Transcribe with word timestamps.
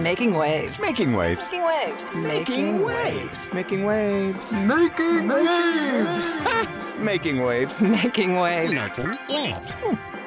Making 0.00 0.32
wavs. 0.32 0.80
Making 0.80 1.12
wavs. 1.12 1.50
Making 1.50 1.60
wavs. 1.60 2.14
Making 2.14 2.78
wavs. 2.80 3.52
Making 3.52 3.80
wavs. 3.84 4.58
Making 4.58 5.26
wavs. 5.26 6.98
Making 6.98 7.36
wavs. 7.36 7.82
Making 7.82 8.30
wavs. 8.30 8.72
Making 8.72 9.00
wavs. 9.28 9.74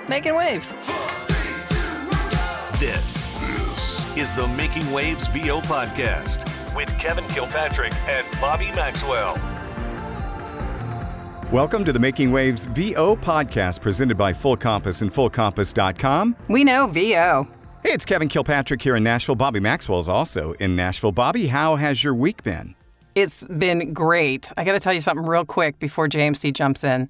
Making 0.07 0.33
wavs. 0.35 0.69
This, 2.79 3.27
is 4.15 4.31
the 4.33 4.47
Making 4.49 4.83
Wavs 4.91 5.27
VO 5.29 5.59
podcast 5.61 6.45
with 6.75 6.95
Kevin 6.99 7.25
Kilpatrick 7.29 7.93
and 8.07 8.27
Bobby 8.39 8.71
Maxwell. 8.75 9.39
Welcome 11.51 11.83
to 11.85 11.91
the 11.91 11.99
Making 11.99 12.29
Wavs 12.29 12.67
VO 12.67 13.15
podcast 13.15 13.81
presented 13.81 14.17
by 14.17 14.33
Full 14.33 14.55
Compass 14.55 15.01
and 15.01 15.09
FullCompass.com. 15.11 16.35
We 16.47 16.63
know 16.63 16.85
VO. 16.85 17.47
Hey, 17.83 17.91
it's 17.91 18.05
Kevin 18.05 18.29
Kilpatrick 18.29 18.81
here 18.81 18.95
in 18.95 19.03
Nashville. 19.03 19.35
Bobby 19.35 19.59
Maxwell 19.59 19.99
is 19.99 20.07
also 20.07 20.53
in 20.53 20.73
Nashville. 20.73 21.11
Bobby, 21.11 21.47
how 21.47 21.75
has 21.75 22.01
your 22.01 22.15
week 22.15 22.41
been? 22.41 22.75
It's 23.13 23.45
been 23.47 23.91
great. 23.91 24.53
I 24.55 24.63
got 24.63 24.71
to 24.71 24.79
tell 24.79 24.93
you 24.93 25.01
something 25.01 25.25
real 25.25 25.43
quick 25.43 25.79
before 25.79 26.07
JMC 26.07 26.53
jumps 26.53 26.85
in. 26.85 27.09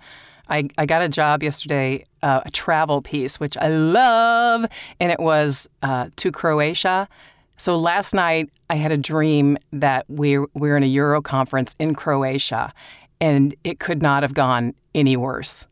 I, 0.49 0.67
I 0.75 0.87
got 0.87 1.03
a 1.03 1.09
job 1.09 1.43
yesterday, 1.43 2.05
uh, 2.23 2.41
a 2.43 2.49
travel 2.49 3.03
piece, 3.03 3.39
which 3.39 3.55
I 3.55 3.67
love, 3.67 4.65
and 4.99 5.11
it 5.11 5.19
was 5.19 5.69
uh, 5.83 6.09
to 6.15 6.31
Croatia. 6.31 7.07
So 7.55 7.75
last 7.75 8.15
night 8.15 8.49
I 8.67 8.73
had 8.73 8.91
a 8.91 8.97
dream 8.97 9.59
that 9.73 10.05
we 10.09 10.39
we're 10.55 10.75
in 10.75 10.81
a 10.81 10.87
Euro 10.87 11.21
conference 11.21 11.75
in 11.77 11.93
Croatia, 11.93 12.73
and 13.21 13.53
it 13.63 13.79
could 13.79 14.01
not 14.01 14.23
have 14.23 14.33
gone 14.33 14.73
any 14.95 15.17
worse. 15.17 15.67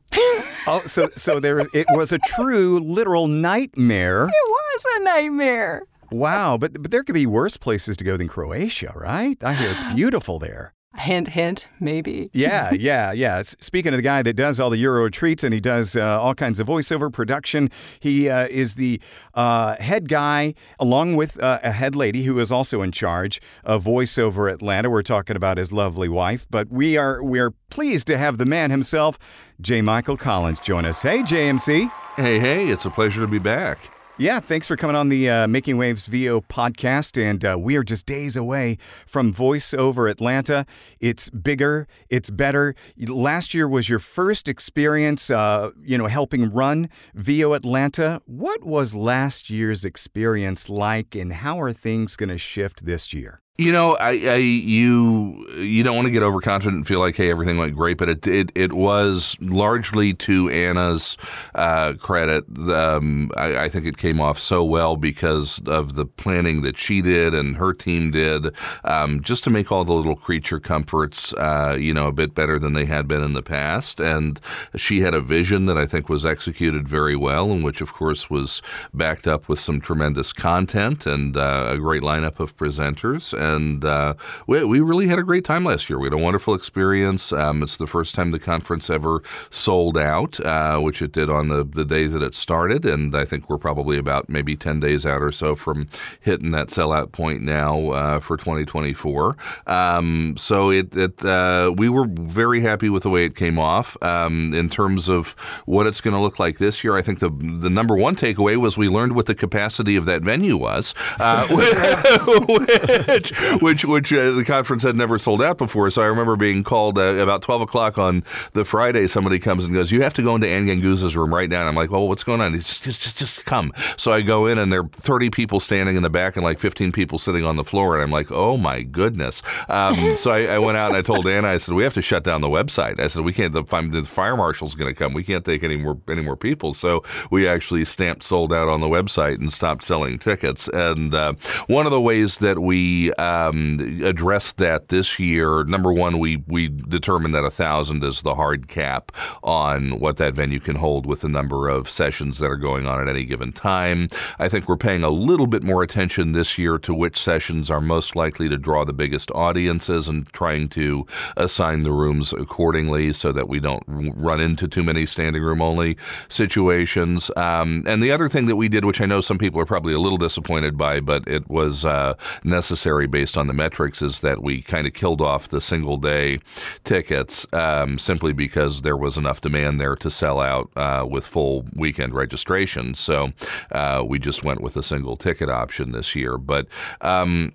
Oh, 0.68 0.82
so 0.86 1.10
so 1.16 1.40
there 1.40 1.60
it 1.60 1.88
was 1.90 2.12
a 2.12 2.20
true 2.20 2.80
literal 2.80 3.28
nightmare. 3.28 4.26
It 4.26 4.50
was 4.50 4.86
a 4.98 5.04
nightmare. 5.04 5.84
Wow, 6.12 6.58
but 6.58 6.82
but 6.82 6.92
there 6.92 7.04
could 7.04 7.16
be 7.16 7.26
worse 7.26 7.58
places 7.58 7.98
to 7.98 8.04
go 8.04 8.18
than 8.18 8.28
Croatia, 8.28 8.94
right? 8.96 9.38
I 9.44 9.54
hear 9.54 9.72
it's 9.72 9.84
beautiful 9.96 10.40
there. 10.40 10.74
Hint, 10.98 11.30
hint, 11.30 11.70
maybe. 11.80 12.30
Yeah, 12.34 12.72
yeah, 12.78 13.14
yeah. 13.14 13.38
S- 13.38 13.56
Speaking 13.62 13.94
of 13.94 13.98
the 13.98 14.04
guy 14.04 14.22
that 14.24 14.34
does 14.34 14.60
all 14.60 14.70
the 14.70 14.78
Euro 14.80 15.10
treats 15.10 15.42
and 15.44 15.54
he 15.54 15.62
does 15.62 15.96
uh, 15.96 16.22
all 16.22 16.36
kinds 16.36 16.60
of 16.60 16.68
voiceover 16.68 17.12
production, 17.12 17.70
he 18.02 18.30
uh, 18.30 18.48
is 18.50 18.76
the 18.76 19.02
uh, 19.34 19.78
head 19.78 20.10
guy 20.10 20.54
along 20.80 21.16
with 21.16 21.42
uh, 21.42 21.60
a 21.64 21.72
head 21.72 21.96
lady 21.96 22.24
who 22.24 22.38
is 22.40 22.52
also 22.52 22.82
in 22.82 22.92
charge 22.92 23.42
of 23.64 23.86
voiceover 23.86 24.52
Atlanta. 24.52 24.90
We're 24.90 25.02
talking 25.02 25.38
about 25.38 25.58
his 25.58 25.72
lovely 25.72 26.10
wife, 26.10 26.46
but 26.50 26.70
we 26.70 26.98
are 26.98 27.24
we 27.24 27.40
are 27.40 27.52
pleased 27.70 28.06
to 28.08 28.18
have 28.18 28.38
the 28.38 28.46
man 28.46 28.70
himself, 28.70 29.18
J. 29.62 29.82
Michael 29.82 30.18
Collins, 30.18 30.60
join 30.60 30.84
us. 30.86 31.02
Hey, 31.04 31.20
JMC. 31.20 31.90
Hey, 32.18 32.40
hey, 32.40 32.68
it's 32.68 32.86
a 32.86 32.90
pleasure 32.90 33.22
to 33.22 33.28
be 33.28 33.40
back. 33.40 33.80
Yeah, 34.22 34.40
thanks 34.40 34.68
for 34.68 34.76
coming 34.76 34.96
on 34.96 35.10
the 35.10 35.28
uh, 35.28 35.48
Making 35.48 35.78
Waves 35.78 36.06
VO 36.06 36.42
podcast. 36.42 37.20
And 37.20 37.44
uh, 37.44 37.58
we 37.60 37.76
are 37.76 37.84
just 37.84 38.06
days 38.06 38.38
away 38.38 38.78
from 39.08 39.34
VoiceOver 39.34 40.12
Atlanta. 40.12 40.68
It's 41.00 41.32
bigger, 41.32 41.88
it's 42.08 42.30
better. 42.30 42.76
Last 43.00 43.56
year 43.56 43.68
was 43.68 43.90
your 43.90 43.98
first 43.98 44.48
experience, 44.48 45.32
uh, 45.32 45.72
you 45.82 45.98
know, 45.98 46.06
helping 46.06 46.52
run 46.52 46.88
VO 47.16 47.54
Atlanta. 47.54 48.22
What 48.28 48.64
was 48.64 48.94
last 48.94 49.50
year's 49.50 49.84
experience 49.84 50.70
like, 50.70 51.16
and 51.16 51.34
how 51.34 51.60
are 51.60 51.74
things 51.74 52.16
going 52.16 52.30
to 52.30 52.38
shift 52.38 52.86
this 52.86 53.16
year? 53.16 53.41
You 53.58 53.72
know, 53.72 53.96
I, 54.00 54.12
I 54.12 54.36
you 54.38 55.46
you 55.56 55.84
don't 55.84 55.96
want 55.96 56.08
to 56.08 56.12
get 56.12 56.24
overconfident 56.24 56.78
and 56.78 56.88
feel 56.88 57.00
like 57.00 57.16
hey 57.16 57.30
everything 57.30 57.58
went 57.58 57.76
great, 57.76 57.98
but 57.98 58.10
it 58.10 58.26
it, 58.26 58.52
it 58.56 58.74
was 58.74 59.38
largely 59.40 60.14
to 60.16 60.50
Anna's 60.50 61.16
uh, 61.54 61.94
credit. 62.00 62.46
Um, 62.58 63.30
I, 63.38 63.66
I 63.66 63.70
think 63.70 63.86
it 63.86 63.98
came 63.98 64.20
off 64.20 64.40
so 64.40 64.64
well 64.64 64.96
because 64.96 65.62
of 65.68 65.94
the 65.94 66.06
planning 66.06 66.62
that 66.64 66.78
she 66.78 67.02
did 67.02 67.36
and 67.36 67.58
her 67.58 67.74
team 67.74 68.10
did, 68.10 68.56
um, 68.86 69.22
just 69.22 69.44
to 69.44 69.52
make 69.52 69.72
all 69.72 69.84
the 69.84 69.94
little 69.94 70.16
creature 70.16 70.60
comforts, 70.60 71.34
uh, 71.34 71.76
you 71.78 71.94
know, 71.94 72.08
a 72.08 72.14
bit 72.14 72.34
better 72.34 72.58
than 72.58 72.74
they 72.74 72.86
had 72.86 73.08
been 73.08 73.22
in 73.22 73.34
the 73.34 73.44
past. 73.44 74.00
And 74.00 74.40
she 74.76 75.02
had 75.02 75.14
a 75.14 75.22
vision 75.22 75.66
that 75.68 75.78
I 75.78 75.86
think 75.86 76.10
was 76.10 76.26
executed 76.26 76.88
very 76.88 77.18
well, 77.18 77.52
and 77.52 77.64
which 77.64 77.82
of 77.82 77.94
course 77.94 78.30
was 78.30 78.62
backed 78.94 79.28
up 79.28 79.48
with 79.48 79.60
some 79.60 79.82
tremendous 79.82 80.34
content 80.34 81.06
and 81.06 81.38
uh, 81.38 81.68
a 81.70 81.78
great 81.78 82.02
lineup 82.02 82.40
of 82.40 82.58
presenters 82.58 83.38
and 83.42 83.84
uh, 83.84 84.14
we, 84.48 84.64
we 84.64 84.80
really 84.80 85.08
had 85.08 85.20
a 85.20 85.24
great 85.24 85.44
time 85.44 85.66
last 85.66 85.90
year. 85.90 86.00
We 86.00 86.06
had 86.06 86.14
a 86.14 86.18
wonderful 86.18 86.54
experience. 86.54 87.34
Um, 87.34 87.64
it's 87.64 87.78
the 87.78 87.88
first 87.88 88.16
time 88.16 88.32
the 88.32 88.40
conference 88.40 88.90
ever 88.90 89.22
sold 89.50 89.98
out, 89.98 90.40
uh, 90.42 90.80
which 90.80 91.02
it 91.02 91.12
did 91.12 91.30
on 91.30 91.50
the, 91.50 91.64
the 91.64 91.86
day 91.86 92.08
that 92.08 92.22
it 92.22 92.36
started, 92.36 92.86
and 92.86 93.16
I 93.16 93.26
think 93.26 93.50
we're 93.50 93.58
probably 93.58 93.98
about 93.98 94.30
maybe 94.30 94.56
10 94.56 94.80
days 94.80 95.06
out 95.06 95.22
or 95.22 95.32
so 95.32 95.56
from 95.56 95.88
hitting 96.20 96.52
that 96.52 96.68
sellout 96.68 97.12
point 97.12 97.42
now 97.42 97.92
uh, 97.92 98.20
for 98.20 98.38
2024. 98.38 99.36
Um, 99.68 100.36
so 100.38 100.70
it, 100.70 100.96
it 100.96 101.24
uh, 101.26 101.74
we 101.76 101.90
were 101.90 102.08
very 102.08 102.62
happy 102.62 102.90
with 102.90 103.04
the 103.04 103.10
way 103.10 103.26
it 103.26 103.36
came 103.36 103.58
off. 103.58 103.98
Um, 104.02 104.54
in 104.54 104.70
terms 104.70 105.10
of 105.10 105.32
what 105.66 105.88
it's 105.88 106.02
going 106.02 106.14
to 106.14 106.20
look 106.20 106.40
like 106.40 106.58
this 106.58 106.84
year, 106.84 106.96
I 106.96 107.02
think 107.02 107.20
the, 107.20 107.30
the 107.30 107.70
number 107.70 107.98
one 107.98 108.16
takeaway 108.16 108.58
was 108.58 108.78
we 108.78 108.90
learned 108.90 109.16
what 109.16 109.26
the 109.26 109.36
capacity 109.36 109.96
of 109.96 110.06
that 110.06 110.22
venue 110.22 110.58
was, 110.58 110.94
uh, 111.20 111.48
which 112.48 113.31
which 113.62 113.86
which 113.86 114.14
uh, 114.14 114.32
the 114.32 114.46
conference 114.46 114.84
had 114.84 114.96
never 114.96 115.18
sold 115.18 115.42
out 115.42 115.58
before. 115.58 115.90
So 115.92 116.02
I 116.02 116.08
remember 116.08 116.36
being 116.36 116.64
called 116.64 116.98
uh, 116.98 117.16
about 117.16 117.42
twelve 117.42 117.62
o'clock 117.62 117.98
on 117.98 118.24
the 118.54 118.66
Friday. 118.66 119.08
Somebody 119.08 119.40
comes 119.40 119.66
and 119.66 119.74
goes, 119.74 119.92
"You 119.92 120.02
have 120.04 120.14
to 120.16 120.24
go 120.24 120.36
into 120.36 120.48
Anne 120.48 120.68
Ganguzza's 120.68 121.16
room 121.16 121.34
right 121.34 121.50
now." 121.50 121.62
And 121.62 121.70
I'm 121.70 121.76
like, 121.76 121.92
"Well, 121.92 122.08
what's 122.08 122.24
going 122.24 122.42
on?" 122.42 122.54
Just 122.54 122.84
just 122.84 123.18
just 123.18 123.46
come. 123.46 123.72
So 123.98 124.12
I 124.12 124.22
go 124.22 124.48
in, 124.48 124.58
and 124.58 124.72
there 124.72 124.82
are 124.82 124.88
thirty 124.88 125.30
people 125.30 125.60
standing 125.60 125.96
in 125.96 126.04
the 126.04 126.10
back, 126.10 126.36
and 126.36 126.44
like 126.44 126.60
fifteen 126.60 126.92
people 126.92 127.18
sitting 127.18 127.46
on 127.46 127.56
the 127.56 127.64
floor. 127.64 127.96
And 127.96 128.04
I'm 128.04 128.12
like, 128.12 128.32
"Oh 128.32 128.58
my 128.58 128.82
goodness!" 128.82 129.42
Um, 129.70 130.18
so 130.18 130.32
I, 130.32 130.46
I, 130.46 130.60
went 130.60 130.78
out 130.78 130.90
and 130.90 130.98
I 130.98 131.02
told 131.02 131.28
Anna, 131.28 131.50
I 131.50 131.58
said, 131.58 131.76
"We 131.76 131.84
have 131.84 131.94
to 131.96 132.02
shut 132.02 132.24
down 132.24 132.42
the 132.42 132.48
website." 132.48 133.00
I 133.00 133.08
said, 133.08 133.24
"We 133.24 133.34
can't. 133.34 133.54
The, 133.54 133.64
the 133.64 134.04
fire 134.04 134.36
marshal's 134.36 134.76
going 134.76 134.94
to 134.94 134.98
come. 134.98 135.14
We 135.14 135.24
can't 135.24 135.46
take 135.46 135.64
any 135.64 135.78
more 135.78 136.00
any 136.10 136.22
more 136.22 136.36
people." 136.36 136.74
So 136.74 137.04
we 137.30 137.48
actually 137.48 137.86
stamped 137.86 138.24
sold 138.24 138.54
out 138.54 138.68
on 138.68 138.82
the 138.82 138.88
website 138.88 139.40
and 139.40 139.52
stopped 139.52 139.84
selling 139.84 140.20
tickets. 140.20 140.68
And 140.70 141.14
uh, 141.14 141.34
one 141.68 141.86
of 141.86 141.92
the 141.92 142.02
ways 142.02 142.38
that 142.38 142.60
we 142.60 143.14
um, 143.22 144.02
addressed 144.04 144.58
that 144.58 144.90
this 144.90 145.20
year. 145.20 145.64
Number 145.64 145.94
one, 145.94 146.18
we 146.18 146.44
we 146.48 146.68
determined 146.68 147.36
that 147.36 147.44
a 147.44 147.52
thousand 147.52 148.04
is 148.04 148.24
the 148.24 148.36
hard 148.36 148.68
cap 148.68 149.12
on 149.44 150.00
what 150.00 150.18
that 150.18 150.34
venue 150.34 150.60
can 150.60 150.78
hold 150.78 151.06
with 151.06 151.22
the 151.22 151.30
number 151.30 151.68
of 151.68 151.90
sessions 151.90 152.40
that 152.40 152.50
are 152.50 152.58
going 152.58 152.88
on 152.88 153.00
at 153.00 153.08
any 153.08 153.26
given 153.26 153.52
time. 153.52 154.10
I 154.40 154.50
think 154.50 154.68
we're 154.68 154.78
paying 154.78 155.04
a 155.04 155.10
little 155.10 155.48
bit 155.48 155.64
more 155.64 155.84
attention 155.84 156.32
this 156.32 156.58
year 156.58 156.80
to 156.80 156.94
which 156.94 157.18
sessions 157.18 157.70
are 157.70 157.82
most 157.82 158.16
likely 158.16 158.50
to 158.50 158.58
draw 158.58 158.86
the 158.86 158.94
biggest 158.94 159.30
audiences 159.32 160.08
and 160.08 160.28
trying 160.34 160.70
to 160.70 161.06
assign 161.38 161.84
the 161.84 161.92
rooms 161.92 162.34
accordingly 162.34 163.14
so 163.14 163.32
that 163.32 163.48
we 163.48 163.60
don't 163.60 163.84
run 163.88 164.40
into 164.40 164.68
too 164.68 164.84
many 164.84 165.06
standing 165.06 165.44
room 165.44 165.62
only 165.62 165.98
situations. 166.28 167.30
Um, 167.38 167.84
and 167.86 168.02
the 168.02 168.12
other 168.12 168.30
thing 168.30 168.48
that 168.48 168.56
we 168.56 168.68
did, 168.68 168.86
which 168.86 169.02
I 169.02 169.06
know 169.06 169.22
some 169.22 169.38
people 169.38 169.60
are 169.62 169.66
probably 169.66 169.94
a 169.94 170.00
little 170.00 170.18
disappointed 170.18 170.78
by, 170.78 171.00
but 171.00 171.28
it 171.28 171.50
was 171.50 171.86
uh, 171.86 172.16
necessary 172.44 173.08
based 173.12 173.38
on 173.38 173.48
the 173.48 173.54
metrics 173.54 174.02
is 174.02 174.22
that 174.22 174.42
we 174.42 174.62
kind 174.62 174.88
of 174.88 174.94
killed 174.94 175.22
off 175.22 175.48
the 175.48 175.62
single 175.62 175.98
day 175.98 176.40
tickets 176.84 177.46
um, 177.54 178.00
simply 178.00 178.34
because 178.34 178.82
there 178.82 178.98
was 178.98 179.18
enough 179.18 179.42
demand 179.42 179.80
there 179.80 179.96
to 179.98 180.10
sell 180.10 180.40
out 180.40 180.70
uh, 180.76 181.06
with 181.08 181.28
full 181.28 181.66
weekend 181.76 182.14
registration. 182.14 182.94
So 182.96 183.30
uh, 183.72 184.04
we 184.06 184.20
just 184.20 184.44
went 184.44 184.62
with 184.62 184.76
a 184.78 184.84
single 184.84 185.18
ticket 185.18 185.50
option 185.50 185.92
this 185.92 186.16
year. 186.16 186.38
But 186.38 186.68
um, 187.02 187.54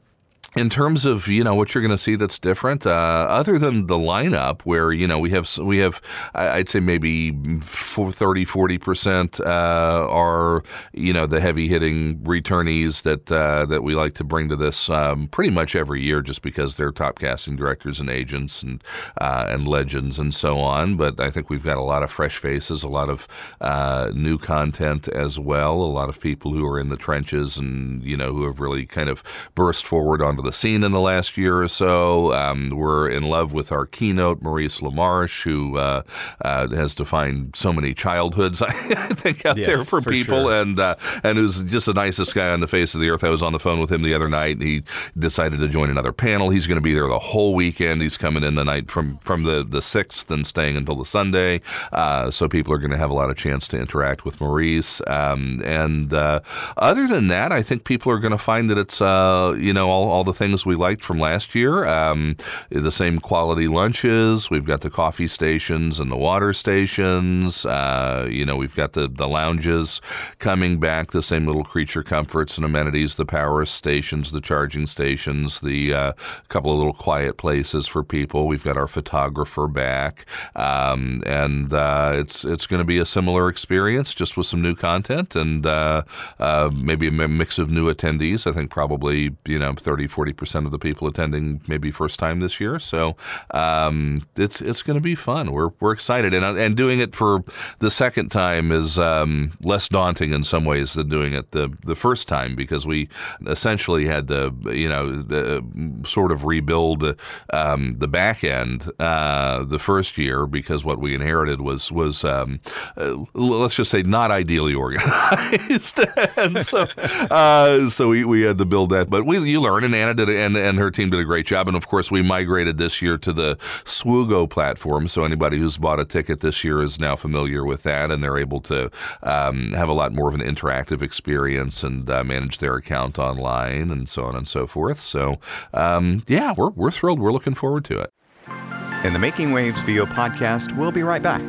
in 0.56 0.70
terms 0.70 1.04
of 1.04 1.28
you 1.28 1.44
know 1.44 1.54
what 1.54 1.74
you're 1.74 1.82
going 1.82 1.90
to 1.90 1.98
see 1.98 2.16
that's 2.16 2.38
different, 2.38 2.86
uh, 2.86 2.90
other 2.90 3.58
than 3.58 3.86
the 3.86 3.96
lineup, 3.96 4.62
where 4.62 4.90
you 4.90 5.06
know 5.06 5.18
we 5.18 5.30
have 5.30 5.48
we 5.58 5.78
have 5.78 6.00
I'd 6.34 6.68
say 6.68 6.80
maybe 6.80 7.32
30, 7.60 8.44
40 8.44 8.78
percent 8.78 9.40
uh, 9.40 10.06
are 10.08 10.62
you 10.94 11.12
know 11.12 11.26
the 11.26 11.40
heavy 11.40 11.68
hitting 11.68 12.18
returnees 12.20 13.02
that 13.02 13.30
uh, 13.30 13.66
that 13.66 13.82
we 13.82 13.94
like 13.94 14.14
to 14.14 14.24
bring 14.24 14.48
to 14.48 14.56
this 14.56 14.88
um, 14.88 15.28
pretty 15.28 15.50
much 15.50 15.76
every 15.76 16.02
year, 16.02 16.22
just 16.22 16.40
because 16.40 16.76
they're 16.76 16.92
top 16.92 17.18
casting 17.18 17.56
directors 17.56 18.00
and 18.00 18.08
agents 18.08 18.62
and 18.62 18.82
uh, 19.20 19.46
and 19.48 19.68
legends 19.68 20.18
and 20.18 20.34
so 20.34 20.58
on. 20.58 20.96
But 20.96 21.20
I 21.20 21.30
think 21.30 21.50
we've 21.50 21.64
got 21.64 21.76
a 21.76 21.82
lot 21.82 22.02
of 22.02 22.10
fresh 22.10 22.38
faces, 22.38 22.82
a 22.82 22.88
lot 22.88 23.10
of 23.10 23.28
uh, 23.60 24.10
new 24.14 24.38
content 24.38 25.06
as 25.08 25.38
well, 25.38 25.74
a 25.74 25.84
lot 25.84 26.08
of 26.08 26.18
people 26.18 26.52
who 26.52 26.66
are 26.66 26.80
in 26.80 26.88
the 26.88 26.96
trenches 26.96 27.58
and 27.58 28.02
you 28.02 28.16
know 28.16 28.32
who 28.32 28.44
have 28.46 28.58
really 28.58 28.86
kind 28.86 29.10
of 29.10 29.22
burst 29.54 29.84
forward 29.84 30.22
onto 30.22 30.45
the 30.46 30.52
scene 30.52 30.82
in 30.82 30.92
the 30.92 31.00
last 31.00 31.36
year 31.36 31.60
or 31.60 31.68
so. 31.68 32.32
Um, 32.32 32.70
we're 32.70 33.08
in 33.10 33.24
love 33.24 33.52
with 33.52 33.70
our 33.72 33.84
keynote, 33.84 34.40
Maurice 34.40 34.80
LaMarche, 34.80 35.42
who 35.42 35.76
uh, 35.76 36.02
uh, 36.42 36.68
has 36.68 36.94
defined 36.94 37.54
so 37.56 37.72
many 37.72 37.92
childhoods, 37.92 38.62
I 38.62 38.70
think, 38.72 39.44
out 39.44 39.58
Yes, 39.58 39.66
there 39.66 39.84
for, 39.84 40.00
for 40.00 40.10
people, 40.10 40.44
sure. 40.44 40.54
and 40.62 40.78
uh, 40.80 40.94
and 41.22 41.36
who's 41.36 41.62
just 41.64 41.86
the 41.86 41.94
nicest 41.94 42.34
guy 42.34 42.48
on 42.50 42.60
the 42.60 42.68
face 42.68 42.94
of 42.94 43.00
the 43.00 43.10
earth. 43.10 43.24
I 43.24 43.28
was 43.28 43.42
on 43.42 43.52
the 43.52 43.58
phone 43.60 43.80
with 43.80 43.90
him 43.90 44.02
the 44.02 44.14
other 44.14 44.28
night. 44.28 44.62
He 44.62 44.82
decided 45.18 45.58
to 45.60 45.68
join 45.68 45.90
another 45.90 46.12
panel. 46.12 46.50
He's 46.50 46.66
going 46.66 46.76
to 46.76 46.82
be 46.82 46.94
there 46.94 47.08
the 47.08 47.18
whole 47.18 47.54
weekend. 47.54 48.00
He's 48.02 48.16
coming 48.16 48.44
in 48.44 48.54
the 48.54 48.64
night 48.64 48.90
from 48.90 49.18
from 49.18 49.42
the 49.42 49.64
the 49.68 49.82
sixth 49.82 50.30
and 50.30 50.46
staying 50.46 50.76
until 50.76 50.94
the 50.94 51.04
Sunday. 51.04 51.60
Uh, 51.92 52.30
so 52.30 52.48
people 52.48 52.72
are 52.72 52.78
going 52.78 52.92
to 52.92 52.98
have 52.98 53.10
a 53.10 53.14
lot 53.14 53.30
of 53.30 53.36
chance 53.36 53.66
to 53.68 53.78
interact 53.78 54.24
with 54.24 54.40
Maurice. 54.40 55.02
Um, 55.08 55.60
and 55.64 56.14
uh, 56.14 56.40
other 56.76 57.06
than 57.08 57.26
that, 57.28 57.50
I 57.52 57.62
think 57.62 57.84
people 57.84 58.12
are 58.12 58.18
going 58.20 58.30
to 58.32 58.38
find 58.38 58.70
that 58.70 58.78
it's 58.78 59.00
uh, 59.02 59.56
you 59.58 59.72
know 59.72 59.90
all, 59.90 60.08
all 60.08 60.22
the 60.24 60.32
things 60.36 60.64
we 60.64 60.74
liked 60.74 61.02
from 61.02 61.18
last 61.18 61.54
year. 61.54 61.86
Um, 61.86 62.36
the 62.70 62.92
same 62.92 63.18
quality 63.18 63.68
lunches. 63.68 64.50
We've 64.50 64.64
got 64.64 64.82
the 64.82 64.90
coffee 64.90 65.28
stations 65.28 65.98
and 66.00 66.10
the 66.10 66.16
water 66.16 66.52
stations. 66.52 67.64
Uh, 67.66 68.28
you 68.30 68.44
know, 68.44 68.56
we've 68.56 68.74
got 68.74 68.92
the 68.92 69.08
the 69.08 69.28
lounges 69.28 70.00
coming 70.38 70.78
back. 70.78 71.10
The 71.10 71.22
same 71.22 71.46
little 71.46 71.64
creature 71.64 72.02
comforts 72.02 72.56
and 72.56 72.64
amenities. 72.64 73.16
The 73.16 73.26
power 73.26 73.64
stations, 73.64 74.32
the 74.32 74.40
charging 74.40 74.86
stations, 74.86 75.60
the 75.60 75.94
uh, 75.94 76.12
couple 76.48 76.72
of 76.72 76.78
little 76.78 76.92
quiet 76.92 77.36
places 77.36 77.86
for 77.86 78.02
people. 78.02 78.46
We've 78.46 78.64
got 78.64 78.76
our 78.76 78.86
photographer 78.86 79.66
back, 79.66 80.26
um, 80.54 81.22
and 81.26 81.72
uh, 81.72 82.12
it's 82.14 82.44
it's 82.44 82.66
going 82.66 82.80
to 82.80 82.84
be 82.84 82.98
a 82.98 83.06
similar 83.06 83.48
experience, 83.48 84.14
just 84.14 84.36
with 84.36 84.46
some 84.46 84.62
new 84.62 84.74
content 84.74 85.34
and 85.34 85.66
uh, 85.66 86.02
uh, 86.38 86.70
maybe 86.74 87.08
a 87.08 87.10
mix 87.10 87.58
of 87.58 87.70
new 87.70 87.92
attendees. 87.92 88.46
I 88.46 88.52
think 88.52 88.70
probably 88.70 89.36
you 89.44 89.58
know 89.58 89.72
30, 89.74 90.06
40 90.06 90.25
percent 90.32 90.66
of 90.66 90.72
the 90.72 90.78
people 90.78 91.06
attending 91.08 91.60
maybe 91.66 91.90
first 91.90 92.18
time 92.18 92.40
this 92.40 92.60
year. 92.60 92.78
So 92.78 93.16
um, 93.52 94.26
it's 94.36 94.60
it's 94.60 94.82
going 94.82 94.96
to 94.96 95.00
be 95.02 95.14
fun. 95.14 95.52
We're 95.52 95.70
we're 95.80 95.92
excited, 95.92 96.34
and 96.34 96.44
and 96.44 96.76
doing 96.76 97.00
it 97.00 97.14
for 97.14 97.44
the 97.78 97.90
second 97.90 98.30
time 98.30 98.72
is 98.72 98.98
um, 98.98 99.52
less 99.62 99.88
daunting 99.88 100.32
in 100.32 100.44
some 100.44 100.64
ways 100.64 100.94
than 100.94 101.08
doing 101.08 101.32
it 101.32 101.52
the 101.52 101.76
the 101.84 101.94
first 101.94 102.28
time 102.28 102.54
because 102.54 102.86
we 102.86 103.08
essentially 103.46 104.06
had 104.06 104.28
to 104.28 104.54
you 104.66 104.88
know 104.88 105.22
the, 105.22 105.64
sort 106.04 106.32
of 106.32 106.44
rebuild 106.44 107.16
um, 107.52 107.96
the 107.98 108.08
back 108.08 108.44
end 108.44 108.90
uh, 108.98 109.64
the 109.64 109.78
first 109.78 110.18
year 110.18 110.46
because 110.46 110.84
what 110.84 110.98
we 110.98 111.14
inherited 111.14 111.60
was 111.60 111.90
was 111.92 112.24
um, 112.24 112.60
uh, 112.96 113.16
let's 113.34 113.76
just 113.76 113.90
say 113.90 114.02
not 114.02 114.30
ideally 114.30 114.74
organized, 114.86 116.00
and 116.36 116.58
so 116.60 116.86
uh, 117.30 117.88
so 117.88 118.08
we, 118.08 118.24
we 118.24 118.42
had 118.42 118.58
to 118.58 118.64
build 118.64 118.90
that. 118.90 119.08
But 119.10 119.24
we 119.24 119.38
you 119.38 119.60
learn, 119.60 119.84
and 119.84 119.94
Anna 120.06 120.14
did 120.14 120.28
and 120.30 120.56
and 120.56 120.78
her 120.78 120.90
team 120.90 121.10
did 121.10 121.18
a 121.18 121.24
great 121.24 121.46
job. 121.46 121.66
And 121.66 121.76
of 121.76 121.88
course, 121.88 122.10
we 122.10 122.22
migrated 122.22 122.78
this 122.78 123.02
year 123.02 123.18
to 123.18 123.32
the 123.32 123.56
Swoogo 123.84 124.48
platform. 124.48 125.08
So 125.08 125.24
anybody 125.24 125.58
who's 125.58 125.78
bought 125.78 125.98
a 125.98 126.04
ticket 126.04 126.40
this 126.40 126.62
year 126.62 126.80
is 126.80 127.00
now 127.00 127.16
familiar 127.16 127.64
with 127.64 127.82
that, 127.82 128.10
and 128.10 128.22
they're 128.22 128.38
able 128.38 128.60
to 128.62 128.90
um, 129.22 129.72
have 129.72 129.88
a 129.88 129.92
lot 129.92 130.12
more 130.12 130.28
of 130.28 130.34
an 130.34 130.40
interactive 130.40 131.02
experience 131.02 131.82
and 131.82 132.08
uh, 132.08 132.22
manage 132.22 132.58
their 132.58 132.76
account 132.76 133.18
online 133.18 133.90
and 133.90 134.08
so 134.08 134.24
on 134.24 134.36
and 134.36 134.46
so 134.46 134.66
forth. 134.66 135.00
So 135.00 135.40
um, 135.74 136.22
yeah, 136.28 136.54
we're 136.56 136.70
we're 136.70 136.90
thrilled. 136.92 137.18
We're 137.18 137.32
looking 137.32 137.54
forward 137.54 137.84
to 137.86 138.00
it. 138.00 138.12
And 138.48 139.14
the 139.14 139.18
Making 139.18 139.48
Wavs 139.50 139.82
VO 139.84 140.06
podcast 140.06 140.76
We'll 140.76 140.92
be 140.92 141.02
right 141.02 141.22
back. 141.22 141.42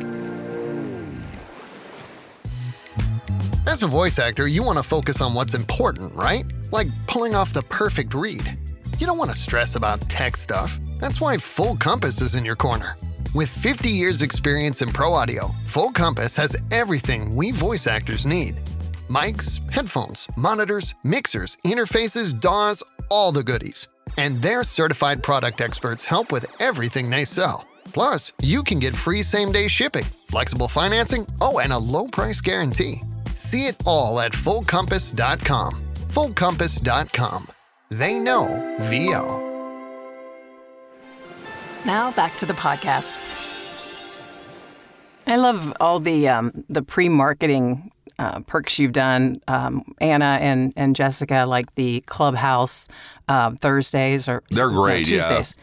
As 3.66 3.82
a 3.82 3.86
voice 3.86 4.18
actor, 4.18 4.48
you 4.48 4.62
want 4.62 4.78
to 4.78 4.82
focus 4.82 5.20
on 5.20 5.34
what's 5.34 5.54
important, 5.54 6.14
right? 6.14 6.44
Like 6.70 6.88
pulling 7.06 7.34
off 7.34 7.52
the 7.52 7.62
perfect 7.64 8.14
read. 8.14 8.58
You 8.98 9.06
don't 9.06 9.18
want 9.18 9.30
to 9.30 9.36
stress 9.36 9.74
about 9.74 10.00
tech 10.08 10.36
stuff. 10.36 10.78
That's 10.98 11.20
why 11.20 11.36
Full 11.36 11.76
Compass 11.76 12.20
is 12.20 12.34
in 12.34 12.44
your 12.44 12.56
corner. 12.56 12.96
With 13.34 13.48
50 13.48 13.90
years' 13.90 14.22
experience 14.22 14.82
in 14.82 14.88
pro 14.88 15.12
audio, 15.12 15.50
Full 15.66 15.90
Compass 15.90 16.34
has 16.36 16.56
everything 16.70 17.36
we 17.36 17.50
voice 17.50 17.86
actors 17.86 18.26
need 18.26 18.56
mics, 19.08 19.60
headphones, 19.72 20.28
monitors, 20.36 20.94
mixers, 21.02 21.56
interfaces, 21.64 22.38
DAWs, 22.38 22.82
all 23.08 23.32
the 23.32 23.42
goodies. 23.42 23.88
And 24.18 24.42
their 24.42 24.62
certified 24.62 25.22
product 25.22 25.60
experts 25.62 26.04
help 26.04 26.30
with 26.30 26.46
everything 26.60 27.08
they 27.08 27.24
sell. 27.24 27.66
Plus, 27.92 28.32
you 28.42 28.62
can 28.62 28.78
get 28.78 28.94
free 28.94 29.22
same 29.22 29.50
day 29.50 29.66
shipping, 29.68 30.04
flexible 30.26 30.68
financing, 30.68 31.26
oh, 31.40 31.58
and 31.58 31.72
a 31.72 31.78
low 31.78 32.06
price 32.06 32.40
guarantee. 32.40 33.02
See 33.34 33.66
it 33.66 33.76
all 33.86 34.20
at 34.20 34.32
fullcompass.com. 34.32 35.87
Fullcompass.com. 36.18 37.46
They 37.90 38.18
know 38.18 38.76
VO. 38.80 39.38
Now 41.86 42.10
back 42.10 42.34
to 42.38 42.44
the 42.44 42.54
podcast. 42.54 43.14
I 45.28 45.36
love 45.36 45.72
all 45.78 46.00
the 46.00 46.28
um, 46.28 46.64
the 46.68 46.82
pre 46.82 47.08
marketing 47.08 47.92
uh, 48.18 48.40
perks 48.40 48.80
you've 48.80 48.94
done, 48.94 49.40
um, 49.46 49.84
Anna 50.00 50.38
and, 50.40 50.72
and 50.74 50.96
Jessica, 50.96 51.44
like 51.46 51.72
the 51.76 52.00
clubhouse 52.06 52.88
uh, 53.28 53.52
Thursdays 53.52 54.26
or 54.26 54.42
They're 54.50 54.72
no, 54.72 54.82
great, 54.82 55.08
yeah. 55.08 55.20
Tuesdays. 55.20 55.54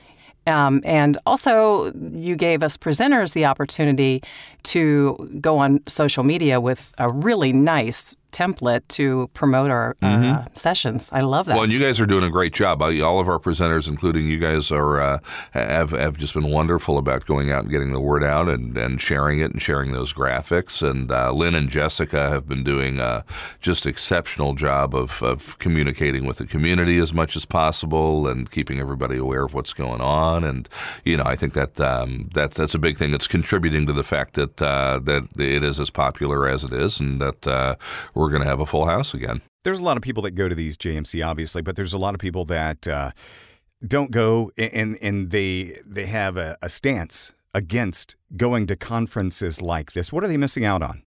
Um, 0.47 0.81
and 0.85 1.17
also, 1.25 1.91
you 2.13 2.37
gave 2.37 2.63
us 2.63 2.77
presenters 2.77 3.33
the 3.33 3.43
opportunity 3.43 4.21
to 4.63 5.37
go 5.41 5.57
on 5.57 5.81
social 5.85 6.23
media 6.23 6.61
with 6.61 6.93
a 6.97 7.11
really 7.11 7.51
nice 7.51 8.15
template 8.35 8.85
to 8.89 9.29
promote 9.33 9.71
our 9.71 9.95
uh, 10.01 10.43
sessions. 10.53 11.09
I 11.13 11.21
love 11.21 11.45
that. 11.45 11.53
Mm-hmm. 11.53 11.55
Well, 11.55 11.63
and 11.63 11.71
you 11.71 11.79
guys 11.79 12.01
are 12.01 12.05
doing 12.05 12.25
a 12.25 12.29
great 12.29 12.53
job. 12.53 12.81
All 12.81 13.19
of 13.19 13.29
our 13.29 13.39
presenters, 13.39 13.87
including 13.87 14.27
you 14.27 14.39
guys, 14.39 14.71
are 14.71 14.99
uh, 14.99 15.19
have 15.51 15.91
have 15.91 16.17
just 16.17 16.33
been 16.33 16.49
wonderful 16.49 16.97
about 16.97 17.25
going 17.25 17.49
out 17.49 17.63
and 17.63 17.71
getting 17.71 17.93
the 17.93 18.01
word 18.01 18.23
out 18.23 18.49
and, 18.49 18.77
and 18.77 19.01
sharing 19.01 19.39
it 19.39 19.51
and 19.51 19.61
sharing 19.61 19.93
those 19.93 20.11
graphics. 20.11 20.87
And 20.87 21.11
uh, 21.11 21.31
Lynn 21.31 21.55
and 21.55 21.69
Jessica 21.69 22.29
have 22.29 22.45
been 22.47 22.63
doing 22.63 22.99
a 22.99 23.23
just 23.61 23.85
exceptional 23.85 24.53
job 24.53 24.93
of, 24.93 25.23
of 25.23 25.57
communicating 25.59 26.25
with 26.25 26.37
the 26.37 26.45
community 26.45 26.97
as 26.97 27.13
much 27.13 27.37
as 27.37 27.45
possible 27.45 28.27
and 28.27 28.51
keeping 28.51 28.79
everybody 28.79 29.17
aware 29.17 29.45
of 29.45 29.53
what's 29.53 29.71
going 29.71 30.01
on. 30.01 30.43
And 30.43 30.67
you 31.05 31.15
know, 31.15 31.23
I 31.25 31.37
think 31.37 31.53
that 31.53 31.79
um, 31.79 32.29
that 32.33 32.51
that's 32.51 32.75
a 32.75 32.79
big 32.79 32.97
thing. 32.97 33.13
It's 33.13 33.27
contributing 33.27 33.85
to 33.85 33.93
the 33.93 34.03
fact 34.03 34.33
that 34.33 34.61
uh, 34.61 34.99
that 35.03 35.29
it 35.39 35.63
is 35.63 35.79
as 35.79 35.89
popular 35.89 36.49
as 36.49 36.65
it 36.65 36.73
is, 36.73 36.99
and 36.99 37.21
that 37.21 37.47
uh, 37.47 37.75
we're 38.25 38.31
going 38.31 38.41
to 38.41 38.49
have 38.49 38.59
a 38.59 38.65
full 38.65 38.87
house 38.87 39.13
again. 39.13 39.41
There's 39.63 39.79
a 39.79 39.83
lot 39.83 39.97
of 39.97 40.03
people 40.03 40.23
that 40.23 40.31
go 40.31 40.49
to 40.49 40.55
these 40.55 40.77
JMC, 40.77 41.25
obviously, 41.25 41.61
but 41.61 41.75
there's 41.75 41.93
a 41.93 41.99
lot 41.99 42.15
of 42.15 42.19
people 42.19 42.43
that 42.45 42.87
uh, 42.87 43.11
don't 43.85 44.09
go 44.09 44.51
and 44.57 44.97
and 44.99 45.29
they 45.29 45.77
they 45.85 46.07
have 46.07 46.35
a, 46.35 46.57
a 46.63 46.69
stance 46.69 47.33
against 47.53 48.15
going 48.35 48.65
to 48.67 48.75
conferences 48.75 49.61
like 49.61 49.93
this. 49.93 50.11
What 50.11 50.23
are 50.23 50.27
they 50.27 50.37
missing 50.37 50.65
out 50.65 50.81
on? 50.81 51.03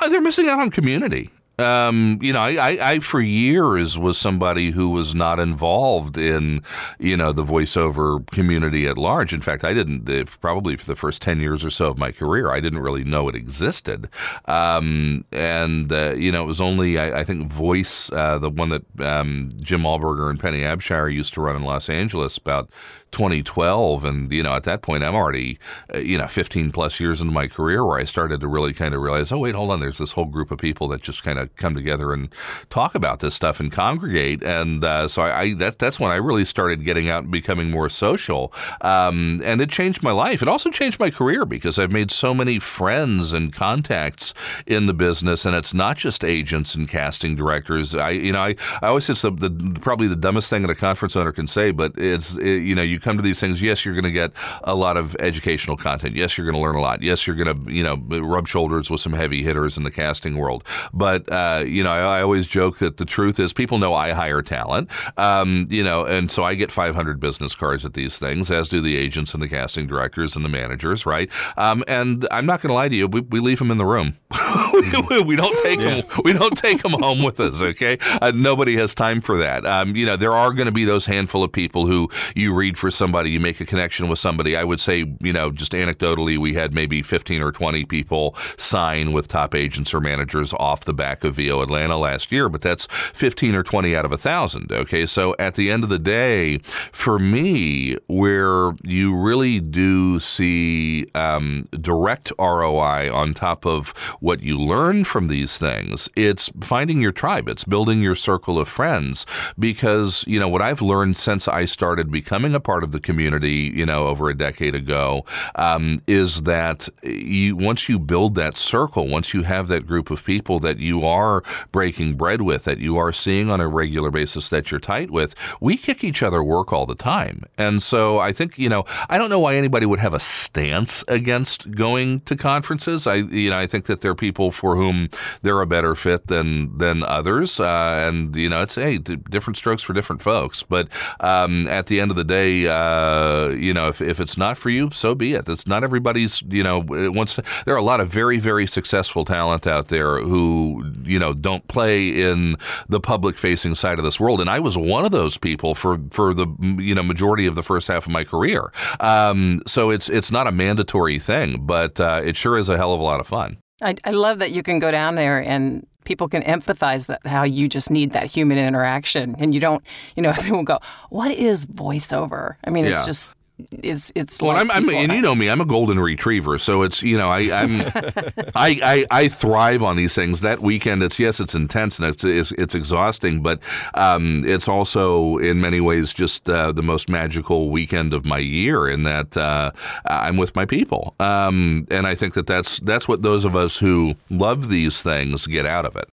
Uh, 0.00 0.08
they're 0.08 0.20
missing 0.20 0.48
out 0.48 0.60
on 0.60 0.70
community. 0.70 1.30
Um, 1.58 2.18
you 2.20 2.32
know, 2.32 2.40
I, 2.40 2.78
I, 2.80 2.98
for 2.98 3.20
years 3.20 3.96
was 3.96 4.18
somebody 4.18 4.72
who 4.72 4.90
was 4.90 5.14
not 5.14 5.38
involved 5.38 6.18
in, 6.18 6.62
you 6.98 7.16
know, 7.16 7.30
the 7.32 7.44
voiceover 7.44 8.26
community 8.30 8.88
at 8.88 8.98
large. 8.98 9.32
In 9.32 9.40
fact, 9.40 9.62
I 9.64 9.72
didn't. 9.72 10.08
If 10.08 10.40
probably 10.40 10.76
for 10.76 10.86
the 10.86 10.96
first 10.96 11.22
ten 11.22 11.38
years 11.38 11.64
or 11.64 11.70
so 11.70 11.90
of 11.90 11.98
my 11.98 12.10
career, 12.10 12.50
I 12.50 12.58
didn't 12.58 12.80
really 12.80 13.04
know 13.04 13.28
it 13.28 13.36
existed. 13.36 14.08
Um, 14.46 15.24
and 15.30 15.92
uh, 15.92 16.14
you 16.14 16.32
know, 16.32 16.42
it 16.42 16.46
was 16.46 16.60
only 16.60 16.98
I, 16.98 17.20
I 17.20 17.24
think 17.24 17.52
Voice, 17.52 18.10
uh, 18.12 18.38
the 18.38 18.50
one 18.50 18.70
that 18.70 18.84
um, 19.00 19.52
Jim 19.60 19.82
Alburger 19.82 20.30
and 20.30 20.40
Penny 20.40 20.62
Abshire 20.62 21.12
used 21.12 21.34
to 21.34 21.40
run 21.40 21.56
in 21.56 21.62
Los 21.62 21.88
Angeles 21.88 22.36
about 22.36 22.68
2012, 23.14 24.04
and 24.04 24.32
you 24.32 24.42
know, 24.42 24.54
at 24.54 24.64
that 24.64 24.82
point, 24.82 25.04
I'm 25.04 25.14
already, 25.14 25.58
uh, 25.94 25.98
you 25.98 26.18
know, 26.18 26.26
15 26.26 26.72
plus 26.72 26.98
years 26.98 27.20
into 27.20 27.32
my 27.32 27.46
career 27.46 27.86
where 27.86 27.98
I 27.98 28.04
started 28.04 28.40
to 28.40 28.48
really 28.48 28.74
kind 28.74 28.92
of 28.92 29.00
realize, 29.00 29.30
oh 29.30 29.38
wait, 29.38 29.54
hold 29.54 29.70
on, 29.70 29.78
there's 29.78 29.98
this 29.98 30.12
whole 30.12 30.24
group 30.24 30.50
of 30.50 30.58
people 30.58 30.88
that 30.88 31.00
just 31.00 31.22
kind 31.22 31.38
of 31.38 31.54
come 31.54 31.76
together 31.76 32.12
and 32.12 32.28
talk 32.70 32.96
about 32.96 33.20
this 33.20 33.34
stuff 33.34 33.60
and 33.60 33.70
congregate, 33.70 34.42
and 34.42 34.84
uh, 34.84 35.06
so 35.06 35.22
I, 35.22 35.40
I 35.40 35.54
that 35.54 35.78
that's 35.78 36.00
when 36.00 36.10
I 36.10 36.16
really 36.16 36.44
started 36.44 36.84
getting 36.84 37.08
out 37.08 37.22
and 37.22 37.32
becoming 37.32 37.70
more 37.70 37.88
social, 37.88 38.52
um, 38.80 39.40
and 39.44 39.60
it 39.60 39.70
changed 39.70 40.02
my 40.02 40.12
life. 40.12 40.42
It 40.42 40.48
also 40.48 40.70
changed 40.70 40.98
my 40.98 41.10
career 41.10 41.46
because 41.46 41.78
I've 41.78 41.92
made 41.92 42.10
so 42.10 42.34
many 42.34 42.58
friends 42.58 43.32
and 43.32 43.52
contacts 43.52 44.34
in 44.66 44.86
the 44.86 44.94
business, 44.94 45.46
and 45.46 45.54
it's 45.54 45.72
not 45.72 45.96
just 45.96 46.24
agents 46.24 46.74
and 46.74 46.88
casting 46.88 47.36
directors. 47.36 47.94
I, 47.94 48.10
you 48.10 48.32
know, 48.32 48.42
I, 48.42 48.56
I 48.82 48.88
always 48.88 49.04
say 49.04 49.12
it's 49.12 49.22
the, 49.22 49.30
the 49.30 49.78
probably 49.80 50.08
the 50.08 50.16
dumbest 50.16 50.50
thing 50.50 50.62
that 50.62 50.70
a 50.70 50.74
conference 50.74 51.14
owner 51.14 51.30
can 51.30 51.46
say, 51.46 51.70
but 51.70 51.92
it's 51.96 52.34
it, 52.34 52.62
you 52.62 52.74
know, 52.74 52.82
you 52.82 52.98
come 53.04 53.16
to 53.16 53.22
these 53.22 53.38
things. 53.38 53.62
Yes, 53.62 53.84
you're 53.84 53.94
going 53.94 54.04
to 54.04 54.10
get 54.10 54.32
a 54.64 54.74
lot 54.74 54.96
of 54.96 55.14
educational 55.20 55.76
content. 55.76 56.16
Yes, 56.16 56.36
you're 56.36 56.46
going 56.46 56.56
to 56.56 56.60
learn 56.60 56.74
a 56.74 56.80
lot. 56.80 57.02
Yes, 57.02 57.26
you're 57.26 57.36
going 57.36 57.66
to 57.66 57.72
you 57.72 57.84
know 57.84 57.96
rub 58.20 58.48
shoulders 58.48 58.90
with 58.90 59.00
some 59.00 59.12
heavy 59.12 59.42
hitters 59.42 59.76
in 59.76 59.84
the 59.84 59.90
casting 59.90 60.36
world. 60.36 60.64
But 60.92 61.30
uh, 61.30 61.64
you 61.66 61.84
know, 61.84 61.92
I, 61.92 62.18
I, 62.18 62.22
always 62.22 62.46
joke 62.46 62.78
that 62.78 62.96
the 62.96 63.04
truth 63.04 63.38
is 63.38 63.52
people 63.52 63.78
know 63.78 63.94
I 63.94 64.12
hire 64.12 64.42
talent, 64.42 64.90
um, 65.18 65.66
you 65.68 65.84
know, 65.84 66.04
and 66.04 66.30
so 66.30 66.42
I 66.42 66.54
get 66.54 66.72
500 66.72 67.20
business 67.20 67.54
cards 67.54 67.84
at 67.84 67.94
these 67.94 68.18
things, 68.18 68.50
as 68.50 68.68
do 68.68 68.80
the 68.80 68.96
agents 68.96 69.34
and 69.34 69.42
the 69.42 69.48
casting 69.48 69.86
directors 69.86 70.36
and 70.36 70.44
the 70.44 70.48
managers, 70.48 71.06
right? 71.06 71.30
Um, 71.56 71.84
and 71.86 72.26
I'm 72.30 72.46
not 72.46 72.62
going 72.62 72.70
to 72.70 72.74
lie 72.74 72.88
to 72.88 72.96
you, 72.96 73.06
we, 73.06 73.20
we, 73.20 73.40
leave 73.40 73.58
them 73.58 73.70
in 73.70 73.76
the 73.76 73.84
room. 73.84 74.16
we, 75.10 75.22
we, 75.22 75.36
don't 75.36 75.58
take 75.62 75.78
yeah. 75.78 76.00
them. 76.00 76.04
We 76.24 76.32
don't 76.32 76.56
take 76.56 76.82
them 76.82 76.92
home 76.92 77.22
with 77.22 77.38
us. 77.40 77.60
Okay, 77.60 77.98
uh, 78.22 78.32
nobody 78.34 78.76
has 78.76 78.94
time 78.94 79.20
for 79.20 79.38
that. 79.38 79.66
Um, 79.66 79.94
you 79.94 80.06
know, 80.06 80.16
there 80.16 80.32
are 80.32 80.52
going 80.52 80.66
to 80.66 80.72
be 80.72 80.84
those 80.84 81.06
handful 81.06 81.44
of 81.44 81.52
people 81.52 81.86
who 81.86 82.08
you 82.34 82.54
read 82.54 82.78
for 82.78 82.90
somebody, 82.94 83.30
you 83.30 83.40
make 83.40 83.60
a 83.60 83.66
connection 83.66 84.08
with 84.08 84.18
somebody. 84.18 84.56
I 84.56 84.64
would 84.64 84.80
say, 84.80 85.16
you 85.20 85.32
know, 85.32 85.50
just 85.50 85.72
anecdotally, 85.72 86.38
we 86.38 86.54
had 86.54 86.74
maybe 86.74 87.02
15 87.02 87.42
or 87.42 87.52
20 87.52 87.84
people 87.84 88.34
sign 88.56 89.12
with 89.12 89.28
top 89.28 89.54
agents 89.54 89.92
or 89.94 90.00
managers 90.00 90.52
off 90.54 90.84
the 90.84 90.94
back 90.94 91.24
of 91.24 91.34
VO 91.34 91.62
Atlanta 91.62 91.96
last 91.96 92.32
year, 92.32 92.48
but 92.48 92.62
that's 92.62 92.86
15 92.86 93.54
or 93.54 93.62
20 93.62 93.94
out 93.94 94.04
of 94.04 94.12
a 94.12 94.16
thousand. 94.16 94.72
Okay, 94.72 95.06
so 95.06 95.34
at 95.38 95.54
the 95.54 95.70
end 95.70 95.84
of 95.84 95.90
the 95.90 95.98
day, 95.98 96.58
for 96.92 97.18
me, 97.18 97.96
where 98.06 98.72
you 98.82 99.14
really 99.16 99.60
do 99.60 100.18
see 100.18 101.06
um, 101.14 101.66
direct 101.80 102.32
ROI 102.38 103.12
on 103.14 103.34
top 103.34 103.66
of 103.66 103.90
what 104.20 104.42
you 104.42 104.58
learn 104.58 105.04
from 105.04 105.28
these 105.28 105.58
things, 105.58 106.08
it's 106.16 106.50
finding 106.60 107.00
your 107.00 107.12
tribe, 107.12 107.48
it's 107.48 107.64
building 107.64 108.02
your 108.02 108.14
circle 108.14 108.58
of 108.58 108.68
friends. 108.68 109.26
Because, 109.58 110.24
you 110.26 110.40
know, 110.40 110.48
what 110.48 110.62
I've 110.62 110.82
learned 110.82 111.16
since 111.16 111.46
I 111.46 111.64
started 111.64 112.10
becoming 112.10 112.54
a 112.54 112.60
part 112.60 112.73
of 112.82 112.92
the 112.92 113.00
community, 113.00 113.72
you 113.74 113.86
know, 113.86 114.08
over 114.08 114.28
a 114.28 114.36
decade 114.36 114.74
ago, 114.74 115.24
um, 115.54 116.02
is 116.06 116.42
that 116.42 116.88
you 117.02 117.56
once 117.56 117.88
you 117.88 117.98
build 117.98 118.34
that 118.34 118.56
circle, 118.56 119.06
once 119.06 119.34
you 119.34 119.42
have 119.42 119.68
that 119.68 119.86
group 119.86 120.10
of 120.10 120.24
people 120.24 120.58
that 120.58 120.78
you 120.78 121.04
are 121.04 121.42
breaking 121.70 122.14
bread 122.14 122.42
with, 122.42 122.64
that 122.64 122.78
you 122.78 122.96
are 122.96 123.12
seeing 123.12 123.50
on 123.50 123.60
a 123.60 123.68
regular 123.68 124.10
basis 124.10 124.48
that 124.48 124.70
you're 124.70 124.80
tight 124.80 125.10
with, 125.10 125.34
we 125.60 125.76
kick 125.76 126.02
each 126.02 126.22
other 126.22 126.42
work 126.42 126.72
all 126.72 126.86
the 126.86 126.94
time. 126.94 127.44
And 127.58 127.82
so 127.82 128.18
I 128.18 128.32
think, 128.32 128.58
you 128.58 128.68
know, 128.68 128.84
I 129.08 129.18
don't 129.18 129.30
know 129.30 129.40
why 129.40 129.54
anybody 129.54 129.86
would 129.86 130.00
have 130.00 130.14
a 130.14 130.20
stance 130.20 131.04
against 131.08 131.70
going 131.72 132.20
to 132.20 132.36
conferences. 132.36 133.06
I, 133.06 133.16
you 133.16 133.50
know, 133.50 133.58
I 133.58 133.66
think 133.66 133.86
that 133.86 134.00
there 134.00 134.10
are 134.10 134.16
people 134.16 134.50
for 134.50 134.76
whom 134.76 135.08
they're 135.42 135.60
a 135.60 135.66
better 135.66 135.94
fit 135.94 136.26
than 136.26 136.76
than 136.78 137.02
others, 137.02 137.60
uh, 137.60 138.06
and 138.08 138.34
you 138.36 138.48
know, 138.48 138.62
it's 138.62 138.74
hey, 138.74 138.98
different 138.98 139.56
strokes 139.56 139.82
for 139.82 139.92
different 139.92 140.22
folks. 140.22 140.62
But 140.62 140.88
um, 141.20 141.66
at 141.68 141.86
the 141.86 142.00
end 142.00 142.10
of 142.10 142.16
the 142.16 142.24
day, 142.24 142.63
uh, 142.68 143.48
you 143.50 143.72
know, 143.74 143.88
if, 143.88 144.00
if 144.00 144.20
it's 144.20 144.36
not 144.36 144.56
for 144.56 144.70
you, 144.70 144.90
so 144.92 145.14
be 145.14 145.34
it. 145.34 145.48
It's 145.48 145.66
not 145.66 145.84
everybody's. 145.84 146.42
You 146.42 146.62
know, 146.62 146.84
once 146.86 147.38
there 147.64 147.74
are 147.74 147.78
a 147.78 147.82
lot 147.82 148.00
of 148.00 148.08
very 148.08 148.38
very 148.38 148.66
successful 148.66 149.24
talent 149.24 149.66
out 149.66 149.88
there 149.88 150.20
who 150.20 150.84
you 151.04 151.18
know 151.18 151.34
don't 151.34 151.66
play 151.68 152.08
in 152.08 152.56
the 152.88 153.00
public 153.00 153.38
facing 153.38 153.74
side 153.74 153.98
of 153.98 154.04
this 154.04 154.20
world, 154.20 154.40
and 154.40 154.50
I 154.50 154.58
was 154.58 154.76
one 154.76 155.04
of 155.04 155.10
those 155.10 155.38
people 155.38 155.74
for 155.74 155.98
for 156.10 156.34
the 156.34 156.46
you 156.78 156.94
know 156.94 157.02
majority 157.02 157.46
of 157.46 157.54
the 157.54 157.62
first 157.62 157.88
half 157.88 158.06
of 158.06 158.12
my 158.12 158.24
career. 158.24 158.72
Um, 159.00 159.62
so 159.66 159.90
it's 159.90 160.08
it's 160.08 160.30
not 160.30 160.46
a 160.46 160.52
mandatory 160.52 161.18
thing, 161.18 161.66
but 161.66 162.00
uh, 162.00 162.22
it 162.24 162.36
sure 162.36 162.56
is 162.56 162.68
a 162.68 162.76
hell 162.76 162.92
of 162.92 163.00
a 163.00 163.04
lot 163.04 163.20
of 163.20 163.26
fun. 163.26 163.58
I, 163.82 163.96
I 164.04 164.10
love 164.12 164.38
that 164.38 164.52
you 164.52 164.62
can 164.62 164.78
go 164.78 164.90
down 164.90 165.14
there 165.16 165.40
and 165.40 165.86
people 166.04 166.28
can 166.28 166.42
empathize 166.42 167.06
that 167.06 167.26
how 167.26 167.42
you 167.42 167.68
just 167.68 167.90
need 167.90 168.12
that 168.12 168.30
human 168.30 168.58
interaction 168.58 169.34
and 169.38 169.54
you 169.54 169.60
don't 169.60 169.82
you 170.16 170.22
know 170.22 170.32
they 170.42 170.50
will 170.50 170.62
go 170.62 170.78
what 171.10 171.30
is 171.30 171.66
voiceover 171.66 172.56
i 172.64 172.70
mean 172.70 172.84
yeah. 172.84 172.92
it's 172.92 173.04
just 173.04 173.34
it's 173.70 174.10
it's 174.16 174.42
well, 174.42 174.52
like 174.52 174.62
I'm, 174.62 174.70
I'm, 174.70 174.88
and 174.88 175.12
you 175.12 175.22
know 175.22 175.34
me, 175.34 175.48
I'm 175.48 175.60
a 175.60 175.64
golden 175.64 176.00
retriever, 176.00 176.58
so 176.58 176.82
it's 176.82 177.02
you 177.02 177.16
know 177.16 177.30
I 177.30 177.62
I'm 177.62 177.80
I, 178.54 178.80
I, 178.82 179.06
I 179.10 179.28
thrive 179.28 179.82
on 179.82 179.96
these 179.96 180.14
things. 180.14 180.40
That 180.40 180.60
weekend, 180.60 181.02
it's 181.04 181.20
yes, 181.20 181.38
it's 181.38 181.54
intense 181.54 182.00
and 182.00 182.08
it's 182.08 182.24
it's, 182.24 182.50
it's 182.52 182.74
exhausting, 182.74 183.42
but 183.42 183.60
um, 183.94 184.42
it's 184.44 184.66
also 184.66 185.38
in 185.38 185.60
many 185.60 185.80
ways 185.80 186.12
just 186.12 186.50
uh, 186.50 186.72
the 186.72 186.82
most 186.82 187.08
magical 187.08 187.70
weekend 187.70 188.12
of 188.12 188.24
my 188.24 188.38
year 188.38 188.88
in 188.88 189.04
that 189.04 189.36
uh, 189.36 189.70
I'm 190.06 190.36
with 190.36 190.56
my 190.56 190.66
people, 190.66 191.14
um, 191.20 191.86
and 191.92 192.08
I 192.08 192.16
think 192.16 192.34
that 192.34 192.48
that's 192.48 192.80
that's 192.80 193.06
what 193.06 193.22
those 193.22 193.44
of 193.44 193.54
us 193.54 193.78
who 193.78 194.16
love 194.30 194.68
these 194.68 195.00
things 195.00 195.46
get 195.46 195.64
out 195.64 195.84
of 195.84 195.94
it. 195.94 196.08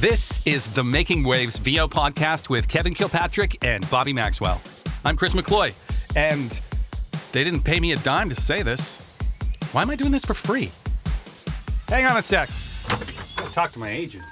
This 0.00 0.40
is 0.46 0.66
the 0.68 0.82
Making 0.82 1.24
Wavs 1.24 1.58
VO 1.58 1.86
podcast 1.86 2.48
with 2.48 2.66
Kevin 2.66 2.94
Kilpatrick 2.94 3.62
and 3.62 3.88
Bobby 3.90 4.14
Maxwell. 4.14 4.62
I'm 5.04 5.16
Chris 5.16 5.34
McCloy. 5.34 5.74
And 6.16 6.60
they 7.32 7.44
didn't 7.44 7.62
pay 7.62 7.80
me 7.80 7.92
a 7.92 7.96
dime 7.96 8.28
to 8.28 8.34
say 8.34 8.62
this. 8.62 9.06
Why 9.72 9.82
am 9.82 9.90
I 9.90 9.96
doing 9.96 10.12
this 10.12 10.24
for 10.24 10.34
free? 10.34 10.70
Hang 11.88 12.04
on 12.06 12.16
a 12.16 12.22
sec. 12.22 12.48
talk 13.52 13.72
to 13.72 13.78
my 13.78 13.90
agent. 13.90 14.24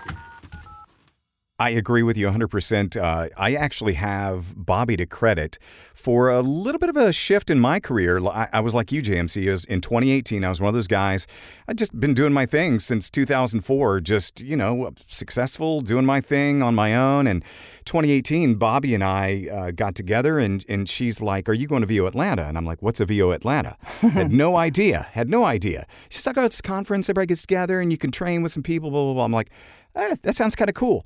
I 1.60 1.70
agree 1.70 2.04
with 2.04 2.16
you 2.16 2.28
100%. 2.28 2.96
Uh, 2.96 3.28
I 3.36 3.54
actually 3.54 3.94
have 3.94 4.64
Bobby 4.64 4.96
to 4.96 5.06
credit 5.06 5.58
for 5.92 6.28
a 6.28 6.40
little 6.40 6.78
bit 6.78 6.88
of 6.88 6.96
a 6.96 7.12
shift 7.12 7.50
in 7.50 7.58
my 7.58 7.80
career. 7.80 8.20
I, 8.24 8.48
I 8.52 8.60
was 8.60 8.76
like 8.76 8.92
you, 8.92 9.02
JMC. 9.02 9.50
Was 9.50 9.64
in 9.64 9.80
2018, 9.80 10.44
I 10.44 10.50
was 10.50 10.60
one 10.60 10.68
of 10.68 10.74
those 10.74 10.86
guys. 10.86 11.26
I'd 11.66 11.76
just 11.76 11.98
been 11.98 12.14
doing 12.14 12.32
my 12.32 12.46
thing 12.46 12.78
since 12.78 13.10
2004, 13.10 14.00
just, 14.02 14.40
you 14.40 14.56
know, 14.56 14.92
successful, 15.06 15.80
doing 15.80 16.06
my 16.06 16.20
thing 16.20 16.62
on 16.62 16.76
my 16.76 16.94
own. 16.94 17.26
And 17.26 17.42
2018, 17.86 18.54
Bobby 18.54 18.94
and 18.94 19.02
I 19.02 19.48
uh, 19.50 19.70
got 19.72 19.96
together, 19.96 20.38
and, 20.38 20.64
and 20.68 20.88
she's 20.88 21.20
like, 21.20 21.48
Are 21.48 21.54
you 21.54 21.66
going 21.66 21.80
to 21.80 21.88
VO 21.88 22.06
Atlanta? 22.06 22.44
And 22.44 22.56
I'm 22.56 22.66
like, 22.66 22.82
What's 22.82 23.00
a 23.00 23.04
VO 23.04 23.32
Atlanta? 23.32 23.76
had 24.00 24.30
no 24.30 24.56
idea. 24.56 25.08
Had 25.10 25.28
no 25.28 25.44
idea. 25.44 25.86
She's 26.08 26.24
like, 26.24 26.38
Oh, 26.38 26.44
it's 26.44 26.60
a 26.60 26.62
conference. 26.62 27.08
Everybody 27.08 27.26
gets 27.26 27.40
together 27.40 27.80
and 27.80 27.90
you 27.90 27.98
can 27.98 28.12
train 28.12 28.44
with 28.44 28.52
some 28.52 28.62
people, 28.62 28.92
blah, 28.92 29.02
blah, 29.06 29.14
blah. 29.14 29.24
I'm 29.24 29.32
like, 29.32 29.50
eh, 29.96 30.14
That 30.22 30.36
sounds 30.36 30.54
kind 30.54 30.68
of 30.68 30.76
cool 30.76 31.04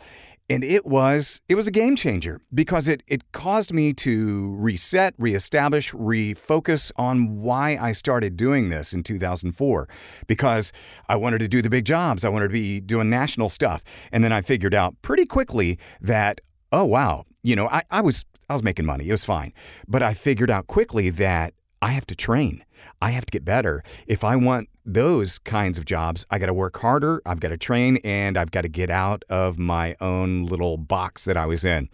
and 0.49 0.65
it 0.65 0.85
was 0.85 1.41
it 1.49 1.55
was 1.55 1.67
a 1.67 1.71
game 1.71 1.97
changer 1.97 2.41
because 2.53 2.89
it 2.89 3.03
it 3.07 3.31
caused 3.33 3.73
me 3.73 3.93
to 3.95 4.55
reset, 4.57 5.15
reestablish, 5.19 5.93
refocus 5.93 6.93
on 6.97 7.41
why 7.41 7.79
I 7.81 7.93
started 7.93 8.37
doing 8.37 8.69
this 8.69 8.93
in 8.93 9.03
2004 9.03 9.89
because 10.27 10.73
I 11.09 11.17
wanted 11.17 11.39
to 11.39 11.49
do 11.49 11.63
the 11.63 11.71
big 11.71 11.85
jobs. 11.85 12.25
I 12.25 12.29
wanted 12.29 12.49
to 12.49 12.53
be 12.53 12.81
doing 12.81 13.09
national 13.09 13.49
stuff. 13.49 13.83
And 14.11 14.23
then 14.23 14.33
I 14.33 14.41
figured 14.41 14.75
out 14.75 15.01
pretty 15.03 15.27
quickly 15.27 15.79
that 16.01 16.41
oh 16.73 16.85
wow, 16.85 17.25
you 17.43 17.57
know, 17.57 17.69
I, 17.69 17.83
I 17.91 18.01
was 18.01 18.25
I 18.49 18.53
was 18.53 18.63
making 18.63 18.87
money. 18.87 19.09
It 19.09 19.13
was 19.13 19.25
fine. 19.25 19.53
But 19.89 20.03
I 20.03 20.15
figured 20.15 20.51
out 20.51 20.67
quickly 20.67 21.11
that 21.11 21.55
I 21.81 21.93
have 21.93 22.07
to 22.07 22.15
train. 22.15 22.65
I 23.01 23.11
have 23.11 23.25
to 23.27 23.31
get 23.31 23.45
better. 23.45 23.83
If 24.07 24.25
I 24.25 24.37
want 24.37 24.69
those 24.85 25.39
kinds 25.39 25.79
of 25.79 25.85
jobs, 25.85 26.27
I 26.31 26.39
got 26.39 26.47
to 26.47 26.55
work 26.55 26.79
harder, 26.79 27.23
I've 27.25 27.41
got 27.41 27.49
to 27.49 27.57
train, 27.57 27.99
and 28.05 28.37
I've 28.37 28.51
got 28.51 28.62
to 28.62 28.69
get 28.69 28.91
out 28.91 29.25
of 29.29 29.59
my 29.59 29.97
own 30.01 30.47
little 30.47 30.77
box 30.77 31.25
that 31.25 31.37
I 31.37 31.47
was 31.47 31.65
in. 31.65 31.89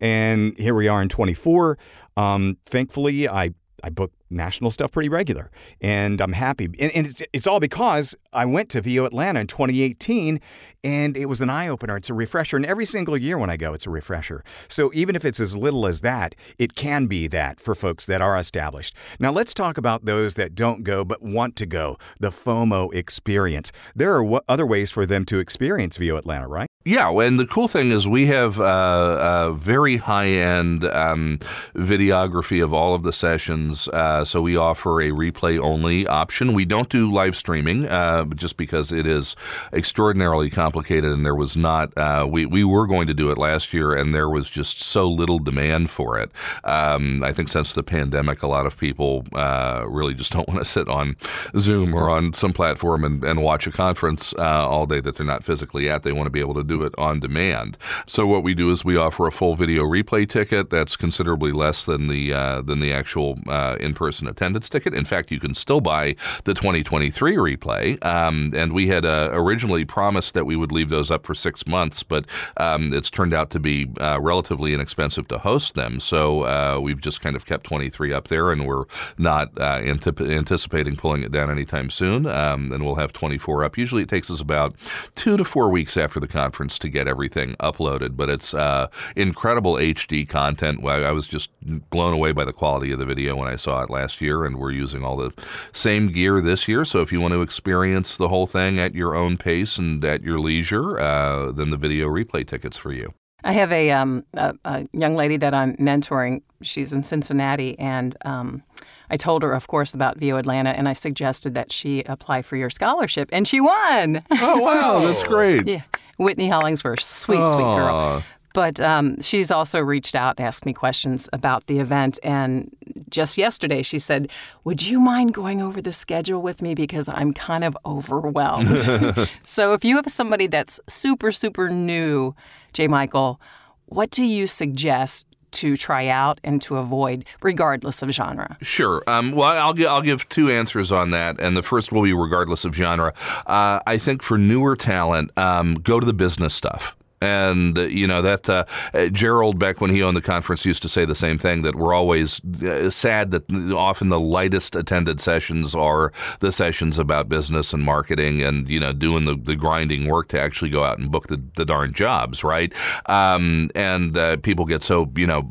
And 0.00 0.58
here 0.58 0.74
we 0.74 0.88
are 0.88 1.00
in 1.00 1.08
24. 1.08 1.78
Um, 2.16 2.58
thankfully, 2.66 3.28
I 3.28 3.54
I 3.84 3.90
book 3.90 4.12
national 4.32 4.70
stuff 4.70 4.92
pretty 4.92 5.08
regular, 5.08 5.50
and 5.80 6.20
I'm 6.20 6.32
happy. 6.32 6.64
And, 6.64 6.92
and 6.94 7.06
it's, 7.06 7.22
it's 7.32 7.46
all 7.46 7.60
because 7.60 8.14
I 8.32 8.44
went 8.44 8.68
to 8.70 8.80
VO 8.80 9.04
Atlanta 9.04 9.40
in 9.40 9.46
2018, 9.46 10.40
and 10.84 11.16
it 11.16 11.26
was 11.26 11.40
an 11.40 11.50
eye 11.50 11.68
opener. 11.68 11.96
It's 11.96 12.10
a 12.10 12.14
refresher, 12.14 12.56
and 12.56 12.66
every 12.66 12.84
single 12.84 13.16
year 13.16 13.38
when 13.38 13.50
I 13.50 13.56
go, 13.56 13.72
it's 13.72 13.86
a 13.86 13.90
refresher. 13.90 14.42
So 14.68 14.90
even 14.94 15.16
if 15.16 15.24
it's 15.24 15.40
as 15.40 15.56
little 15.56 15.86
as 15.86 16.00
that, 16.00 16.34
it 16.58 16.74
can 16.74 17.06
be 17.06 17.28
that 17.28 17.60
for 17.60 17.74
folks 17.74 18.06
that 18.06 18.20
are 18.20 18.36
established. 18.36 18.94
Now 19.18 19.30
let's 19.30 19.54
talk 19.54 19.78
about 19.78 20.04
those 20.04 20.34
that 20.34 20.54
don't 20.54 20.82
go 20.82 21.04
but 21.04 21.22
want 21.22 21.56
to 21.56 21.66
go. 21.66 21.96
The 22.18 22.30
FOMO 22.30 22.92
experience. 22.94 23.72
There 23.94 24.14
are 24.16 24.22
w- 24.22 24.40
other 24.48 24.66
ways 24.66 24.90
for 24.90 25.06
them 25.06 25.24
to 25.26 25.38
experience 25.38 25.96
VO 25.96 26.16
Atlanta, 26.16 26.48
right? 26.48 26.68
Yeah, 26.84 27.12
and 27.12 27.38
the 27.38 27.46
cool 27.46 27.68
thing 27.68 27.92
is 27.92 28.08
we 28.08 28.26
have 28.26 28.60
uh, 28.60 29.44
a 29.48 29.52
very 29.52 29.98
high 29.98 30.26
end 30.26 30.84
um, 30.84 31.38
videography 31.76 32.62
of 32.62 32.74
all 32.74 32.94
of 32.94 33.04
the 33.04 33.12
sessions. 33.12 33.86
Uh, 33.88 34.21
so 34.24 34.42
we 34.42 34.56
offer 34.56 35.00
a 35.00 35.10
replay 35.10 35.58
only 35.58 36.06
option. 36.06 36.54
We 36.54 36.64
don't 36.64 36.88
do 36.88 37.12
live 37.12 37.36
streaming 37.36 37.86
uh, 37.88 38.24
just 38.34 38.56
because 38.56 38.92
it 38.92 39.06
is 39.06 39.36
extraordinarily 39.72 40.50
complicated, 40.50 41.12
and 41.12 41.24
there 41.24 41.34
was 41.34 41.56
not. 41.56 41.96
Uh, 41.96 42.26
we 42.28 42.46
we 42.46 42.64
were 42.64 42.86
going 42.86 43.06
to 43.06 43.14
do 43.14 43.30
it 43.30 43.38
last 43.38 43.72
year, 43.72 43.92
and 43.92 44.14
there 44.14 44.28
was 44.28 44.48
just 44.48 44.80
so 44.80 45.08
little 45.08 45.38
demand 45.38 45.90
for 45.90 46.18
it. 46.18 46.30
Um, 46.64 47.22
I 47.22 47.32
think 47.32 47.48
since 47.48 47.72
the 47.72 47.82
pandemic, 47.82 48.42
a 48.42 48.46
lot 48.46 48.66
of 48.66 48.78
people 48.78 49.24
uh, 49.32 49.84
really 49.88 50.14
just 50.14 50.32
don't 50.32 50.48
want 50.52 50.60
to 50.60 50.64
sit 50.64 50.88
on 50.88 51.16
Zoom 51.58 51.94
or 51.94 52.10
on 52.10 52.32
some 52.32 52.52
platform 52.52 53.04
and, 53.04 53.24
and 53.24 53.42
watch 53.42 53.66
a 53.66 53.72
conference 53.72 54.34
uh, 54.38 54.66
all 54.68 54.86
day 54.86 55.00
that 55.00 55.16
they're 55.16 55.26
not 55.26 55.44
physically 55.44 55.88
at. 55.88 56.02
They 56.02 56.12
want 56.12 56.26
to 56.26 56.30
be 56.30 56.40
able 56.40 56.54
to 56.54 56.64
do 56.64 56.82
it 56.82 56.94
on 56.98 57.20
demand. 57.20 57.78
So 58.06 58.26
what 58.26 58.42
we 58.42 58.54
do 58.54 58.70
is 58.70 58.84
we 58.84 58.96
offer 58.96 59.26
a 59.26 59.32
full 59.32 59.54
video 59.54 59.84
replay 59.84 60.28
ticket 60.28 60.70
that's 60.70 60.96
considerably 60.96 61.52
less 61.52 61.84
than 61.84 62.08
the 62.08 62.32
uh, 62.32 62.62
than 62.62 62.80
the 62.80 62.92
actual 62.92 63.38
uh, 63.48 63.76
in-person 64.20 64.28
attendance 64.28 64.68
ticket. 64.68 64.94
In 64.94 65.04
fact, 65.04 65.30
you 65.30 65.40
can 65.40 65.54
still 65.54 65.80
buy 65.80 66.14
the 66.44 66.54
2023 66.54 67.36
replay, 67.36 68.04
um, 68.04 68.52
and 68.54 68.72
we 68.72 68.88
had 68.88 69.04
uh, 69.04 69.30
originally 69.32 69.84
promised 69.84 70.34
that 70.34 70.44
we 70.44 70.56
would 70.56 70.72
leave 70.72 70.90
those 70.90 71.10
up 71.10 71.24
for 71.24 71.34
six 71.34 71.66
months, 71.66 72.02
but 72.02 72.26
um, 72.58 72.92
it's 72.92 73.10
turned 73.10 73.32
out 73.32 73.50
to 73.50 73.60
be 73.60 73.88
uh, 74.00 74.18
relatively 74.20 74.74
inexpensive 74.74 75.28
to 75.28 75.38
host 75.38 75.74
them. 75.74 76.00
So 76.00 76.42
uh, 76.44 76.80
we've 76.80 77.00
just 77.00 77.20
kind 77.20 77.36
of 77.36 77.46
kept 77.46 77.64
23 77.64 78.12
up 78.12 78.28
there, 78.28 78.52
and 78.52 78.66
we're 78.66 78.84
not 79.16 79.50
uh, 79.58 79.80
antip- 79.82 80.20
anticipating 80.20 80.96
pulling 80.96 81.22
it 81.22 81.32
down 81.32 81.50
anytime 81.50 81.90
soon. 81.90 82.26
Um, 82.26 82.72
and 82.72 82.84
we'll 82.84 82.96
have 82.96 83.12
24 83.12 83.64
up. 83.64 83.78
Usually, 83.78 84.02
it 84.02 84.08
takes 84.08 84.30
us 84.30 84.40
about 84.40 84.74
two 85.14 85.36
to 85.36 85.44
four 85.44 85.68
weeks 85.68 85.96
after 85.96 86.20
the 86.20 86.28
conference 86.28 86.78
to 86.78 86.88
get 86.88 87.08
everything 87.08 87.54
uploaded, 87.56 88.16
but 88.16 88.28
it's 88.28 88.54
uh, 88.54 88.88
incredible 89.16 89.74
HD 89.74 90.28
content. 90.28 90.84
I 90.84 91.12
was 91.12 91.26
just 91.26 91.50
blown 91.90 92.12
away 92.12 92.32
by 92.32 92.44
the 92.44 92.52
quality 92.52 92.92
of 92.92 92.98
the 92.98 93.06
video 93.06 93.36
when 93.36 93.48
I 93.48 93.56
saw 93.56 93.82
it 93.82 93.90
last 93.92 94.20
year, 94.20 94.44
and 94.44 94.58
we're 94.58 94.72
using 94.72 95.04
all 95.04 95.16
the 95.16 95.32
same 95.72 96.08
gear 96.08 96.40
this 96.40 96.66
year. 96.66 96.84
So 96.84 97.00
if 97.00 97.12
you 97.12 97.20
want 97.20 97.34
to 97.34 97.42
experience 97.42 98.16
the 98.16 98.28
whole 98.28 98.46
thing 98.46 98.78
at 98.78 98.94
your 98.94 99.14
own 99.14 99.36
pace 99.36 99.78
and 99.78 100.04
at 100.04 100.22
your 100.22 100.40
leisure, 100.40 100.98
uh, 100.98 101.52
then 101.52 101.70
the 101.70 101.76
video 101.76 102.08
replay 102.08 102.46
tickets 102.46 102.76
for 102.76 102.92
you. 102.92 103.14
I 103.44 103.52
have 103.52 103.72
a, 103.72 103.90
um, 103.90 104.24
a, 104.34 104.54
a, 104.64 104.88
young 104.92 105.16
lady 105.16 105.36
that 105.36 105.52
I'm 105.52 105.76
mentoring. 105.76 106.42
She's 106.62 106.92
in 106.92 107.02
Cincinnati, 107.02 107.76
and 107.78 108.16
um, 108.24 108.62
I 109.10 109.16
told 109.16 109.42
her, 109.42 109.52
of 109.52 109.66
course, 109.66 109.94
about 109.94 110.18
VO 110.18 110.36
Atlanta, 110.36 110.70
and 110.70 110.88
I 110.88 110.92
suggested 110.92 111.54
that 111.54 111.72
she 111.72 112.02
apply 112.04 112.42
for 112.42 112.56
your 112.56 112.70
scholarship, 112.70 113.28
and 113.32 113.46
she 113.46 113.60
won. 113.60 114.22
Oh 114.30 114.60
wow, 114.60 115.00
that's 115.00 115.24
great. 115.24 115.66
yeah, 115.66 115.82
Whitney 116.18 116.48
Hollingsworth, 116.48 117.02
sweet, 117.02 117.46
sweet 117.48 117.62
girl. 117.62 118.22
But 118.54 118.80
um, 118.80 119.20
she's 119.20 119.50
also 119.50 119.80
reached 119.80 120.14
out 120.14 120.38
and 120.38 120.46
asked 120.46 120.66
me 120.66 120.72
questions 120.72 121.28
about 121.32 121.66
the 121.66 121.78
event. 121.78 122.18
And 122.22 122.74
just 123.08 123.38
yesterday, 123.38 123.82
she 123.82 123.98
said, 123.98 124.30
Would 124.64 124.82
you 124.82 125.00
mind 125.00 125.34
going 125.34 125.62
over 125.62 125.80
the 125.80 125.92
schedule 125.92 126.42
with 126.42 126.62
me? 126.62 126.74
Because 126.74 127.08
I'm 127.08 127.32
kind 127.32 127.64
of 127.64 127.76
overwhelmed. 127.84 128.78
so 129.44 129.72
if 129.72 129.84
you 129.84 129.96
have 129.96 130.08
somebody 130.08 130.46
that's 130.46 130.80
super, 130.88 131.32
super 131.32 131.68
new, 131.68 132.34
J. 132.72 132.88
Michael, 132.88 133.40
what 133.86 134.10
do 134.10 134.24
you 134.24 134.46
suggest 134.46 135.26
to 135.52 135.76
try 135.76 136.06
out 136.08 136.40
and 136.42 136.60
to 136.62 136.78
avoid, 136.78 137.24
regardless 137.42 138.02
of 138.02 138.10
genre? 138.10 138.56
Sure. 138.62 139.02
Um, 139.06 139.32
well, 139.32 139.48
I'll, 139.48 139.88
I'll 139.88 140.02
give 140.02 140.28
two 140.28 140.50
answers 140.50 140.90
on 140.90 141.10
that. 141.10 141.38
And 141.40 141.56
the 141.56 141.62
first 141.62 141.92
will 141.92 142.02
be 142.02 142.12
regardless 142.12 142.64
of 142.64 142.74
genre. 142.74 143.12
Uh, 143.46 143.80
I 143.86 143.98
think 143.98 144.22
for 144.22 144.38
newer 144.38 144.76
talent, 144.76 145.30
um, 145.36 145.74
go 145.74 146.00
to 146.00 146.06
the 146.06 146.14
business 146.14 146.54
stuff. 146.54 146.96
And, 147.22 147.78
uh, 147.78 147.82
you 147.82 148.08
know, 148.08 148.20
that 148.20 148.50
uh, 148.50 148.64
Gerald, 149.10 149.58
back 149.58 149.80
when 149.80 149.90
he 149.90 150.02
owned 150.02 150.16
the 150.16 150.22
conference, 150.22 150.66
used 150.66 150.82
to 150.82 150.88
say 150.88 151.04
the 151.04 151.14
same 151.14 151.38
thing 151.38 151.62
that 151.62 151.76
we're 151.76 151.94
always 151.94 152.40
uh, 152.44 152.90
sad 152.90 153.30
that 153.30 153.44
often 153.72 154.08
the 154.08 154.18
lightest 154.18 154.74
attended 154.74 155.20
sessions 155.20 155.72
are 155.74 156.12
the 156.40 156.50
sessions 156.50 156.98
about 156.98 157.28
business 157.28 157.72
and 157.72 157.84
marketing 157.84 158.42
and, 158.42 158.68
you 158.68 158.80
know, 158.80 158.92
doing 158.92 159.24
the, 159.24 159.36
the 159.36 159.54
grinding 159.54 160.08
work 160.08 160.26
to 160.28 160.40
actually 160.40 160.70
go 160.70 160.82
out 160.82 160.98
and 160.98 161.12
book 161.12 161.28
the, 161.28 161.40
the 161.54 161.64
darn 161.64 161.92
jobs, 161.92 162.42
right? 162.42 162.72
Um, 163.06 163.70
and 163.76 164.16
uh, 164.18 164.38
people 164.38 164.64
get 164.64 164.82
so, 164.82 165.08
you 165.14 165.26
know, 165.28 165.48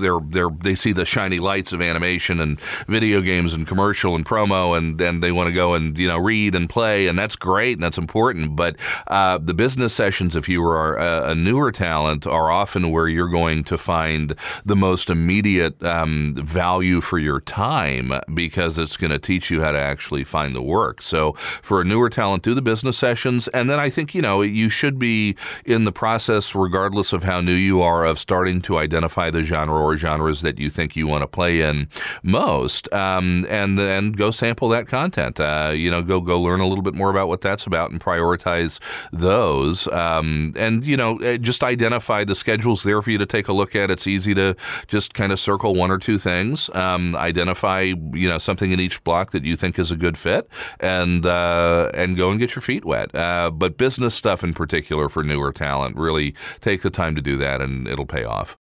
they're, 0.00 0.18
they're, 0.28 0.50
they 0.62 0.74
see 0.74 0.92
the 0.92 1.04
shiny 1.04 1.38
lights 1.38 1.72
of 1.72 1.80
animation 1.80 2.40
and 2.40 2.60
video 2.88 3.20
games 3.20 3.54
and 3.54 3.68
commercial 3.68 4.16
and 4.16 4.26
promo, 4.26 4.76
and 4.76 4.98
then 4.98 5.20
they 5.20 5.30
want 5.30 5.48
to 5.48 5.54
go 5.54 5.74
and, 5.74 5.96
you 5.96 6.08
know, 6.08 6.18
read 6.18 6.56
and 6.56 6.68
play, 6.68 7.06
and 7.06 7.16
that's 7.16 7.36
great 7.36 7.74
and 7.74 7.84
that's 7.84 7.98
important. 7.98 8.56
But 8.56 8.76
uh, 9.06 9.38
the 9.38 9.54
business 9.54 9.94
sessions, 9.94 10.34
if 10.34 10.48
you 10.48 10.55
you 10.56 10.64
are 10.64 10.96
a, 10.96 11.32
a, 11.32 11.34
newer 11.34 11.70
talent 11.70 12.26
are 12.26 12.50
often 12.50 12.90
where 12.90 13.08
you're 13.08 13.28
going 13.28 13.62
to 13.62 13.76
find 13.76 14.34
the 14.64 14.74
most 14.74 15.10
immediate 15.10 15.82
um, 15.82 16.34
value 16.34 17.02
for 17.02 17.18
your 17.18 17.40
time 17.40 18.10
because 18.32 18.78
it's 18.78 18.96
going 18.96 19.10
to 19.10 19.18
teach 19.18 19.50
you 19.50 19.60
how 19.60 19.70
to 19.70 19.78
actually 19.78 20.24
find 20.24 20.56
the 20.56 20.62
work. 20.62 21.02
So 21.02 21.32
for 21.34 21.82
a 21.82 21.84
newer 21.84 22.08
talent, 22.08 22.42
do 22.42 22.54
the 22.54 22.62
business 22.62 22.96
sessions, 22.96 23.48
and 23.48 23.68
then 23.68 23.78
I 23.78 23.90
think 23.90 24.14
you 24.14 24.22
know 24.22 24.40
you 24.40 24.70
should 24.70 24.98
be 24.98 25.36
in 25.66 25.84
the 25.84 25.92
process, 25.92 26.54
regardless 26.54 27.12
of 27.12 27.22
how 27.24 27.42
new 27.42 27.52
you 27.52 27.82
are, 27.82 28.06
of 28.06 28.18
starting 28.18 28.62
to 28.62 28.78
identify 28.78 29.28
the 29.30 29.42
genre 29.42 29.78
or 29.78 29.96
genres 29.96 30.40
that 30.40 30.58
you 30.58 30.70
think 30.70 30.96
you 30.96 31.06
want 31.06 31.22
to 31.22 31.26
play 31.26 31.60
in 31.60 31.88
most, 32.22 32.90
um, 32.94 33.44
and 33.50 33.78
then 33.78 34.12
go 34.12 34.30
sample 34.30 34.70
that 34.70 34.86
content. 34.86 35.38
Uh, 35.38 35.72
you 35.74 35.90
know, 35.90 36.02
go 36.02 36.22
go 36.22 36.40
learn 36.40 36.60
a 36.60 36.66
little 36.66 36.82
bit 36.82 36.94
more 36.94 37.10
about 37.10 37.28
what 37.28 37.42
that's 37.42 37.66
about 37.66 37.90
and 37.90 38.00
prioritize 38.00 38.80
those. 39.12 39.86
Um, 39.88 40.45
and 40.56 40.86
you 40.86 40.96
know, 40.96 41.18
uh, 41.20 41.36
just 41.36 41.64
identify 41.64 42.24
the 42.24 42.34
schedules 42.34 42.82
there 42.82 43.00
for 43.02 43.10
you 43.10 43.18
to 43.18 43.26
take 43.26 43.48
a 43.48 43.52
look 43.52 43.74
at. 43.74 43.90
It's 43.90 44.06
easy 44.06 44.34
to 44.34 44.54
just 44.86 45.14
kind 45.14 45.32
of 45.32 45.40
circle 45.40 45.74
one 45.74 45.90
or 45.90 45.98
two 45.98 46.18
things, 46.18 46.68
um, 46.74 47.16
identify 47.16 47.80
you 47.80 48.28
know 48.28 48.38
something 48.38 48.72
in 48.72 48.80
each 48.80 49.02
block 49.04 49.30
that 49.32 49.44
you 49.44 49.56
think 49.56 49.78
is 49.78 49.90
a 49.90 49.96
good 49.96 50.18
fit, 50.18 50.48
and 50.80 51.24
uh, 51.24 51.90
and 51.94 52.16
go 52.16 52.30
and 52.30 52.38
get 52.38 52.54
your 52.54 52.62
feet 52.62 52.84
wet. 52.84 53.14
Uh, 53.14 53.50
but 53.50 53.76
business 53.76 54.14
stuff 54.14 54.44
in 54.44 54.54
particular 54.54 55.08
for 55.08 55.22
newer 55.22 55.52
talent, 55.52 55.96
really 55.96 56.34
take 56.60 56.82
the 56.82 56.90
time 56.90 57.14
to 57.14 57.22
do 57.22 57.36
that, 57.36 57.60
and 57.60 57.88
it'll 57.88 58.06
pay 58.06 58.24
off. 58.24 58.56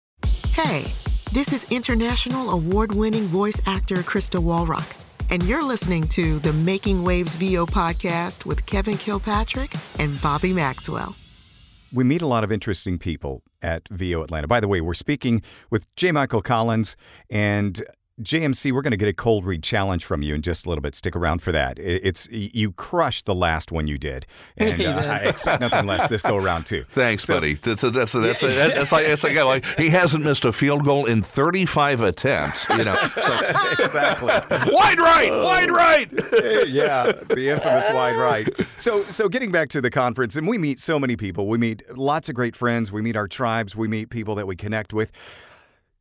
Hey, 0.52 0.84
this 1.32 1.52
is 1.52 1.66
international 1.72 2.52
award-winning 2.52 3.26
voice 3.26 3.68
actor 3.68 3.98
Krista 3.98 4.40
Walrock 4.40 5.04
and 5.34 5.42
you're 5.44 5.64
listening 5.64 6.04
to 6.10 6.38
the 6.40 6.54
Making 6.54 6.98
Wavs 6.98 7.36
VO 7.36 7.66
podcast 7.66 8.46
with 8.46 8.66
Kevin 8.66 8.98
Kilpatrick 8.98 9.74
and 10.00 10.22
Bobby 10.22 10.54
Maxwell 10.54 11.16
we 11.94 12.04
meet 12.04 12.22
a 12.22 12.28
lot 12.28 12.44
of 12.44 12.52
interesting 12.52 12.98
people 12.98 13.44
at 13.62 13.88
VO 13.90 14.24
Atlanta. 14.24 14.48
By 14.48 14.60
the 14.60 14.68
way, 14.68 14.82
we're 14.82 14.96
speaking 14.96 15.42
with 15.70 15.86
J. 15.96 16.12
Michael 16.12 16.42
Collins 16.42 16.98
and 17.30 17.82
JMC, 18.22 18.72
we're 18.72 18.84
going 18.84 18.92
to 18.92 18.98
get 18.98 19.10
a 19.10 19.14
cold 19.14 19.44
read 19.44 19.64
challenge 19.64 20.06
from 20.06 20.22
you 20.22 20.36
in 20.36 20.44
just 20.44 20.68
a 20.68 20.70
little 20.70 20.84
bit. 20.84 20.94
Stick 20.94 21.16
around 21.16 21.42
for 21.42 21.52
that. 21.52 21.80
It's 21.80 22.30
you 22.30 22.72
crushed 22.72 23.26
the 23.26 23.34
last 23.34 23.72
one 23.72 23.88
you 23.88 23.98
did, 23.98 24.28
and 24.58 24.80
uh, 24.84 24.92
I 24.92 25.30
expect 25.30 25.62
nothing 25.62 25.88
less 25.88 26.08
this 26.08 26.22
go 26.22 26.38
around 26.38 26.68
too. 26.68 26.86
Thanks, 26.90 27.24
so, 27.24 27.36
buddy. 27.36 27.54
That's 27.64 27.84
a, 27.84 27.90
that's 27.90 28.14
a, 28.14 28.20
that's 28.20 28.44
a, 28.44 28.48
that's 28.48 28.92
like 28.92 29.06
it's 29.08 29.24
like, 29.24 29.36
like 29.36 29.66
he 29.80 29.90
hasn't 29.90 30.24
missed 30.24 30.46
a 30.46 30.52
field 30.52 30.86
goal 30.86 31.06
in 31.06 31.24
35 31.24 32.02
attempts. 32.02 32.68
You 32.70 32.84
know, 32.84 32.96
so. 33.20 33.34
exactly. 33.80 34.28
wide 34.72 35.00
right, 35.00 35.32
wide 35.32 35.72
right. 35.72 36.12
yeah, 36.68 37.12
the 37.30 37.50
infamous 37.50 37.90
wide 37.92 38.16
right. 38.16 38.48
So 38.78 39.00
so 39.00 39.28
getting 39.28 39.52
back 39.52 39.70
to 39.70 39.82
the 39.82 39.90
conference, 39.90 40.36
and 40.36 40.48
we 40.48 40.60
meet 40.60 40.80
so 40.80 41.00
many 41.00 41.16
people. 41.16 41.48
We 41.48 41.58
meet 41.58 41.82
lots 41.98 42.30
of 42.30 42.36
great 42.36 42.56
friends. 42.56 42.92
We 42.92 43.02
meet 43.02 43.16
our 43.16 43.28
tribes. 43.28 43.76
We 43.76 43.88
meet 43.88 44.12
people 44.12 44.36
that 44.36 44.46
we 44.46 44.56
connect 44.56 44.94
with. 44.94 45.12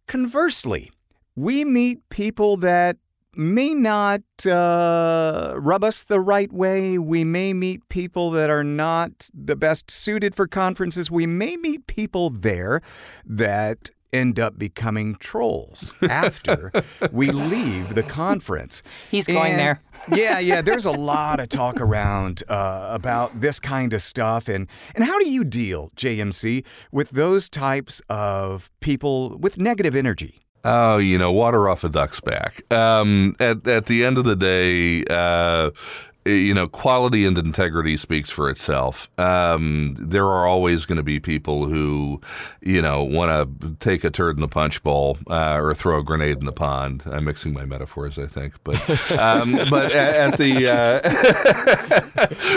Conversely 0.07 0.91
we 1.37 1.65
meet 1.65 2.09
people 2.09 2.57
that 2.59 2.97
may 3.35 3.73
not 3.73 4.23
uh, 4.47 5.55
rub 5.57 5.85
us 5.85 6.03
the 6.03 6.21
right 6.21 6.53
way. 6.53 6.99
We 6.99 7.25
may 7.25 7.53
meet 7.53 7.89
people 7.89 8.31
that 8.33 8.51
are 8.51 8.65
not 8.65 9.31
the 9.33 9.57
best 9.57 9.91
suited 9.91 10.35
for 10.35 10.47
conferences. 10.47 11.11
We 11.11 11.27
may 11.27 11.57
meet 11.57 11.87
people 11.87 12.31
there 12.31 12.81
that 13.25 13.91
end 14.13 14.39
up 14.39 14.59
becoming 14.59 15.15
trolls 15.15 15.95
after 16.03 16.71
we 17.11 17.31
leave 17.31 17.95
the 17.95 18.03
conference. 18.03 18.83
He's 19.11 19.27
going 19.27 19.53
and, 19.53 19.59
there. 19.59 19.81
yeah, 20.15 20.39
yeah. 20.39 20.61
There's 20.61 20.85
a 20.85 20.91
lot 20.91 21.41
of 21.41 21.49
talk 21.49 21.81
around 21.81 22.43
uh, 22.49 22.89
about 22.91 23.41
this 23.41 23.59
kind 23.59 23.95
of 23.95 24.03
stuff, 24.03 24.49
and 24.49 24.69
and 24.95 25.05
how 25.05 25.19
do 25.19 25.31
you 25.31 25.45
deal, 25.45 25.91
JMC, 25.97 26.65
with 26.91 27.11
those 27.11 27.49
types 27.49 28.03
of 28.11 28.71
people 28.81 29.39
with 29.39 29.59
negative 29.59 29.95
energy? 29.95 30.43
Oh, 30.65 30.99
you 30.99 31.19
know, 31.19 31.33
water 31.33 31.69
off 31.69 31.83
a 31.83 31.89
duck's 31.89 32.21
back. 32.21 32.63
Um, 32.73 33.35
at 33.41 33.67
at 33.67 33.87
the 33.87 34.05
end 34.05 34.19
of 34.19 34.25
the 34.25 34.37
day, 34.37 35.05
uh, 35.11 35.71
you 36.25 36.55
know, 36.55 36.69
quality 36.69 37.25
and 37.25 37.37
integrity 37.37 37.97
speaks 37.97 38.31
for 38.31 38.49
itself. 38.49 39.09
Um, 39.19 39.97
there 39.99 40.27
are 40.27 40.47
always 40.47 40.87
going 40.87 40.97
to 40.97 41.03
be 41.03 41.19
people 41.19 41.67
who, 41.67 42.21
you 42.61 42.81
know, 42.81 43.03
want 43.03 43.61
to 43.61 43.75
take 43.81 44.05
a 44.05 44.11
turd 44.11 44.37
in 44.37 44.41
the 44.41 44.49
punch 44.49 44.83
bowl 44.85 45.19
uh, 45.29 45.59
or 45.61 45.75
throw 45.75 45.99
a 45.99 46.03
grenade 46.03 46.39
in 46.39 46.47
the 46.47 46.53
pond. 46.53 47.03
I'm 47.07 47.25
mixing 47.25 47.53
my 47.53 47.65
metaphors, 47.65 48.19
I 48.19 48.27
think, 48.27 48.55
but 48.63 48.79
um, 49.19 49.53
but 49.69 49.91
at, 49.93 50.39
the 50.39 50.69
uh, 50.69 51.01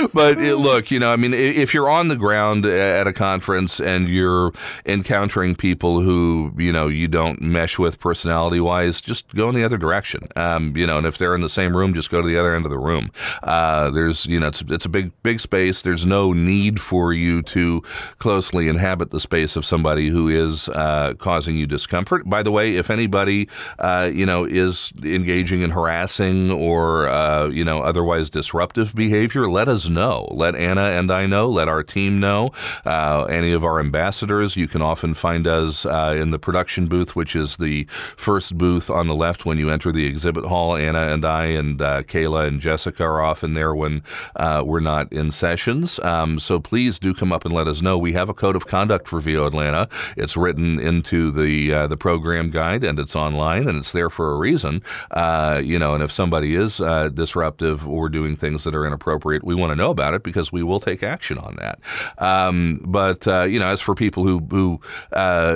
but 0.13 0.37
it, 0.37 0.57
look, 0.57 0.91
you 0.91 0.99
know, 0.99 1.11
I 1.11 1.15
mean, 1.15 1.33
if 1.33 1.73
you're 1.73 1.89
on 1.89 2.07
the 2.07 2.15
ground 2.15 2.65
at 2.65 3.07
a 3.07 3.13
conference 3.13 3.79
and 3.79 4.07
you're 4.07 4.51
encountering 4.85 5.55
people 5.55 6.01
who 6.01 6.53
you 6.57 6.71
know 6.71 6.87
you 6.87 7.07
don't 7.07 7.41
mesh 7.41 7.79
with 7.79 7.99
personality 7.99 8.59
wise, 8.59 9.01
just 9.01 9.33
go 9.33 9.49
in 9.49 9.55
the 9.55 9.63
other 9.63 9.77
direction. 9.77 10.27
Um, 10.35 10.77
you 10.77 10.85
know, 10.85 10.99
and 10.99 11.07
if 11.07 11.17
they're 11.17 11.33
in 11.33 11.41
the 11.41 11.49
same 11.49 11.75
room, 11.75 11.95
just 11.95 12.11
go 12.11 12.21
to 12.21 12.27
the 12.27 12.37
other 12.37 12.53
end 12.55 12.65
of 12.65 12.71
the 12.71 12.77
room. 12.77 13.11
Uh, 13.41 13.54
there's, 13.91 14.25
you 14.25 14.39
know, 14.39 14.47
it's, 14.47 14.61
it's 14.69 14.85
a 14.85 14.89
big, 14.89 15.11
big 15.23 15.39
space. 15.39 15.81
There's 15.81 16.05
no 16.05 16.33
need 16.33 16.79
for 16.79 17.13
you 17.13 17.41
to 17.43 17.81
closely 18.19 18.67
inhabit 18.67 19.11
the 19.11 19.19
space 19.19 19.55
of 19.55 19.65
somebody 19.65 20.09
who 20.09 20.27
is 20.27 20.69
uh, 20.69 21.13
causing 21.17 21.55
you 21.55 21.65
discomfort. 21.65 22.29
By 22.29 22.43
the 22.43 22.51
way, 22.51 22.75
if 22.75 22.89
anybody, 22.89 23.47
uh, 23.79 24.09
you 24.13 24.25
know, 24.25 24.45
is 24.45 24.91
engaging 25.03 25.61
in 25.61 25.71
harassing 25.71 26.51
or, 26.51 27.07
uh, 27.07 27.47
you 27.47 27.63
know, 27.63 27.81
otherwise 27.81 28.29
disruptive 28.29 28.95
behavior, 28.95 29.47
let 29.49 29.67
us 29.67 29.87
know. 29.89 30.27
Let 30.31 30.55
Anna 30.55 30.91
and 30.91 31.11
I 31.11 31.25
know. 31.25 31.49
Let 31.49 31.67
our 31.67 31.83
team 31.83 32.19
know. 32.19 32.51
Uh, 32.85 33.25
any 33.25 33.51
of 33.51 33.63
our 33.63 33.79
ambassadors, 33.79 34.55
you 34.55 34.67
can 34.67 34.81
often 34.81 35.13
find 35.13 35.47
us 35.47 35.85
uh, 35.85 36.15
in 36.17 36.31
the 36.31 36.39
production 36.39 36.87
booth, 36.87 37.15
which 37.15 37.35
is 37.35 37.57
the 37.57 37.85
first 38.17 38.57
booth 38.57 38.89
on 38.89 39.07
the 39.07 39.15
left 39.15 39.45
when 39.45 39.57
you 39.57 39.69
enter 39.69 39.91
the 39.91 40.05
exhibit 40.05 40.45
hall. 40.45 40.75
Anna 40.75 41.13
and 41.13 41.23
I 41.25 41.45
and 41.45 41.81
uh, 41.81 42.03
Kayla 42.03 42.47
and 42.47 42.59
Jessica 42.59 43.03
are 43.03 43.21
often 43.21 43.44
there 43.53 43.73
when 43.73 44.03
uh, 44.35 44.63
we're 44.65 44.79
not 44.79 45.11
in 45.11 45.31
sessions. 45.31 45.99
Um, 45.99 46.39
so 46.39 46.59
please 46.59 46.99
do 46.99 47.13
come 47.13 47.31
up 47.31 47.45
and 47.45 47.53
let 47.53 47.67
us 47.67 47.81
know. 47.81 47.97
We 47.97 48.13
have 48.13 48.29
a 48.29 48.33
code 48.33 48.55
of 48.55 48.67
conduct 48.67 49.07
for 49.07 49.19
VO 49.19 49.45
Atlanta. 49.45 49.87
It's 50.17 50.35
written 50.35 50.79
into 50.79 51.31
the 51.31 51.73
uh, 51.73 51.87
the 51.87 51.97
program 51.97 52.49
guide 52.49 52.83
and 52.83 52.99
it's 52.99 53.15
online 53.15 53.67
and 53.67 53.77
it's 53.77 53.91
there 53.91 54.09
for 54.09 54.31
a 54.31 54.37
reason. 54.37 54.83
Uh, 55.11 55.61
you 55.63 55.79
know, 55.79 55.93
and 55.93 56.03
if 56.03 56.11
somebody 56.11 56.55
is 56.55 56.81
uh, 56.81 57.09
disruptive 57.09 57.87
or 57.87 58.09
doing 58.09 58.35
things 58.35 58.63
that 58.63 58.75
are 58.75 58.85
inappropriate, 58.85 59.43
we 59.43 59.55
want 59.55 59.71
to 59.71 59.75
know 59.75 59.91
about 59.91 60.13
it 60.13 60.23
because 60.23 60.51
we 60.51 60.63
will 60.63 60.79
take 60.79 61.03
action 61.03 61.37
on 61.37 61.55
that. 61.55 61.79
Um, 62.17 62.81
but 62.83 63.27
uh, 63.27 63.43
you 63.43 63.59
know, 63.59 63.67
as 63.67 63.81
for 63.81 63.95
people 63.95 64.23
who 64.23 64.39
who 64.39 64.79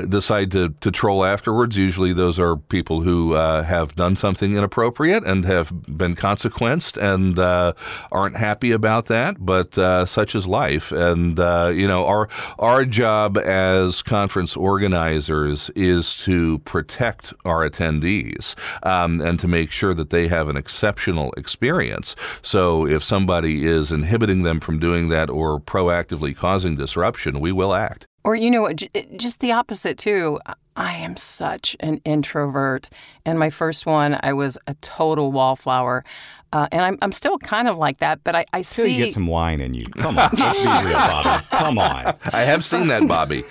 decide 0.08 0.52
to 0.52 0.69
to 0.82 0.91
troll 0.91 1.25
afterwards, 1.25 1.78
usually 1.78 2.13
those 2.13 2.39
are 2.39 2.56
people 2.56 3.02
who 3.02 3.34
uh, 3.34 3.63
have 3.63 3.95
done 3.95 4.15
something 4.15 4.56
inappropriate 4.56 5.23
and 5.23 5.45
have 5.45 5.71
been 5.97 6.15
consequenced 6.15 6.97
and 6.97 7.39
uh, 7.39 7.73
aren't 8.11 8.37
happy 8.37 8.71
about 8.71 9.05
that. 9.07 9.43
But 9.43 9.77
uh, 9.77 10.05
such 10.05 10.35
is 10.35 10.47
life, 10.47 10.91
and 10.91 11.39
uh, 11.39 11.71
you 11.73 11.87
know 11.87 12.05
our 12.05 12.29
our 12.57 12.85
job 12.85 13.37
as 13.37 14.01
conference 14.01 14.55
organizers 14.57 15.69
is 15.71 16.15
to 16.23 16.59
protect 16.59 17.33
our 17.45 17.69
attendees 17.69 18.55
um, 18.85 19.21
and 19.21 19.39
to 19.39 19.47
make 19.47 19.71
sure 19.71 19.93
that 19.93 20.09
they 20.09 20.27
have 20.27 20.47
an 20.47 20.57
exceptional 20.57 21.33
experience. 21.33 22.15
So 22.41 22.85
if 22.85 23.03
somebody 23.03 23.65
is 23.65 23.91
inhibiting 23.91 24.43
them 24.43 24.59
from 24.59 24.79
doing 24.79 25.09
that 25.09 25.29
or 25.29 25.59
proactively 25.59 26.35
causing 26.35 26.75
disruption, 26.75 27.39
we 27.39 27.51
will 27.51 27.73
act. 27.73 28.07
Or, 28.23 28.35
you 28.35 28.51
know, 28.51 28.71
just 28.73 29.39
the 29.39 29.53
opposite, 29.53 29.97
too. 29.97 30.39
I 30.75 30.95
am 30.95 31.17
such 31.17 31.75
an 31.79 32.01
introvert. 32.05 32.89
And 33.25 33.39
my 33.39 33.49
first 33.49 33.85
one, 33.85 34.19
I 34.21 34.33
was 34.33 34.57
a 34.67 34.73
total 34.75 35.31
wallflower. 35.31 36.03
Uh, 36.51 36.67
and 36.71 36.81
I'm, 36.81 36.97
I'm 37.01 37.12
still 37.12 37.38
kind 37.38 37.67
of 37.67 37.77
like 37.77 37.99
that, 37.99 38.23
but 38.23 38.35
I, 38.35 38.45
I 38.53 38.57
Till 38.57 38.85
see. 38.85 38.93
you 38.95 39.05
get 39.05 39.13
some 39.13 39.27
wine 39.27 39.62
in 39.62 39.73
you. 39.75 39.85
Come 39.85 40.17
on, 40.17 40.29
let's 40.33 40.57
be 40.59 40.65
real, 40.65 40.97
Bobby. 40.97 41.45
Come 41.51 41.77
on. 41.77 42.15
I 42.33 42.41
have 42.41 42.65
seen 42.65 42.88
that, 42.88 43.07
Bobby. 43.07 43.43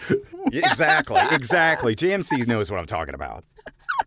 exactly, 0.52 1.20
exactly. 1.30 1.94
JMC 1.94 2.46
knows 2.48 2.70
what 2.70 2.80
I'm 2.80 2.86
talking 2.86 3.14
about. 3.14 3.44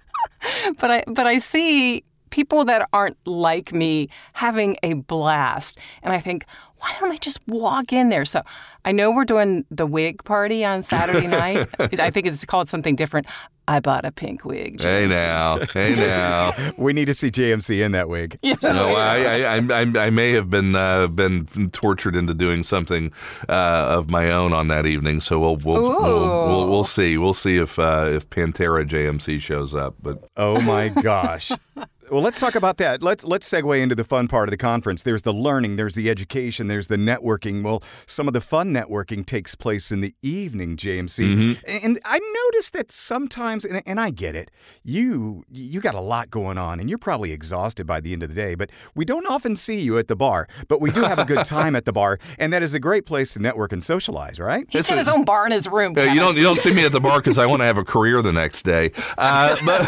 but 0.79 0.91
I 0.91 1.03
but 1.07 1.27
I 1.27 1.37
see 1.37 2.03
people 2.31 2.65
that 2.65 2.89
aren't 2.91 3.17
like 3.25 3.71
me 3.71 4.09
having 4.33 4.77
a 4.81 4.93
blast, 4.93 5.77
and 6.01 6.11
I 6.11 6.19
think, 6.19 6.45
why 6.77 6.95
don't 6.99 7.11
I 7.11 7.17
just 7.17 7.39
walk 7.47 7.93
in 7.93 8.09
there? 8.09 8.25
So 8.25 8.41
I 8.83 8.91
know 8.91 9.11
we're 9.11 9.25
doing 9.25 9.65
the 9.69 9.85
wig 9.85 10.23
party 10.23 10.65
on 10.65 10.81
Saturday 10.81 11.27
night. 11.43 11.67
I 11.79 12.09
think 12.09 12.25
it's 12.25 12.43
called 12.43 12.69
something 12.69 12.95
different. 12.95 13.27
I 13.67 13.79
bought 13.79 14.03
a 14.03 14.11
pink 14.11 14.43
wig. 14.43 14.81
Hey 14.81 15.05
now, 15.07 15.59
hey 15.73 15.95
now. 15.95 16.51
We 16.77 16.93
need 16.93 17.05
to 17.05 17.13
see 17.13 17.29
JMC 17.29 17.85
in 17.85 17.91
that 17.91 18.09
wig. 18.09 18.39
Yes, 18.41 18.61
No, 18.63 18.95
I, 18.95 19.43
I, 19.43 19.57
I, 19.57 20.05
I 20.07 20.09
may 20.09 20.31
have 20.31 20.49
been 20.49 20.75
uh, 20.75 21.07
been 21.07 21.45
tortured 21.71 22.15
into 22.15 22.33
doing 22.33 22.63
something 22.63 23.13
uh, 23.47 23.51
of 23.97 24.09
my 24.09 24.31
own 24.31 24.51
on 24.51 24.67
that 24.69 24.87
evening. 24.87 25.21
So 25.21 25.39
we'll 25.39 25.57
we'll 25.57 25.81
we'll, 25.81 26.47
we'll, 26.47 26.69
we'll 26.69 26.83
see. 26.83 27.17
We'll 27.17 27.35
see 27.35 27.57
if 27.57 27.77
uh, 27.77 28.07
if 28.09 28.29
Pantera 28.31 28.83
JMC 28.85 29.39
shows 29.39 29.75
up. 29.75 29.95
But 30.01 30.27
Oh 30.35 30.59
my 30.61 30.89
gosh. 30.89 31.51
Well, 32.11 32.21
let's 32.21 32.41
talk 32.41 32.55
about 32.55 32.75
that. 32.77 33.01
Let's 33.01 33.23
let's 33.23 33.49
segue 33.49 33.81
into 33.81 33.95
the 33.95 34.03
fun 34.03 34.27
part 34.27 34.49
of 34.49 34.51
the 34.51 34.57
conference. 34.57 35.01
There's 35.01 35.21
the 35.21 35.31
learning, 35.31 35.77
there's 35.77 35.95
the 35.95 36.09
education, 36.09 36.67
there's 36.67 36.87
the 36.87 36.97
networking. 36.97 37.63
Well, 37.63 37.81
some 38.05 38.27
of 38.27 38.33
the 38.33 38.41
fun 38.41 38.73
networking 38.73 39.25
takes 39.25 39.55
place 39.55 39.93
in 39.93 40.01
the 40.01 40.13
evening, 40.21 40.75
JMC. 40.75 41.61
And 41.85 42.01
I 42.03 42.19
noticed 42.19 42.73
that 42.73 42.91
sometimes, 42.91 43.63
and, 43.63 43.81
and 43.85 43.97
I 43.97 44.09
get 44.09 44.35
it, 44.35 44.51
you 44.83 45.45
you 45.49 45.79
got 45.79 45.95
a 45.95 46.01
lot 46.01 46.29
going 46.29 46.57
on, 46.57 46.81
and 46.81 46.89
you're 46.89 46.97
probably 46.97 47.31
exhausted 47.31 47.87
by 47.87 48.01
the 48.01 48.11
end 48.11 48.23
of 48.23 48.29
the 48.29 48.35
day. 48.35 48.55
But 48.55 48.71
we 48.93 49.05
don't 49.05 49.27
often 49.27 49.55
see 49.55 49.79
you 49.79 49.97
at 49.97 50.09
the 50.09 50.17
bar, 50.17 50.47
but 50.67 50.81
we 50.81 50.91
do 50.91 51.03
have 51.03 51.17
a 51.17 51.23
good 51.23 51.45
time 51.45 51.77
at 51.77 51.85
the 51.85 51.93
bar, 51.93 52.19
and 52.37 52.51
that 52.51 52.61
is 52.61 52.73
a 52.73 52.79
great 52.81 53.05
place 53.05 53.31
to 53.35 53.39
network 53.39 53.71
and 53.71 53.81
socialize, 53.81 54.37
right? 54.37 54.65
He's 54.69 54.89
got 54.89 54.97
his 54.97 55.07
own 55.07 55.23
bar 55.23 55.45
in 55.45 55.53
his 55.53 55.65
room. 55.65 55.93
Uh, 55.97 56.01
you 56.01 56.19
don't 56.19 56.35
you 56.35 56.43
don't 56.43 56.59
see 56.59 56.73
me 56.73 56.83
at 56.83 56.91
the 56.91 56.99
bar 56.99 57.19
because 57.19 57.37
I 57.37 57.45
want 57.45 57.61
to 57.61 57.65
have 57.65 57.77
a 57.77 57.85
career 57.85 58.21
the 58.21 58.33
next 58.33 58.63
day. 58.63 58.91
Uh, 59.17 59.55
but 59.65 59.87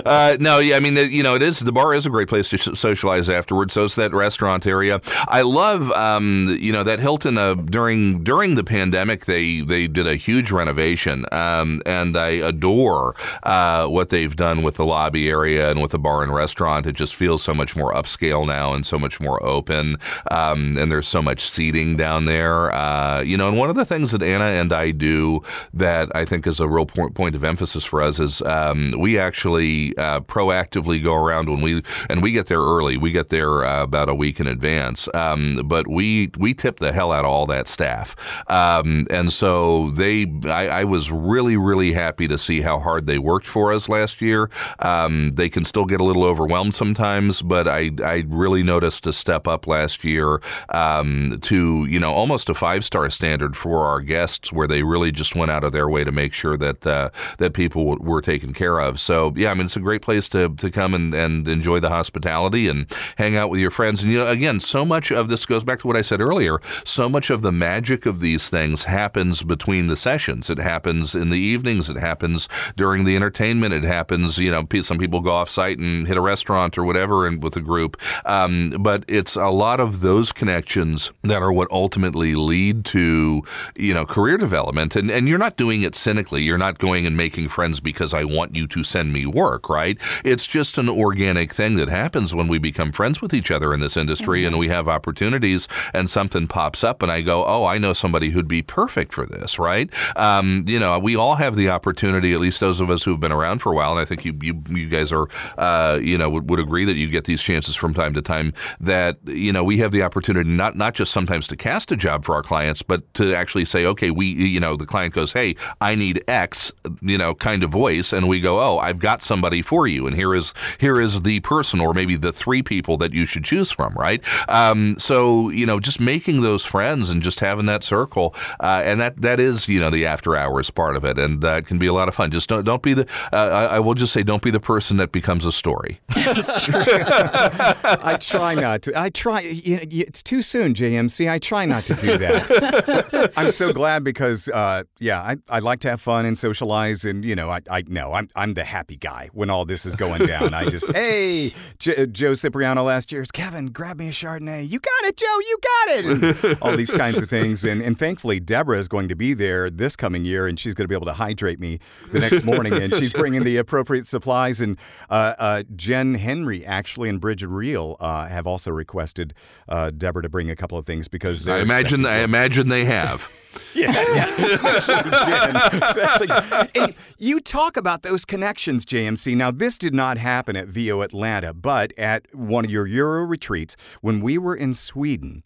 uh, 0.10 0.36
no, 0.40 0.58
yeah, 0.58 0.74
I 0.74 0.80
mean 0.80 0.96
you 0.96 1.22
know 1.22 1.36
it 1.36 1.42
is 1.42 1.60
the 1.60 1.70
bar 1.70 1.94
is 1.94 2.04
a 2.04 2.10
great 2.10 2.26
place 2.26 2.48
to 2.48 2.74
socialize 2.74 3.30
afterwards. 3.30 3.74
So 3.74 3.84
is 3.84 3.94
that 3.94 4.12
restaurant 4.12 4.66
area. 4.66 5.00
I 5.28 5.42
love 5.42 5.92
um, 5.92 6.56
you 6.60 6.72
know 6.72 6.82
that 6.82 6.98
Hilton 6.98 7.38
uh, 7.38 7.54
during 7.54 8.24
during 8.24 8.56
the 8.56 8.64
pandemic 8.64 9.26
they 9.26 9.60
they 9.60 9.86
did 9.86 10.08
a 10.08 10.16
huge 10.16 10.50
renovation 10.50 11.26
um, 11.30 11.80
and 11.86 12.16
I 12.16 12.30
adore 12.30 13.14
uh, 13.44 13.86
what 13.86 14.08
they've 14.08 14.34
done 14.34 14.64
with 14.64 14.78
the 14.78 14.84
lobby 14.84 15.28
area 15.28 15.70
and 15.70 15.80
with 15.80 15.92
the 15.92 15.98
bar 16.00 16.24
and 16.24 16.34
restaurant. 16.34 16.86
It 16.86 16.96
just 16.96 17.14
feels 17.14 17.44
so 17.44 17.54
much 17.54 17.76
more 17.76 17.94
upscale 17.94 18.44
now 18.44 18.74
and 18.74 18.84
so 18.84 18.98
much 18.98 19.20
more 19.20 19.40
open. 19.44 19.96
Um, 20.32 20.76
and 20.76 20.90
there's 20.90 21.06
so 21.06 21.22
much 21.22 21.48
seating 21.48 21.96
down 21.96 22.24
there. 22.24 22.72
Uh, 22.74 23.20
you 23.20 23.36
know, 23.36 23.46
and 23.46 23.56
one 23.56 23.70
of 23.70 23.76
the 23.76 23.84
things 23.84 24.10
that 24.10 24.24
Anna 24.24 24.46
and 24.46 24.72
I 24.72 24.90
do 24.90 25.42
that 25.72 26.10
I 26.16 26.24
think 26.24 26.48
is 26.48 26.58
a 26.58 26.66
real 26.66 26.86
point, 26.86 27.14
point 27.14 27.36
of 27.36 27.44
emphasis 27.44 27.84
for 27.84 28.02
us 28.02 28.18
is 28.18 28.42
um, 28.42 28.96
we 28.98 29.16
actually 29.16 29.96
uh, 30.00 30.20
proactively 30.20 31.02
go 31.02 31.14
around 31.14 31.48
when 31.50 31.60
we 31.60 31.82
and 32.08 32.22
we 32.22 32.32
get 32.32 32.46
there 32.46 32.60
early. 32.60 32.96
We 32.96 33.12
get 33.12 33.28
there 33.28 33.64
uh, 33.64 33.82
about 33.82 34.08
a 34.08 34.14
week 34.14 34.40
in 34.40 34.46
advance, 34.46 35.08
um, 35.14 35.62
but 35.66 35.86
we 35.86 36.30
we 36.38 36.54
tip 36.54 36.78
the 36.78 36.92
hell 36.92 37.12
out 37.12 37.24
of 37.24 37.30
all 37.30 37.46
that 37.46 37.68
staff, 37.68 38.16
um, 38.48 39.06
and 39.10 39.32
so 39.32 39.90
they. 39.90 40.26
I, 40.46 40.68
I 40.80 40.84
was 40.84 41.10
really 41.10 41.56
really 41.56 41.92
happy 41.92 42.26
to 42.28 42.38
see 42.38 42.62
how 42.62 42.78
hard 42.78 43.06
they 43.06 43.18
worked 43.18 43.46
for 43.46 43.72
us 43.72 43.88
last 43.88 44.22
year. 44.22 44.50
Um, 44.78 45.34
they 45.34 45.48
can 45.48 45.64
still 45.64 45.84
get 45.84 46.00
a 46.00 46.04
little 46.04 46.24
overwhelmed 46.24 46.74
sometimes, 46.74 47.42
but 47.42 47.68
I 47.68 47.90
I 48.02 48.24
really 48.26 48.62
noticed 48.62 49.06
a 49.06 49.12
step 49.12 49.46
up 49.46 49.66
last 49.66 50.02
year 50.02 50.40
um, 50.70 51.38
to 51.42 51.84
you 51.84 52.00
know 52.00 52.12
almost 52.12 52.48
a 52.48 52.54
five 52.54 52.84
star 52.84 53.10
standard 53.10 53.56
for 53.56 53.84
our 53.84 54.00
guests, 54.00 54.52
where 54.52 54.66
they 54.66 54.82
really 54.82 55.12
just 55.12 55.36
went 55.36 55.50
out 55.50 55.64
of 55.64 55.72
their 55.72 55.88
way 55.88 56.04
to 56.04 56.12
make 56.12 56.32
sure 56.32 56.56
that 56.56 56.86
uh, 56.86 57.10
that 57.38 57.52
people 57.52 57.98
were 57.98 58.22
taken 58.22 58.54
care 58.54 58.78
of. 58.78 58.98
So 58.98 59.34
yeah, 59.36 59.50
I 59.50 59.54
mean 59.54 59.66
it's 59.66 59.76
a 59.80 59.84
great 59.84 60.02
place 60.02 60.28
to 60.28 60.50
to 60.56 60.70
come 60.70 60.94
and, 60.94 61.14
and 61.14 61.48
enjoy 61.48 61.80
the 61.80 61.88
hospitality 61.88 62.68
and 62.68 62.86
hang 63.16 63.36
out 63.36 63.50
with 63.50 63.60
your 63.60 63.70
friends. 63.70 64.02
And 64.02 64.12
you 64.12 64.18
know, 64.18 64.28
again, 64.28 64.60
so 64.60 64.84
much 64.84 65.10
of 65.10 65.28
this 65.28 65.46
goes 65.46 65.64
back 65.64 65.80
to 65.80 65.86
what 65.86 65.96
I 65.96 66.02
said 66.02 66.20
earlier. 66.20 66.60
So 66.84 67.08
much 67.08 67.30
of 67.30 67.42
the 67.42 67.52
magic 67.52 68.06
of 68.06 68.20
these 68.20 68.48
things 68.48 68.84
happens 68.84 69.42
between 69.42 69.86
the 69.86 69.96
sessions. 69.96 70.50
It 70.50 70.58
happens 70.58 71.14
in 71.14 71.30
the 71.30 71.38
evenings. 71.38 71.90
It 71.90 71.96
happens 71.96 72.48
during 72.76 73.04
the 73.04 73.16
entertainment. 73.16 73.74
It 73.74 73.84
happens. 73.84 74.38
You 74.38 74.50
know, 74.50 74.82
some 74.82 74.98
people 74.98 75.20
go 75.20 75.32
off 75.32 75.48
site 75.48 75.78
and 75.78 76.06
hit 76.06 76.16
a 76.16 76.20
restaurant 76.20 76.76
or 76.76 76.84
whatever, 76.84 77.26
and 77.26 77.42
with 77.42 77.56
a 77.56 77.60
group. 77.60 77.96
Um, 78.24 78.70
but 78.80 79.04
it's 79.08 79.36
a 79.36 79.48
lot 79.48 79.80
of 79.80 80.00
those 80.00 80.32
connections 80.32 81.12
that 81.22 81.42
are 81.42 81.52
what 81.52 81.70
ultimately 81.70 82.34
lead 82.34 82.84
to 82.86 83.42
you 83.76 83.94
know 83.94 84.04
career 84.04 84.36
development. 84.36 84.94
And 84.96 85.10
and 85.10 85.28
you're 85.28 85.38
not 85.38 85.56
doing 85.56 85.82
it 85.82 85.94
cynically. 85.94 86.42
You're 86.42 86.58
not 86.58 86.78
going 86.78 87.06
and 87.06 87.16
making 87.16 87.48
friends 87.48 87.80
because 87.80 88.12
I 88.12 88.24
want 88.24 88.54
you 88.54 88.66
to 88.66 88.84
send 88.84 89.12
me 89.12 89.26
work. 89.26 89.69
Right? 89.70 89.96
It's 90.24 90.46
just 90.46 90.78
an 90.78 90.88
organic 90.88 91.54
thing 91.54 91.76
that 91.76 91.88
happens 91.88 92.34
when 92.34 92.48
we 92.48 92.58
become 92.58 92.92
friends 92.92 93.22
with 93.22 93.32
each 93.32 93.50
other 93.50 93.72
in 93.72 93.80
this 93.80 93.96
industry, 93.96 94.44
and 94.44 94.58
we 94.58 94.68
have 94.68 94.88
opportunities, 94.88 95.68
and 95.94 96.10
something 96.10 96.46
pops 96.46 96.84
up, 96.84 97.02
and 97.02 97.10
I 97.10 97.20
go, 97.20 97.44
oh, 97.46 97.64
I 97.64 97.78
know 97.78 97.92
somebody 97.92 98.30
who'd 98.30 98.48
be 98.48 98.62
perfect 98.62 99.12
for 99.12 99.26
this. 99.26 99.58
Right? 99.58 99.88
Um, 100.16 100.64
you 100.66 100.78
know, 100.78 100.98
we 100.98 101.16
all 101.16 101.36
have 101.36 101.56
the 101.56 101.70
opportunity. 101.70 102.34
At 102.34 102.40
least 102.40 102.60
those 102.60 102.80
of 102.80 102.90
us 102.90 103.04
who've 103.04 103.20
been 103.20 103.32
around 103.32 103.60
for 103.60 103.72
a 103.72 103.76
while, 103.76 103.92
and 103.92 104.00
I 104.00 104.04
think 104.04 104.24
you 104.24 104.36
you, 104.42 104.62
you 104.68 104.88
guys 104.88 105.12
are 105.12 105.28
uh, 105.56 105.98
you 106.02 106.18
know 106.18 106.28
would, 106.28 106.50
would 106.50 106.60
agree 106.60 106.84
that 106.84 106.96
you 106.96 107.08
get 107.08 107.24
these 107.24 107.42
chances 107.42 107.76
from 107.76 107.94
time 107.94 108.12
to 108.14 108.22
time. 108.22 108.52
That 108.80 109.18
you 109.24 109.52
know 109.52 109.64
we 109.64 109.78
have 109.78 109.92
the 109.92 110.02
opportunity 110.02 110.50
not 110.50 110.76
not 110.76 110.94
just 110.94 111.12
sometimes 111.12 111.46
to 111.48 111.56
cast 111.56 111.92
a 111.92 111.96
job 111.96 112.24
for 112.24 112.34
our 112.34 112.42
clients, 112.42 112.82
but 112.82 113.12
to 113.14 113.34
actually 113.34 113.64
say, 113.64 113.86
okay, 113.86 114.10
we 114.10 114.26
you 114.26 114.60
know 114.60 114.76
the 114.76 114.86
client 114.86 115.14
goes, 115.14 115.32
hey, 115.32 115.54
I 115.80 115.94
need 115.94 116.24
X, 116.28 116.72
you 117.00 117.18
know, 117.18 117.34
kind 117.34 117.62
of 117.62 117.70
voice, 117.70 118.12
and 118.12 118.28
we 118.28 118.40
go, 118.40 118.60
oh, 118.60 118.78
I've 118.78 118.98
got 118.98 119.22
somebody 119.22 119.59
story 119.60 119.80
for 119.80 119.86
you, 119.86 120.06
and 120.06 120.16
here 120.16 120.34
is 120.34 120.54
here 120.78 121.00
is 121.00 121.22
the 121.22 121.40
person, 121.40 121.80
or 121.80 121.94
maybe 121.94 122.16
the 122.16 122.32
three 122.32 122.62
people 122.62 122.96
that 122.98 123.12
you 123.12 123.26
should 123.26 123.44
choose 123.44 123.70
from, 123.70 123.94
right? 123.94 124.22
Um, 124.48 124.98
so 124.98 125.50
you 125.50 125.66
know, 125.66 125.80
just 125.80 126.00
making 126.00 126.42
those 126.42 126.64
friends 126.64 127.10
and 127.10 127.22
just 127.22 127.40
having 127.40 127.66
that 127.66 127.84
circle, 127.84 128.34
uh, 128.60 128.82
and 128.84 129.00
that 129.00 129.20
that 129.22 129.40
is 129.40 129.68
you 129.68 129.80
know 129.80 129.90
the 129.90 130.06
after 130.06 130.36
hours 130.36 130.70
part 130.70 130.96
of 130.96 131.04
it, 131.04 131.18
and 131.18 131.40
that 131.42 131.66
can 131.66 131.78
be 131.78 131.86
a 131.86 131.92
lot 131.92 132.08
of 132.08 132.14
fun. 132.14 132.30
Just 132.30 132.48
don't 132.48 132.64
don't 132.64 132.82
be 132.82 132.94
the. 132.94 133.06
Uh, 133.32 133.36
I, 133.36 133.76
I 133.76 133.80
will 133.80 133.94
just 133.94 134.12
say, 134.12 134.22
don't 134.22 134.42
be 134.42 134.50
the 134.50 134.60
person 134.60 134.96
that 134.98 135.12
becomes 135.12 135.46
a 135.46 135.52
story. 135.52 136.00
That's 136.14 136.64
true. 136.64 136.82
I 136.84 138.16
try 138.20 138.54
not 138.54 138.82
to. 138.82 138.92
I 138.98 139.10
try. 139.10 139.40
You 139.40 139.76
know, 139.76 139.82
it's 139.90 140.22
too 140.22 140.42
soon, 140.42 140.74
JMC. 140.74 141.30
I 141.30 141.38
try 141.38 141.66
not 141.66 141.86
to 141.86 141.94
do 141.94 142.18
that. 142.18 143.32
I'm 143.36 143.50
so 143.50 143.72
glad 143.72 144.04
because, 144.04 144.48
uh, 144.48 144.84
yeah, 144.98 145.20
I, 145.20 145.36
I 145.48 145.58
like 145.60 145.80
to 145.80 145.90
have 145.90 146.00
fun 146.00 146.24
and 146.24 146.36
socialize, 146.36 147.04
and 147.04 147.24
you 147.24 147.34
know, 147.34 147.50
I, 147.50 147.60
I 147.70 147.82
know 147.86 148.12
I'm 148.12 148.28
I'm 148.34 148.54
the 148.54 148.64
happy 148.64 148.96
guy 148.96 149.28
when 149.32 149.49
all 149.50 149.64
this 149.64 149.86
is 149.86 149.96
going 149.96 150.26
down. 150.26 150.54
I 150.54 150.68
just, 150.68 150.92
hey, 150.94 151.52
Joe 151.78 152.34
Cipriano 152.34 152.82
last 152.82 153.12
year's 153.12 153.30
Kevin, 153.30 153.66
grab 153.66 153.98
me 153.98 154.08
a 154.08 154.12
Chardonnay. 154.12 154.68
You 154.68 154.78
got 154.78 155.04
it, 155.04 155.16
Joe. 155.16 155.26
You 155.40 155.58
got 155.62 155.88
it. 155.88 156.58
All 156.62 156.76
these 156.76 156.92
kinds 156.92 157.20
of 157.20 157.28
things, 157.28 157.64
and 157.64 157.82
and 157.82 157.98
thankfully 157.98 158.40
Deborah 158.40 158.78
is 158.78 158.88
going 158.88 159.08
to 159.08 159.16
be 159.16 159.34
there 159.34 159.70
this 159.70 159.96
coming 159.96 160.24
year, 160.24 160.46
and 160.46 160.58
she's 160.58 160.74
going 160.74 160.84
to 160.84 160.88
be 160.88 160.94
able 160.94 161.06
to 161.06 161.12
hydrate 161.14 161.58
me 161.58 161.78
the 162.12 162.20
next 162.20 162.44
morning, 162.44 162.72
and 162.74 162.94
she's 162.94 163.12
bringing 163.12 163.44
the 163.44 163.56
appropriate 163.56 164.06
supplies. 164.06 164.60
And 164.60 164.76
uh, 165.08 165.34
uh, 165.38 165.62
Jen 165.74 166.14
Henry 166.14 166.64
actually 166.64 167.08
and 167.08 167.20
Bridget 167.20 167.48
Reel 167.48 167.96
uh, 168.00 168.26
have 168.26 168.46
also 168.46 168.70
requested 168.70 169.34
uh, 169.68 169.90
Deborah 169.90 170.22
to 170.22 170.28
bring 170.28 170.50
a 170.50 170.56
couple 170.56 170.78
of 170.78 170.86
things 170.86 171.08
because 171.08 171.48
I 171.48 171.60
imagine 171.60 172.06
I 172.06 172.18
imagine 172.18 172.68
they 172.68 172.84
have. 172.84 173.30
yeah, 173.74 173.90
yeah, 174.14 174.44
especially 174.46 175.10
Jen. 175.10 175.56
Especially, 175.82 176.28
and 176.74 176.94
you 177.18 177.40
talk 177.40 177.76
about 177.76 178.02
those 178.02 178.24
connections, 178.24 178.84
JMC. 178.84 179.36
Now, 179.40 179.50
this 179.50 179.78
did 179.78 179.94
not 179.94 180.18
happen 180.18 180.54
at 180.54 180.68
VO 180.68 181.00
Atlanta, 181.00 181.54
but 181.54 181.94
at 181.96 182.26
one 182.34 182.66
of 182.66 182.70
your 182.70 182.86
Euro 182.86 183.24
retreats 183.24 183.74
when 184.02 184.20
we 184.20 184.36
were 184.36 184.54
in 184.54 184.74
Sweden, 184.74 185.42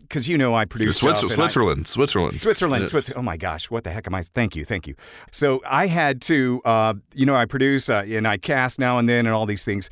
because 0.00 0.30
you 0.30 0.38
know 0.38 0.54
I 0.54 0.64
produce 0.64 0.96
Switzer- 0.96 1.16
stuff 1.28 1.32
and 1.32 1.42
I- 1.42 1.44
Switzerland, 1.48 1.86
Switzerland, 1.86 2.40
Switzerland, 2.40 2.88
Switzerland. 2.88 3.18
Oh 3.18 3.22
my 3.22 3.36
gosh, 3.36 3.70
what 3.70 3.84
the 3.84 3.90
heck 3.90 4.06
am 4.06 4.14
I? 4.14 4.22
Thank 4.22 4.56
you, 4.56 4.64
thank 4.64 4.86
you. 4.86 4.94
So 5.30 5.60
I 5.68 5.88
had 5.88 6.22
to, 6.22 6.62
uh, 6.64 6.94
you 7.12 7.26
know, 7.26 7.34
I 7.36 7.44
produce 7.44 7.90
uh, 7.90 8.04
and 8.08 8.26
I 8.26 8.38
cast 8.38 8.78
now 8.78 8.96
and 8.98 9.06
then 9.10 9.26
and 9.26 9.34
all 9.34 9.44
these 9.44 9.62
things 9.64 9.90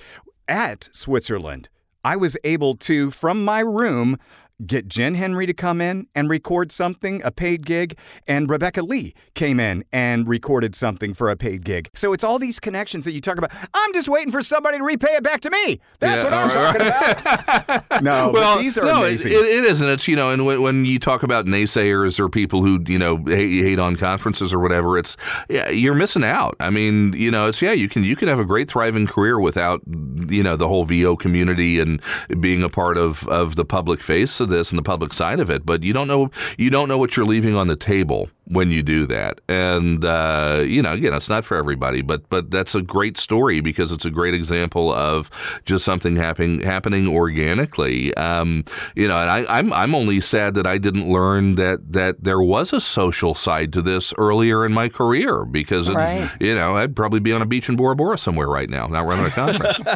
at 0.48 0.88
Switzerland. 0.92 1.68
I 2.04 2.16
was 2.16 2.36
able 2.44 2.74
to, 2.76 3.10
from 3.10 3.44
my 3.44 3.60
room, 3.60 4.18
get 4.66 4.88
Jen 4.88 5.14
Henry 5.14 5.46
to 5.46 5.52
come 5.54 5.80
in 5.80 6.06
and 6.14 6.28
record 6.28 6.72
something, 6.72 7.22
a 7.24 7.30
paid 7.30 7.66
gig, 7.66 7.96
and 8.26 8.48
Rebecca 8.48 8.82
Lee 8.82 9.14
came 9.34 9.58
in 9.60 9.84
and 9.92 10.28
recorded 10.28 10.74
something 10.74 11.14
for 11.14 11.30
a 11.30 11.36
paid 11.36 11.64
gig. 11.64 11.88
So 11.94 12.12
it's 12.12 12.24
all 12.24 12.38
these 12.38 12.60
connections 12.60 13.04
that 13.04 13.12
you 13.12 13.20
talk 13.20 13.38
about. 13.38 13.50
I'm 13.74 13.92
just 13.92 14.08
waiting 14.08 14.30
for 14.30 14.42
somebody 14.42 14.78
to 14.78 14.84
repay 14.84 15.14
it 15.14 15.22
back 15.22 15.40
to 15.42 15.50
me. 15.50 15.80
That's 16.00 16.22
Yeah, 16.22 16.24
what 16.24 16.32
I'm 16.32 16.48
all 16.48 16.72
talking 16.72 17.86
about. 17.88 18.02
no, 18.02 18.30
well, 18.32 18.58
these 18.58 18.78
are 18.78 18.84
no, 18.84 19.00
amazing. 19.00 19.32
It, 19.32 19.44
it 19.44 19.64
isn't. 19.64 19.88
It's 19.88 20.08
you 20.08 20.16
know, 20.16 20.30
and 20.30 20.46
when, 20.46 20.62
when 20.62 20.84
you 20.84 20.98
talk 20.98 21.22
about 21.22 21.46
naysayers 21.46 22.18
or 22.20 22.28
people 22.28 22.62
who 22.62 22.82
you 22.86 22.98
know 22.98 23.16
hate, 23.26 23.62
hate 23.62 23.78
on 23.78 23.96
conferences 23.96 24.52
or 24.52 24.58
whatever, 24.58 24.98
it's 24.98 25.16
yeah, 25.48 25.68
you're 25.70 25.94
missing 25.94 26.24
out. 26.24 26.56
I 26.60 26.70
mean, 26.70 27.12
you 27.14 27.30
know, 27.30 27.48
it's 27.48 27.60
yeah, 27.62 27.72
you 27.72 27.88
can 27.88 28.04
you 28.04 28.16
can 28.16 28.28
have 28.28 28.38
a 28.38 28.44
great 28.44 28.70
thriving 28.70 29.06
career 29.06 29.38
without 29.38 29.80
you 30.28 30.42
know 30.42 30.56
the 30.56 30.68
whole 30.68 30.84
VO 30.84 31.16
community 31.16 31.80
and 31.80 32.00
being 32.40 32.62
a 32.62 32.68
part 32.68 32.96
of 32.96 33.26
of 33.28 33.56
the 33.56 33.64
public 33.64 34.02
face 34.02 34.40
of 34.40 34.51
this 34.52 34.70
and 34.70 34.78
the 34.78 34.82
public 34.82 35.12
side 35.12 35.40
of 35.40 35.50
it, 35.50 35.66
but 35.66 35.82
you 35.82 35.92
don't 35.92 36.08
know 36.08 36.30
you 36.56 36.70
don't 36.70 36.88
know 36.88 36.98
what 36.98 37.16
you're 37.16 37.26
leaving 37.26 37.56
on 37.56 37.66
the 37.66 37.76
table 37.76 38.30
when 38.52 38.70
you 38.70 38.82
do 38.82 39.06
that. 39.06 39.40
And 39.48 40.04
uh, 40.04 40.62
you 40.66 40.82
know, 40.82 40.92
again, 40.92 41.14
it's 41.14 41.28
not 41.28 41.44
for 41.44 41.56
everybody, 41.56 42.02
but 42.02 42.28
but 42.28 42.50
that's 42.50 42.74
a 42.74 42.82
great 42.82 43.16
story 43.18 43.60
because 43.60 43.92
it's 43.92 44.04
a 44.04 44.10
great 44.10 44.34
example 44.34 44.92
of 44.92 45.30
just 45.64 45.84
something 45.84 46.16
happening 46.16 46.60
happening 46.62 47.06
organically. 47.08 48.14
Um, 48.16 48.64
you 48.94 49.08
know, 49.08 49.18
and 49.18 49.30
I, 49.30 49.58
I'm 49.58 49.72
I'm 49.72 49.94
only 49.94 50.20
sad 50.20 50.54
that 50.54 50.66
I 50.66 50.78
didn't 50.78 51.10
learn 51.10 51.54
that 51.56 51.92
that 51.92 52.22
there 52.24 52.40
was 52.40 52.72
a 52.72 52.80
social 52.80 53.34
side 53.34 53.72
to 53.72 53.82
this 53.82 54.12
earlier 54.18 54.64
in 54.66 54.72
my 54.72 54.88
career 54.88 55.44
because 55.44 55.88
it- 55.88 55.94
you 56.40 56.54
know 56.54 56.76
I'd 56.76 56.94
probably 56.94 57.20
be 57.20 57.32
on 57.32 57.42
a 57.42 57.46
beach 57.46 57.68
in 57.68 57.76
Bora 57.76 57.96
Bora 57.96 58.18
somewhere 58.18 58.48
right 58.48 58.68
now, 58.70 58.86
not 58.86 59.06
running 59.06 59.26
a 59.26 59.30
conference. 59.30 59.80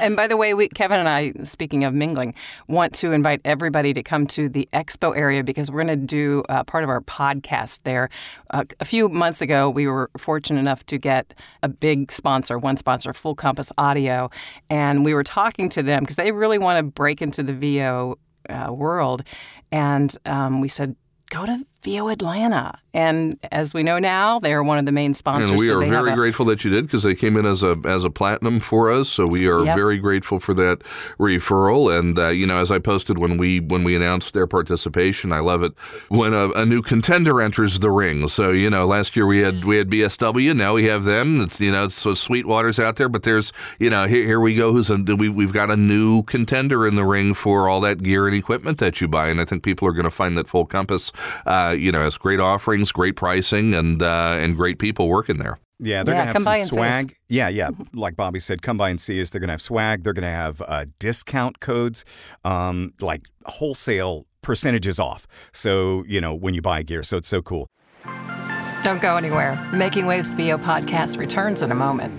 And 0.00 0.16
by 0.16 0.26
the 0.26 0.36
way, 0.36 0.52
we, 0.54 0.68
Kevin 0.68 0.98
and 0.98 1.08
I, 1.08 1.32
speaking 1.44 1.84
of 1.84 1.94
mingling, 1.94 2.34
want 2.68 2.92
to 2.96 3.12
invite 3.12 3.40
everybody 3.44 3.92
to 3.94 4.02
come 4.02 4.26
to 4.28 4.48
the 4.48 4.68
expo 4.72 5.16
area 5.16 5.42
because 5.42 5.70
we're 5.70 5.84
going 5.84 5.98
to 6.00 6.06
do 6.06 6.42
uh, 6.48 6.64
part 6.64 6.84
of 6.84 6.90
our 6.90 7.00
podcast 7.06 7.80
there. 7.84 8.08
Uh, 8.50 8.64
a 8.80 8.84
few 8.84 9.08
months 9.08 9.40
ago, 9.40 9.70
we 9.70 9.86
were 9.86 10.10
fortunate 10.16 10.60
enough 10.60 10.84
to 10.86 10.98
get 10.98 11.34
a 11.62 11.68
big 11.68 12.10
sponsor, 12.10 12.58
one 12.58 12.76
sponsor, 12.76 13.12
Full 13.12 13.34
Compass 13.34 13.72
Audio, 13.78 14.30
and 14.70 15.04
we 15.04 15.14
were 15.14 15.24
talking 15.24 15.68
to 15.70 15.82
them 15.82 16.02
because 16.02 16.16
they 16.16 16.32
really 16.32 16.58
want 16.58 16.78
to 16.78 16.82
break 16.82 17.22
into 17.22 17.42
the 17.42 17.52
VO 17.52 18.18
uh, 18.48 18.72
world. 18.72 19.22
And 19.72 20.14
um, 20.26 20.60
we 20.60 20.68
said, 20.68 20.96
go 21.30 21.46
to 21.46 21.64
VO 21.84 22.08
Atlanta. 22.08 22.78
And 22.92 23.38
as 23.50 23.74
we 23.74 23.82
know 23.82 23.98
now, 23.98 24.38
they 24.38 24.52
are 24.52 24.62
one 24.62 24.78
of 24.78 24.86
the 24.86 24.92
main 24.92 25.14
sponsors. 25.14 25.50
And 25.50 25.58
we 25.58 25.66
so 25.66 25.76
are 25.78 25.80
they 25.80 25.90
very 25.90 26.12
a- 26.12 26.14
grateful 26.16 26.46
that 26.46 26.64
you 26.64 26.70
did 26.70 26.86
because 26.86 27.02
they 27.02 27.14
came 27.14 27.36
in 27.36 27.44
as 27.44 27.62
a 27.64 27.76
as 27.84 28.04
a 28.04 28.10
platinum 28.10 28.60
for 28.60 28.90
us. 28.90 29.08
So 29.08 29.26
we 29.26 29.46
are 29.48 29.64
Yep. 29.64 29.76
very 29.76 29.98
grateful 29.98 30.38
for 30.38 30.54
that 30.54 30.82
referral. 31.18 31.96
And 31.96 32.18
uh, 32.18 32.28
you 32.28 32.46
know, 32.46 32.58
as 32.58 32.70
I 32.70 32.78
posted 32.78 33.18
when 33.18 33.36
we 33.36 33.60
when 33.60 33.84
we 33.84 33.96
announced 33.96 34.34
their 34.34 34.46
participation, 34.46 35.32
I 35.32 35.40
love 35.40 35.62
it 35.62 35.72
when 36.08 36.32
a, 36.32 36.50
a 36.50 36.64
new 36.66 36.82
contender 36.82 37.40
enters 37.40 37.78
the 37.80 37.90
ring. 37.90 38.28
So 38.28 38.50
you 38.50 38.70
know, 38.70 38.86
last 38.86 39.16
year 39.16 39.26
we 39.26 39.38
had 39.40 39.64
we 39.64 39.76
had 39.76 39.90
BSW, 39.90 40.54
now 40.56 40.74
we 40.74 40.84
have 40.84 41.04
them. 41.04 41.40
It's 41.40 41.60
you 41.60 41.72
know, 41.72 41.88
so 41.88 42.14
Sweetwater's 42.14 42.78
out 42.78 42.96
there, 42.96 43.08
but 43.08 43.22
there's 43.24 43.52
you 43.78 43.90
know, 43.90 44.06
here, 44.06 44.24
here 44.24 44.40
we 44.40 44.54
go. 44.54 44.72
Who's 44.72 44.90
a, 44.90 44.96
we 44.96 45.28
we've 45.28 45.52
got 45.52 45.70
a 45.70 45.76
new 45.76 46.22
contender 46.22 46.86
in 46.86 46.94
the 46.94 47.04
ring 47.04 47.34
for 47.34 47.68
all 47.68 47.80
that 47.80 48.02
gear 48.02 48.26
and 48.28 48.36
equipment 48.36 48.78
that 48.78 49.00
you 49.00 49.08
buy, 49.08 49.28
and 49.28 49.40
I 49.40 49.44
think 49.44 49.62
people 49.62 49.88
are 49.88 49.92
going 49.92 50.04
to 50.04 50.10
find 50.10 50.36
that 50.38 50.48
Full 50.48 50.64
Compass, 50.66 51.10
uh, 51.46 51.73
you 51.80 51.92
know, 51.92 52.00
has 52.00 52.16
great 52.18 52.40
offerings, 52.40 52.92
great 52.92 53.16
pricing, 53.16 53.74
and 53.74 54.02
uh, 54.02 54.36
and 54.40 54.56
great 54.56 54.78
people 54.78 55.08
working 55.08 55.38
there. 55.38 55.58
Yeah, 55.80 56.02
they're 56.04 56.14
Yeah, 56.14 56.20
gonna 56.20 56.26
have 56.26 56.34
come 56.34 56.42
some 56.42 56.52
by 56.52 56.58
and 56.58 56.68
see 56.68 56.76
us. 56.76 56.78
swag. 56.78 57.16
Yeah, 57.28 57.48
yeah. 57.48 57.70
Like 57.92 58.16
Bobby 58.16 58.38
said, 58.40 58.62
come 58.62 58.76
by 58.78 58.90
and 58.90 59.00
see 59.00 59.20
us. 59.20 59.30
They're 59.30 59.40
gonna 59.40 59.52
have 59.52 59.62
swag. 59.62 60.02
They're 60.04 60.12
gonna 60.12 60.30
have 60.30 60.62
uh, 60.66 60.86
discount 60.98 61.60
codes, 61.60 62.04
um, 62.44 62.92
like 63.00 63.22
wholesale 63.46 64.26
percentages 64.42 64.98
off. 65.00 65.26
So 65.52 66.04
you 66.06 66.20
know 66.20 66.34
when 66.34 66.54
you 66.54 66.62
buy 66.62 66.82
gear. 66.82 67.02
So 67.02 67.16
it's 67.16 67.28
so 67.28 67.42
cool. 67.42 67.68
Don't 68.82 69.00
go 69.00 69.16
anywhere. 69.16 69.58
The 69.70 69.76
Making 69.78 70.04
Wavs 70.04 70.36
VO 70.36 70.58
podcast 70.58 71.18
returns 71.18 71.62
in 71.62 71.72
a 71.72 71.74
moment. 71.74 72.12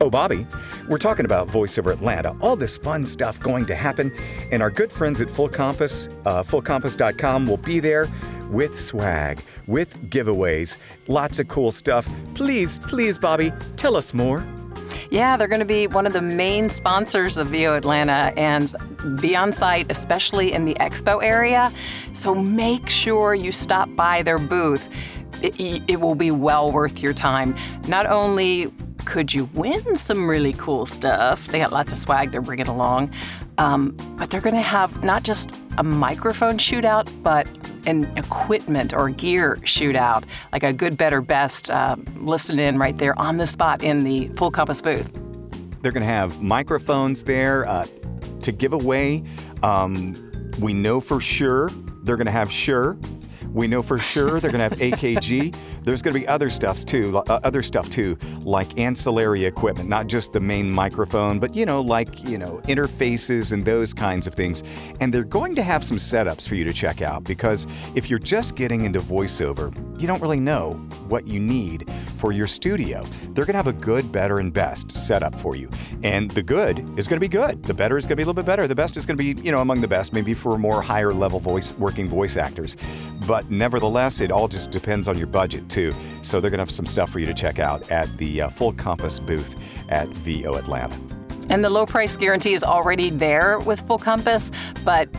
Oh, 0.00 0.10
Bobby, 0.10 0.44
we're 0.88 0.98
talking 0.98 1.24
about 1.24 1.46
VoiceOver 1.46 1.92
Atlanta. 1.92 2.36
All 2.40 2.56
this 2.56 2.76
fun 2.76 3.06
stuff 3.06 3.38
going 3.38 3.64
to 3.66 3.76
happen, 3.76 4.12
and 4.50 4.60
our 4.60 4.70
good 4.70 4.90
friends 4.90 5.20
at 5.20 5.30
Full 5.30 5.48
Compass, 5.48 6.08
uh, 6.26 6.42
fullcompass.com, 6.42 7.46
will 7.46 7.56
be 7.58 7.78
there 7.78 8.08
with 8.54 8.80
swag, 8.80 9.40
with 9.66 10.10
giveaways, 10.10 10.76
lots 11.08 11.38
of 11.40 11.48
cool 11.48 11.72
stuff. 11.72 12.08
Please, 12.34 12.78
please, 12.78 13.18
Bobby, 13.18 13.52
tell 13.76 13.96
us 13.96 14.14
more. 14.14 14.46
Yeah, 15.10 15.36
they're 15.36 15.48
going 15.48 15.60
to 15.60 15.66
be 15.66 15.86
one 15.86 16.06
of 16.06 16.12
the 16.12 16.22
main 16.22 16.68
sponsors 16.68 17.36
of 17.36 17.48
VO 17.48 17.76
Atlanta 17.76 18.32
and 18.36 18.72
be 19.20 19.36
on 19.36 19.52
site, 19.52 19.86
especially 19.90 20.52
in 20.52 20.64
the 20.64 20.74
expo 20.74 21.22
area. 21.22 21.72
So 22.12 22.34
make 22.34 22.88
sure 22.88 23.34
you 23.34 23.52
stop 23.52 23.94
by 23.94 24.22
their 24.22 24.38
booth. 24.38 24.88
It, 25.42 25.82
it 25.88 26.00
will 26.00 26.14
be 26.14 26.30
well 26.30 26.72
worth 26.72 27.02
your 27.02 27.12
time. 27.12 27.54
Not 27.86 28.06
only 28.06 28.72
could 29.04 29.34
you 29.34 29.44
win 29.52 29.96
some 29.96 30.28
really 30.28 30.54
cool 30.54 30.86
stuff, 30.86 31.46
they 31.48 31.58
got 31.58 31.72
lots 31.72 31.92
of 31.92 31.98
swag 31.98 32.30
they're 32.30 32.40
bringing 32.40 32.68
along, 32.68 33.12
um, 33.58 33.96
but 34.16 34.30
they're 34.30 34.40
going 34.40 34.54
to 34.54 34.62
have 34.62 35.04
not 35.04 35.22
just 35.22 35.54
a 35.78 35.82
microphone 35.82 36.58
shootout, 36.58 37.10
but 37.22 37.48
an 37.86 38.04
equipment 38.16 38.94
or 38.94 39.10
gear 39.10 39.56
shootout, 39.62 40.24
like 40.52 40.62
a 40.62 40.72
good, 40.72 40.96
better, 40.96 41.20
best. 41.20 41.70
Uh, 41.70 41.96
listen 42.16 42.58
in 42.58 42.78
right 42.78 42.96
there 42.98 43.18
on 43.18 43.36
the 43.36 43.46
spot 43.46 43.82
in 43.82 44.04
the 44.04 44.28
Full 44.36 44.50
Compass 44.50 44.80
booth. 44.80 45.10
They're 45.82 45.92
going 45.92 46.02
to 46.02 46.06
have 46.06 46.42
microphones 46.42 47.22
there 47.22 47.66
uh, 47.68 47.86
to 48.40 48.52
give 48.52 48.72
away. 48.72 49.22
Um, 49.62 50.16
we 50.60 50.72
know 50.72 51.00
for 51.00 51.20
sure 51.20 51.68
they're 52.04 52.16
going 52.16 52.26
to 52.26 52.32
have 52.32 52.50
Sure. 52.50 52.96
We 53.54 53.68
know 53.68 53.82
for 53.82 53.98
sure 53.98 54.40
they're 54.40 54.50
going 54.50 54.68
to 54.68 54.76
have 54.76 54.78
AKG. 54.98 55.56
There's 55.84 56.02
going 56.02 56.12
to 56.12 56.20
be 56.20 56.26
other 56.26 56.50
stuffs 56.50 56.84
too, 56.84 57.16
uh, 57.16 57.40
other 57.44 57.62
stuff 57.62 57.88
too, 57.88 58.18
like 58.42 58.78
ancillary 58.78 59.44
equipment, 59.44 59.88
not 59.88 60.08
just 60.08 60.32
the 60.32 60.40
main 60.40 60.70
microphone, 60.70 61.38
but 61.38 61.54
you 61.54 61.64
know, 61.64 61.80
like 61.80 62.24
you 62.24 62.36
know, 62.36 62.60
interfaces 62.64 63.52
and 63.52 63.62
those 63.64 63.94
kinds 63.94 64.26
of 64.26 64.34
things. 64.34 64.64
And 65.00 65.14
they're 65.14 65.22
going 65.22 65.54
to 65.54 65.62
have 65.62 65.84
some 65.84 65.96
setups 65.96 66.48
for 66.48 66.56
you 66.56 66.64
to 66.64 66.72
check 66.72 67.00
out 67.00 67.22
because 67.22 67.66
if 67.94 68.10
you're 68.10 68.18
just 68.18 68.56
getting 68.56 68.84
into 68.84 69.00
voiceover, 69.00 69.72
you 70.00 70.08
don't 70.08 70.20
really 70.20 70.40
know 70.40 70.72
what 71.08 71.28
you 71.28 71.38
need 71.38 71.88
for 72.24 72.32
your 72.32 72.46
studio. 72.46 73.02
They're 73.34 73.44
going 73.44 73.52
to 73.52 73.58
have 73.58 73.66
a 73.66 73.72
good, 73.74 74.10
better, 74.10 74.38
and 74.38 74.50
best 74.50 74.96
setup 74.96 75.34
for 75.34 75.56
you. 75.56 75.68
And 76.02 76.30
the 76.30 76.42
good 76.42 76.78
is 76.98 77.06
going 77.06 77.18
to 77.18 77.20
be 77.20 77.28
good. 77.28 77.62
The 77.64 77.74
better 77.74 77.98
is 77.98 78.06
going 78.06 78.12
to 78.12 78.16
be 78.16 78.22
a 78.22 78.24
little 78.24 78.42
bit 78.42 78.46
better. 78.46 78.66
The 78.66 78.74
best 78.74 78.96
is 78.96 79.04
going 79.04 79.18
to 79.18 79.34
be, 79.34 79.38
you 79.42 79.52
know, 79.52 79.60
among 79.60 79.82
the 79.82 79.88
best, 79.88 80.14
maybe 80.14 80.32
for 80.32 80.56
more 80.56 80.80
higher 80.80 81.12
level 81.12 81.38
voice 81.38 81.74
working 81.74 82.08
voice 82.08 82.38
actors. 82.38 82.78
But 83.26 83.50
nevertheless, 83.50 84.22
it 84.22 84.30
all 84.30 84.48
just 84.48 84.70
depends 84.70 85.06
on 85.06 85.18
your 85.18 85.26
budget 85.26 85.68
too. 85.68 85.92
So 86.22 86.40
they're 86.40 86.50
going 86.50 86.60
to 86.60 86.62
have 86.62 86.70
some 86.70 86.86
stuff 86.86 87.10
for 87.10 87.18
you 87.18 87.26
to 87.26 87.34
check 87.34 87.58
out 87.58 87.90
at 87.90 88.16
the 88.16 88.40
uh, 88.40 88.48
Full 88.48 88.72
Compass 88.72 89.18
booth 89.18 89.54
at 89.90 90.08
VO 90.08 90.54
Atlanta. 90.54 90.98
And 91.50 91.62
the 91.62 91.68
low 91.68 91.84
price 91.84 92.16
guarantee 92.16 92.54
is 92.54 92.64
already 92.64 93.10
there 93.10 93.58
with 93.58 93.82
Full 93.82 93.98
Compass, 93.98 94.50
but 94.82 95.10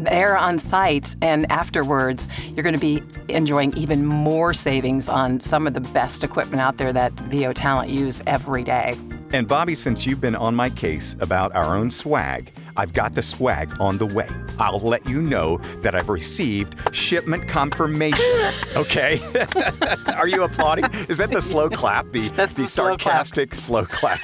there 0.00 0.36
on 0.36 0.58
site 0.58 1.14
and 1.22 1.50
afterwards, 1.50 2.28
you're 2.54 2.62
going 2.62 2.74
to 2.74 2.80
be 2.80 3.02
enjoying 3.28 3.76
even 3.76 4.04
more 4.06 4.52
savings 4.52 5.08
on 5.08 5.40
some 5.40 5.66
of 5.66 5.74
the 5.74 5.80
best 5.80 6.24
equipment 6.24 6.60
out 6.60 6.76
there 6.76 6.92
that 6.92 7.12
VO 7.12 7.52
Talent 7.52 7.90
use 7.90 8.22
every 8.26 8.64
day. 8.64 8.96
And 9.32 9.46
Bobby, 9.46 9.74
since 9.74 10.06
you've 10.06 10.20
been 10.20 10.34
on 10.34 10.54
my 10.54 10.70
case 10.70 11.14
about 11.20 11.54
our 11.54 11.76
own 11.76 11.90
swag, 11.90 12.52
I've 12.80 12.94
got 12.94 13.14
the 13.14 13.20
swag 13.20 13.70
on 13.78 13.98
the 13.98 14.06
way. 14.06 14.26
I'll 14.58 14.80
let 14.80 15.06
you 15.06 15.20
know 15.20 15.58
that 15.82 15.94
I've 15.94 16.08
received 16.08 16.74
shipment 16.94 17.46
confirmation. 17.46 18.24
Okay? 18.76 19.20
Are 20.16 20.28
you 20.28 20.44
applauding? 20.44 20.84
Is 21.08 21.18
that 21.18 21.30
the 21.30 21.42
slow 21.42 21.68
clap? 21.68 22.06
The, 22.12 22.28
That's 22.36 22.54
the 22.54 22.62
the 22.62 22.68
slow 22.68 22.96
clap. 22.96 23.26
sarcastic 23.26 23.54
slow 23.54 23.84
clap. 23.84 24.20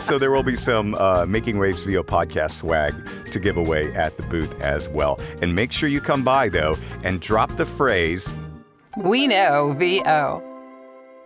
so 0.00 0.18
there 0.18 0.30
will 0.30 0.42
be 0.42 0.56
some 0.56 0.94
uh, 0.94 1.26
Making 1.28 1.56
Wavs 1.56 1.84
VO 1.86 2.02
podcast 2.02 2.52
swag 2.52 2.94
to 3.30 3.38
give 3.38 3.56
away 3.58 3.92
at 3.94 4.16
the 4.16 4.22
booth 4.24 4.58
as 4.62 4.88
well. 4.88 5.20
And 5.42 5.54
make 5.54 5.70
sure 5.72 5.88
you 5.90 6.00
come 6.00 6.24
by 6.24 6.48
though 6.48 6.76
and 7.04 7.20
drop 7.20 7.54
the 7.56 7.66
phrase, 7.66 8.32
We 8.96 9.26
know 9.26 9.74
VO. 9.78 10.42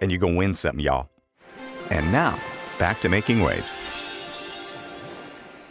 and 0.02 0.10
you're 0.10 0.20
gonna 0.20 0.36
win 0.36 0.54
something, 0.54 0.80
y'all. 0.84 1.08
And 1.90 2.10
now, 2.10 2.36
back 2.80 3.00
to 3.00 3.08
Making 3.08 3.38
Wavs. 3.38 4.01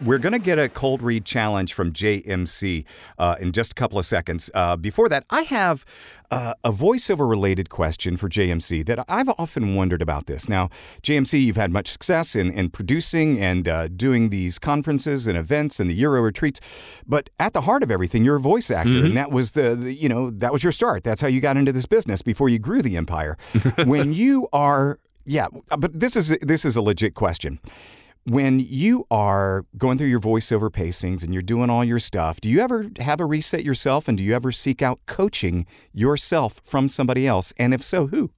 We're 0.03 0.17
going 0.17 0.33
to 0.33 0.39
get 0.39 0.57
a 0.57 0.67
cold 0.67 1.03
read 1.03 1.25
challenge 1.25 1.73
from 1.73 1.93
JMC 1.93 2.85
uh, 3.19 3.35
in 3.39 3.51
just 3.51 3.73
a 3.73 3.75
couple 3.75 3.99
of 3.99 4.05
seconds. 4.05 4.49
Uh, 4.53 4.75
before 4.75 5.07
that, 5.09 5.25
I 5.29 5.43
have 5.43 5.85
uh, 6.31 6.55
a 6.63 6.71
voiceover 6.71 7.29
related 7.29 7.69
question 7.69 8.17
for 8.17 8.27
JMC 8.27 8.83
that 8.87 9.05
I've 9.07 9.29
often 9.37 9.75
wondered 9.75 10.01
about 10.01 10.25
this. 10.25 10.49
Now, 10.49 10.69
JMC, 11.03 11.43
you've 11.43 11.55
had 11.55 11.71
much 11.71 11.87
success 11.87 12.35
in, 12.35 12.51
in 12.51 12.69
producing 12.69 13.39
and 13.39 13.67
uh, 13.67 13.89
doing 13.89 14.29
these 14.29 14.57
conferences 14.57 15.27
and 15.27 15.37
events 15.37 15.79
and 15.79 15.87
the 15.87 15.93
Euro 15.95 16.21
retreats, 16.21 16.59
but 17.05 17.29
at 17.37 17.53
the 17.53 17.61
heart 17.61 17.83
of 17.83 17.91
everything, 17.91 18.25
you're 18.25 18.37
a 18.37 18.39
voice 18.39 18.71
actor, 18.71 19.05
and 19.05 19.15
that 19.15 19.31
was 19.31 19.51
the, 19.51 19.75
the 19.75 19.93
you 19.93 20.09
know 20.09 20.31
that 20.31 20.51
was 20.51 20.63
your 20.63 20.71
start. 20.71 21.03
That's 21.03 21.21
how 21.21 21.27
you 21.27 21.41
got 21.41 21.57
into 21.57 21.71
this 21.71 21.85
business 21.85 22.23
before 22.23 22.49
you 22.49 22.57
grew 22.57 22.81
the 22.81 22.97
empire. 22.97 23.37
when 23.85 24.13
you 24.13 24.47
are 24.51 24.97
yeah, 25.25 25.47
but 25.77 25.99
this 25.99 26.15
is 26.15 26.29
this 26.41 26.65
is 26.65 26.75
a 26.75 26.81
legit 26.81 27.13
question. 27.13 27.59
When 28.25 28.59
you 28.59 29.07
are 29.09 29.65
going 29.77 29.97
through 29.97 30.07
your 30.07 30.19
voiceover 30.19 30.69
pacings 30.69 31.23
and 31.23 31.33
you're 31.33 31.41
doing 31.41 31.71
all 31.71 31.83
your 31.83 31.97
stuff, 31.97 32.39
do 32.39 32.49
you 32.49 32.59
ever 32.59 32.85
have 32.99 33.19
a 33.19 33.25
reset 33.25 33.63
yourself 33.63 34.07
and 34.07 34.15
do 34.15 34.23
you 34.23 34.35
ever 34.35 34.51
seek 34.51 34.83
out 34.83 34.99
coaching 35.07 35.65
yourself 35.91 36.61
from 36.63 36.87
somebody 36.87 37.25
else? 37.25 37.51
And 37.57 37.73
if 37.73 37.83
so, 37.83 38.07
who? 38.07 38.29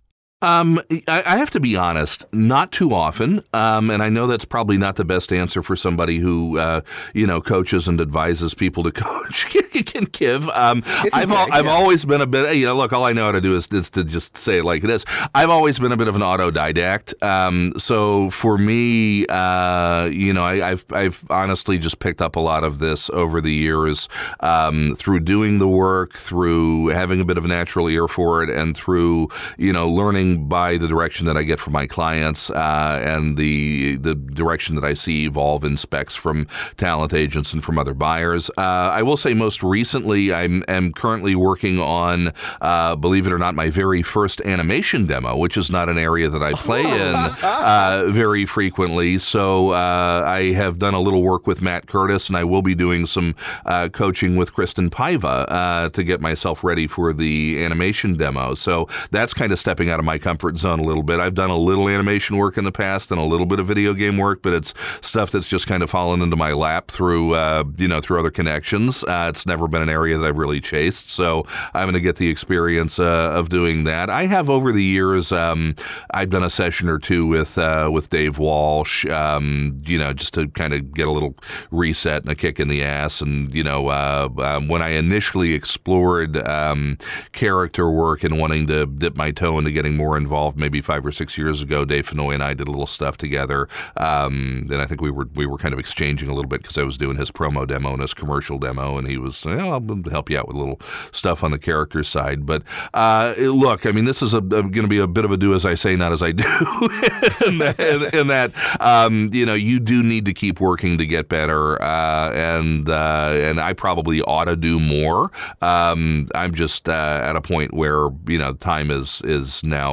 Um, 0.44 0.80
I, 1.08 1.24
I 1.26 1.38
have 1.38 1.50
to 1.52 1.60
be 1.60 1.78
honest, 1.78 2.26
not 2.34 2.72
too 2.72 2.94
often. 2.94 3.42
Um, 3.54 3.90
and 3.90 4.04
I 4.04 4.10
know 4.10 4.28
that's 4.28 4.46
probably 4.46 4.78
not 4.78 4.98
the 4.98 5.06
best 5.06 5.32
answer 5.32 5.64
for 5.64 5.76
somebody 5.76 6.18
who, 6.18 6.60
uh, 6.60 6.82
you 7.14 7.26
know, 7.26 7.40
coaches 7.40 7.88
and 7.88 8.02
advises 8.02 8.54
people 8.54 8.84
to 8.84 8.92
coach. 8.92 9.48
Can 9.86 10.06
give. 10.06 10.48
Um, 10.50 10.84
I've 11.14 11.32
al- 11.32 11.44
okay, 11.44 11.52
I've 11.52 11.68
always 11.68 12.06
been 12.06 12.22
a 12.22 12.28
bit. 12.28 12.56
You 12.56 12.68
know, 12.68 12.76
look, 12.76 12.94
all 12.94 13.06
I 13.06 13.14
know 13.14 13.26
how 13.26 13.32
to 13.32 13.42
do 13.42 13.56
is, 13.56 13.68
is 13.70 13.90
to 13.92 14.04
just 14.04 14.38
say 14.38 14.60
it 14.60 14.64
like 14.64 14.84
it 14.84 14.90
is. 14.90 15.06
I've 15.34 15.50
always 15.50 15.80
been 15.80 15.92
a 15.92 15.98
bit 15.98 16.08
of 16.08 16.16
an 16.16 16.22
autodidact. 16.22 17.22
Um, 17.24 17.74
so 17.80 18.30
for 18.30 18.58
me, 18.58 19.26
uh, 19.28 20.10
you 20.12 20.34
know, 20.34 20.44
I, 20.44 20.72
I've 20.72 20.86
I've 20.92 21.26
honestly 21.30 21.80
just 21.80 22.00
picked 22.00 22.22
up 22.22 22.36
a 22.36 22.40
lot 22.40 22.64
of 22.64 22.80
this 22.80 23.10
over 23.10 23.42
the 23.42 23.52
years 23.54 24.10
um, 24.42 24.96
through 24.96 25.22
doing 25.22 25.60
the 25.60 25.68
work, 25.68 26.14
through 26.14 26.88
having 26.88 27.20
a 27.20 27.26
bit 27.26 27.38
of 27.38 27.46
a 27.46 27.48
natural 27.48 27.90
ear 27.90 28.08
for 28.08 28.44
it, 28.44 28.50
and 28.50 28.76
through 28.78 29.30
you 29.58 29.74
know 29.74 29.90
learning 29.90 30.33
by 30.38 30.78
the 30.78 30.88
direction 30.88 31.26
that 31.28 31.38
I 31.38 31.44
get 31.44 31.60
from 31.60 31.74
my 31.74 31.88
clients 31.88 32.50
uh, 32.50 33.00
and 33.04 33.38
the 33.38 33.96
the 33.98 34.16
direction 34.16 34.76
that 34.76 34.84
I 34.84 34.94
see 34.94 35.26
evolve 35.26 35.64
in 35.64 35.78
specs 35.78 36.16
from 36.16 36.48
talent 36.78 37.14
agents 37.14 37.54
and 37.54 37.64
from 37.64 37.80
other 37.80 37.94
buyers. 37.94 38.50
Uh, 38.58 38.62
I 38.94 39.02
will 39.04 39.18
say 39.18 39.34
most 39.34 39.64
recently, 39.64 40.34
I'm 40.34 40.64
am 40.68 40.92
currently 40.94 41.36
working 41.36 41.80
on, 41.80 42.34
uh, 42.62 42.96
believe 42.96 43.28
it 43.28 43.34
or 43.34 43.38
not, 43.38 43.56
my 43.56 43.70
very 43.70 44.02
first 44.02 44.42
animation 44.42 45.06
demo, 45.06 45.38
which 45.38 45.58
is 45.58 45.70
not 45.70 45.90
an 45.90 45.98
area 45.98 46.30
that 46.30 46.44
I 46.44 46.54
play 46.54 46.82
in 46.82 47.16
uh, 47.44 48.06
very 48.08 48.46
frequently. 48.46 49.18
So 49.18 49.72
uh, 49.72 50.24
I 50.26 50.52
have 50.54 50.80
done 50.80 50.94
a 50.94 51.00
little 51.00 51.22
work 51.22 51.48
with 51.48 51.62
Matt 51.62 51.88
Curtis, 51.88 52.28
and 52.28 52.38
I 52.38 52.44
will 52.44 52.62
be 52.62 52.76
doing 52.76 53.06
some 53.06 53.36
uh, 53.66 53.90
coaching 53.90 54.36
with 54.36 54.54
Kristen 54.54 54.90
Paiva 54.90 55.46
uh, 55.50 55.90
to 55.90 56.04
get 56.04 56.22
myself 56.22 56.64
ready 56.64 56.88
for 56.88 57.14
the 57.14 57.64
animation 57.64 58.16
demo. 58.16 58.54
So 58.54 58.88
that's 59.12 59.34
kind 59.34 59.52
of 59.52 59.60
stepping 59.60 59.90
out 59.90 60.00
of 60.00 60.06
my 60.06 60.18
comfort 60.24 60.58
zone 60.58 60.80
a 60.80 60.84
little 60.84 61.04
bit. 61.04 61.20
I've 61.20 61.36
done 61.36 61.50
a 61.50 61.58
little 61.58 61.90
animation 61.90 62.38
work 62.38 62.58
in 62.58 62.64
the 62.64 62.72
past 62.72 63.12
and 63.12 63.20
a 63.20 63.24
little 63.24 63.46
bit 63.46 63.60
of 63.60 63.68
video 63.68 63.94
game 63.94 64.18
work, 64.18 64.42
but 64.42 64.54
it's 64.54 64.74
stuff 65.02 65.32
that's 65.32 65.48
just 65.48 65.68
kind 65.68 65.84
of 65.84 65.90
fallen 65.90 66.22
into 66.22 66.36
my 66.36 66.54
lap 66.54 66.90
through 66.90 67.36
uh, 67.36 67.64
you 67.78 67.88
know 67.88 68.02
through 68.02 68.20
other 68.20 68.32
connections. 68.32 69.04
Uh, 69.04 69.28
it's 69.30 69.46
never 69.46 69.68
been 69.68 69.82
an 69.82 69.90
area 69.90 70.18
that 70.18 70.26
I've 70.26 70.38
really 70.38 70.62
chased, 70.62 71.12
so 71.12 71.44
I'm 71.74 71.84
going 71.84 71.94
to 71.94 72.00
get 72.00 72.16
the 72.16 72.30
experience 72.30 73.00
uh, 73.00 73.32
of 73.34 73.50
doing 73.50 73.84
that. 73.84 74.10
I 74.10 74.26
have 74.26 74.50
over 74.50 74.72
the 74.72 74.84
years. 74.84 75.32
Um, 75.32 75.76
I've 76.12 76.30
done 76.30 76.44
a 76.44 76.50
session 76.50 76.88
or 76.88 77.00
two 77.00 77.28
with 77.28 77.58
uh, 77.58 77.90
with 77.92 78.10
Dave 78.10 78.40
Walsh, 78.40 79.06
um, 79.08 79.82
you 79.86 79.98
know, 79.98 80.14
just 80.14 80.34
to 80.36 80.48
kind 80.50 80.74
of 80.74 80.94
get 80.94 81.08
a 81.08 81.12
little 81.12 81.36
reset 81.70 82.24
and 82.24 82.32
a 82.32 82.36
kick 82.36 82.60
in 82.60 82.70
the 82.70 82.84
ass. 82.84 83.22
And 83.22 83.54
you 83.54 83.64
know, 83.64 83.90
uh, 83.90 84.30
um, 84.38 84.70
when 84.70 84.82
I 84.82 84.92
initially 84.92 85.54
explored 85.54 86.38
um, 86.48 86.98
character 87.34 87.90
work 87.90 88.24
and 88.24 88.40
wanting 88.40 88.68
to 88.68 88.86
dip 88.86 89.18
my 89.18 89.32
toe 89.32 89.58
into 89.58 89.72
getting 89.72 89.98
more 89.98 90.13
involved, 90.18 90.58
maybe 90.58 90.82
five 90.82 91.06
or 91.06 91.12
six 91.12 91.38
years 91.38 91.62
ago, 91.62 91.86
Dave 91.86 92.10
Fennoy 92.10 92.34
and 92.34 92.44
I 92.44 92.54
did 92.54 92.68
a 92.68 92.72
little 92.72 92.88
stuff 92.88 93.18
together. 93.18 93.68
Um, 93.98 94.68
and 94.72 94.82
I 94.82 94.86
think 94.86 95.02
we 95.02 95.12
were 95.12 95.28
we 95.36 95.46
were 95.46 95.58
kind 95.58 95.74
of 95.74 95.80
exchanging 95.80 96.30
a 96.30 96.34
little 96.34 96.50
bit 96.50 96.62
because 96.62 96.78
I 96.78 96.84
was 96.84 96.98
doing 96.98 97.18
his 97.18 97.32
promo 97.32 97.68
demo 97.68 97.92
and 97.94 98.02
his 98.02 98.14
commercial 98.14 98.58
demo, 98.58 98.98
and 98.98 99.08
he 99.08 99.18
was, 99.18 99.46
"Yeah, 99.46 99.68
I'll 99.68 100.04
help 100.10 100.30
you 100.30 100.40
out 100.40 100.48
with 100.48 100.56
a 100.56 100.60
little 100.60 100.80
stuff 101.12 101.44
on 101.44 101.52
the 101.52 101.60
character 101.60 102.04
side. 102.04 102.46
But 102.46 102.64
uh, 102.94 103.36
look, 103.38 103.86
I 103.86 103.92
mean, 103.92 104.06
this 104.06 104.22
is 104.22 104.34
going 104.34 104.72
to 104.72 104.88
be 104.88 105.00
a 105.00 105.08
bit 105.08 105.26
of 105.26 105.32
a 105.32 105.38
do 105.38 105.54
as 105.54 105.66
I 105.66 105.76
say, 105.76 105.96
not 105.96 106.12
as 106.12 106.24
I 106.24 106.32
do. 106.32 106.44
in 107.48 107.58
that, 107.60 107.76
in, 107.80 108.20
in 108.20 108.28
that 108.28 108.52
um, 108.82 109.30
you 109.34 109.46
know, 109.46 109.54
you 109.54 109.80
do 109.80 110.04
need 110.04 110.26
to 110.26 110.34
keep 110.34 110.60
working 110.60 110.98
to 110.98 111.06
get 111.06 111.30
better, 111.30 111.82
uh, 111.82 112.32
and 112.32 112.90
uh, 112.90 113.32
and 113.34 113.60
I 113.60 113.74
probably 113.74 114.22
ought 114.22 114.46
to 114.46 114.56
do 114.56 114.80
more. 114.80 115.32
Um, 115.62 116.28
I'm 116.36 116.54
just 116.54 116.90
uh, 116.90 117.20
at 117.24 117.36
a 117.36 117.42
point 117.42 117.74
where 117.74 118.10
you 118.28 118.38
know 118.38 118.54
time 118.54 118.92
is 118.92 119.22
is 119.24 119.64
now 119.64 119.93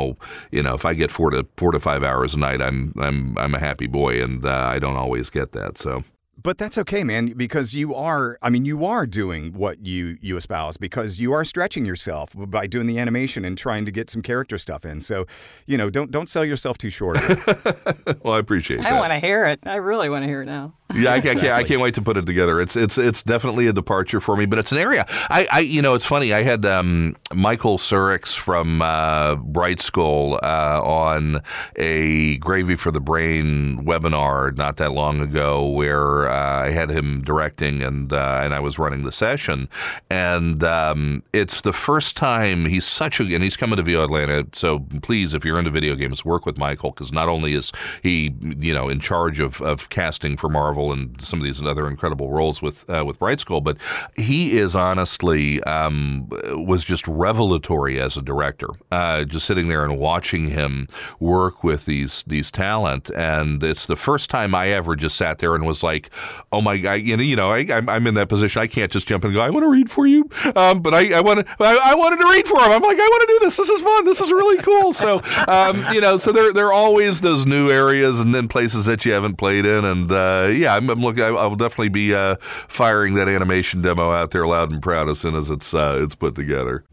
you 0.51 0.63
know 0.63 0.75
if 0.75 0.85
I 0.85 0.95
get 0.95 1.11
four 1.11 1.31
to 1.31 1.47
four 1.57 1.73
to 1.73 1.81
five 1.81 2.03
hours 2.03 2.35
a 2.35 2.39
night, 2.39 2.61
I'm 2.61 2.93
I'm 2.99 3.37
I'm 3.39 3.55
a 3.55 3.61
happy 3.61 3.87
boy, 3.87 4.23
and 4.23 4.45
uh, 4.45 4.75
I 4.75 4.79
don't 4.79 4.97
always 4.97 5.31
get 5.31 5.53
that. 5.53 5.79
So 5.79 6.05
But 6.43 6.57
that's 6.57 6.79
okay, 6.79 7.05
man, 7.05 7.35
because 7.37 7.75
you 7.75 7.95
are, 7.95 8.39
I 8.41 8.49
mean, 8.49 8.65
you 8.65 8.85
are 8.87 9.05
doing 9.07 9.53
what 9.53 9.85
you, 9.85 10.17
you 10.23 10.37
espouse 10.39 10.79
because 10.79 11.21
you 11.21 11.33
are 11.33 11.45
stretching 11.45 11.85
yourself 11.85 12.33
by 12.35 12.67
doing 12.67 12.87
the 12.87 12.99
animation 12.99 13.45
and 13.45 13.59
trying 13.59 13.85
to 13.85 13.91
get 13.91 14.09
some 14.09 14.23
character 14.23 14.57
stuff 14.57 14.87
in. 14.87 15.03
So, 15.03 15.27
you 15.67 15.77
know, 15.77 15.91
don't 15.91 16.11
don't 16.11 16.29
sell 16.29 16.45
yourself 16.45 16.79
too 16.79 16.91
short. 16.91 17.19
well, 18.23 18.35
I 18.35 18.39
appreciate 18.39 18.79
that. 18.83 18.93
I 18.93 18.99
want 18.99 19.13
to 19.13 19.19
hear 19.19 19.45
it. 19.45 19.61
I 19.67 19.77
really 19.77 20.09
want 20.09 20.23
to 20.23 20.29
hear 20.29 20.43
it 20.43 20.47
now. 20.47 20.75
Yeah, 20.95 21.13
I, 21.13 21.21
can't- 21.21 21.39
I 21.39 21.41
can't. 21.41 21.53
I 21.55 21.65
can't 21.65 21.81
wait 21.81 21.95
to 21.95 22.03
put 22.03 22.17
it 22.17 22.27
together. 22.27 22.61
It's 22.61 22.77
it's 22.77 22.99
it's 22.99 23.23
definitely 23.23 23.67
a 23.67 23.73
departure 23.73 24.21
for 24.21 24.37
me, 24.37 24.47
but 24.47 24.59
it's 24.59 24.73
an 24.73 24.79
area. 24.79 25.07
I, 25.29 25.47
I 25.51 25.61
you 25.61 25.83
know, 25.83 25.95
it's 25.95 26.05
funny. 26.05 26.33
I 26.33 26.43
had 26.43 26.67
um, 26.67 27.17
Michael 27.35 27.79
Csurics 27.79 28.37
from 28.37 28.83
uh, 28.83 29.37
Brightskull 29.37 30.35
uh, 30.43 30.83
on 30.83 31.43
a 31.77 32.37
Gravy 32.39 32.77
for 32.77 32.91
the 32.91 33.01
Brain 33.01 33.85
webinar 33.85 34.57
not 34.57 34.77
that 34.79 34.93
long 34.93 35.21
ago, 35.21 35.67
where 35.69 36.29
uh, 36.29 36.65
I 36.67 36.71
had 36.71 36.91
him 36.91 37.23
directing 37.23 37.83
and 37.83 38.13
uh, 38.13 38.41
and 38.43 38.53
I 38.55 38.61
was 38.61 38.79
running 38.79 39.03
the 39.03 39.13
session, 39.13 39.69
and 40.11 40.63
um, 40.65 41.23
it's 41.33 41.61
the 41.61 41.73
first 41.73 42.17
time 42.17 42.67
he's 42.67 42.87
such 42.87 43.21
a 43.21 43.25
and 43.25 43.43
he's 43.45 43.57
coming 43.57 43.77
to 43.77 43.83
VO 43.83 44.03
Atlanta. 44.05 44.47
So 44.53 44.81
please, 45.03 45.35
if 45.35 45.45
you're 45.45 45.59
into 45.59 45.71
video 45.71 45.95
games, 45.95 46.25
work 46.25 46.47
with 46.47 46.59
Michael 46.59 46.91
because 46.91 47.13
not 47.13 47.29
only 47.29 47.53
is 47.53 47.71
he 48.03 48.35
you 48.59 48.75
know 48.75 48.89
in 48.89 48.99
charge 49.01 49.41
of 49.41 49.61
of 49.63 49.89
casting 49.91 50.37
for 50.37 50.49
Marvel 50.49 50.80
Marvel 50.81 50.93
and 50.93 51.21
some 51.21 51.39
of 51.41 51.45
these 51.45 51.63
other 51.63 51.89
incredible 51.89 52.31
roles 52.31 52.63
with 52.63 52.89
uh, 52.89 53.05
with 53.05 53.19
Brightskull. 53.19 53.63
But 53.63 53.77
he 54.17 54.59
is 54.59 54.75
honestly 54.75 55.63
um, 55.65 56.29
was 56.53 56.85
just 56.85 57.07
revelatory 57.07 58.01
as 58.01 58.17
a 58.17 58.23
director. 58.23 58.69
Uh, 58.91 59.25
just 59.25 59.47
sitting 59.47 59.69
there 59.69 59.85
and 59.85 59.99
watching 59.99 60.51
him 60.51 60.89
work 61.19 61.63
with 61.63 61.85
these 61.85 62.23
these 62.25 62.51
talent, 62.51 63.11
and 63.11 63.63
it's 63.63 63.87
the 63.87 63.97
first 63.97 64.31
time 64.31 64.55
I 64.55 64.69
ever 64.69 64.97
just 64.97 65.17
sat 65.17 65.39
there 65.39 65.55
and 65.55 65.67
was 65.67 65.83
like, 65.83 66.11
"Oh 66.53 66.61
my 66.61 66.79
god!" 66.79 67.01
You 67.03 67.37
know, 67.37 67.51
I, 67.51 67.67
I'm, 67.71 67.89
I'm 67.89 68.07
in 68.07 68.15
that 68.15 68.29
position. 68.29 68.63
I 68.63 68.67
can't 68.67 68.91
just 68.91 69.07
jump 69.07 69.25
and 69.25 69.35
go, 69.35 69.41
"I 69.41 69.51
want 69.51 69.65
to 69.65 69.71
read 69.71 69.91
for 69.91 70.07
you," 70.07 70.29
um, 70.57 70.81
but 70.81 70.95
I, 70.95 71.13
I 71.15 71.21
want 71.21 71.47
to. 71.47 71.57
I, 71.61 71.93
I 71.93 71.95
wanted 71.95 72.21
to 72.21 72.27
read 72.27 72.47
for 72.47 72.59
him. 72.59 72.73
I'm 72.73 72.83
like, 72.83 72.99
I 72.99 73.09
want 73.09 73.21
to 73.23 73.27
do 73.27 73.39
this. 73.41 73.57
This 73.57 73.71
is 73.71 73.81
fun. 73.81 74.05
This 74.05 74.21
is 74.21 74.33
really 74.33 74.63
cool. 74.63 74.93
So, 74.93 75.21
um, 75.49 75.85
you 75.93 76.01
know, 76.01 76.17
so 76.19 76.33
there 76.33 76.53
there 76.53 76.67
are 76.67 76.73
always 76.73 77.21
those 77.21 77.47
new 77.47 77.71
areas 77.71 78.21
and 78.21 78.35
then 78.35 78.49
places 78.49 78.87
that 78.87 79.05
you 79.05 79.13
haven't 79.13 79.37
played 79.37 79.67
in, 79.67 79.85
and 79.85 80.11
uh, 80.11 80.49
yeah, 80.51 80.70
I'm, 80.77 80.89
I'm 80.91 81.01
looking. 81.01 81.23
I, 81.23 81.29
I 81.29 81.47
will 81.47 81.57
definitely 81.57 81.89
be 81.91 82.15
uh, 82.15 82.37
firing 82.41 83.15
that 83.15 83.29
animation 83.29 83.83
demo 83.83 84.13
out 84.13 84.31
there 84.31 84.47
loud 84.47 84.71
and 84.71 84.83
proud 84.83 85.09
as 85.09 85.19
soon 85.19 85.35
as 85.35 85.51
it's 85.51 85.75
uh, 85.75 85.99
it's 86.03 86.15
put 86.15 86.35
together. 86.35 86.85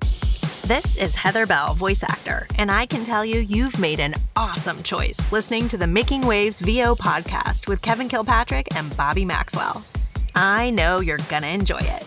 This 0.63 0.97
is 0.97 1.15
Heather 1.15 1.45
Bell, 1.45 1.73
voice 1.75 2.03
actor, 2.03 2.45
and 2.57 2.69
I 2.69 2.85
can 2.85 3.05
tell 3.05 3.23
you 3.23 3.39
you've 3.39 3.79
made 3.79 4.01
an 4.01 4.15
awesome 4.35 4.77
choice 4.83 5.31
listening 5.31 5.69
to 5.69 5.77
the 5.77 5.87
Making 5.87 6.23
Wavs 6.23 6.59
VO 6.59 6.95
podcast 6.95 7.67
with 7.67 7.81
Kevin 7.81 8.09
Kilpatrick 8.09 8.75
and 8.75 8.95
Bobby 8.97 9.23
Maxwell. 9.23 9.85
I 10.35 10.69
know 10.71 10.99
you're 10.99 11.19
gonna 11.29 11.47
enjoy 11.47 11.79
it. 11.79 12.05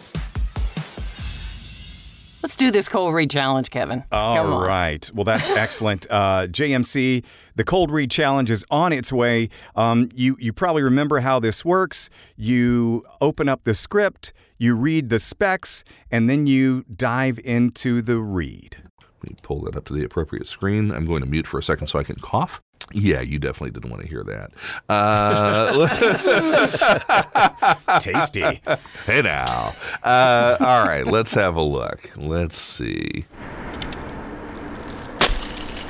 Let's 2.42 2.56
do 2.56 2.70
this 2.70 2.88
cold 2.88 3.14
read 3.14 3.30
challenge, 3.30 3.70
Kevin. 3.70 4.00
Come 4.10 4.46
All 4.46 4.54
on. 4.54 4.66
right. 4.66 5.10
Well, 5.14 5.24
that's 5.24 5.50
excellent. 5.50 6.06
Uh, 6.10 6.46
JMC, 6.46 7.22
the 7.60 7.64
cold 7.64 7.90
read 7.90 8.10
challenge 8.10 8.50
is 8.50 8.64
on 8.70 8.90
its 8.90 9.12
way. 9.12 9.50
Um, 9.76 10.08
you 10.14 10.34
you 10.40 10.50
probably 10.50 10.82
remember 10.82 11.20
how 11.20 11.38
this 11.38 11.62
works. 11.62 12.08
You 12.34 13.04
open 13.20 13.50
up 13.50 13.64
the 13.64 13.74
script, 13.74 14.32
you 14.56 14.74
read 14.74 15.10
the 15.10 15.18
specs, 15.18 15.84
and 16.10 16.30
then 16.30 16.46
you 16.46 16.84
dive 16.84 17.38
into 17.44 18.00
the 18.00 18.18
read. 18.18 18.78
Let 19.22 19.32
me 19.32 19.36
pull 19.42 19.60
that 19.64 19.76
up 19.76 19.84
to 19.88 19.92
the 19.92 20.02
appropriate 20.02 20.48
screen. 20.48 20.90
I'm 20.90 21.04
going 21.04 21.20
to 21.20 21.28
mute 21.28 21.46
for 21.46 21.58
a 21.58 21.62
second 21.62 21.88
so 21.88 21.98
I 21.98 22.02
can 22.02 22.16
cough. 22.16 22.62
Yeah, 22.94 23.20
you 23.20 23.38
definitely 23.38 23.72
didn't 23.72 23.90
want 23.90 24.04
to 24.04 24.08
hear 24.08 24.24
that. 24.24 24.52
Uh, 24.88 25.86
Tasty. 28.00 28.40
hey 29.04 29.20
now. 29.20 29.74
Uh, 30.02 30.56
all 30.60 30.86
right, 30.86 31.06
let's 31.06 31.34
have 31.34 31.56
a 31.56 31.62
look. 31.62 32.10
Let's 32.16 32.56
see. 32.56 33.26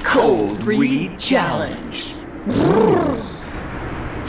Cold 0.04 0.62
Read 0.64 1.18
Challenge. 1.18 2.14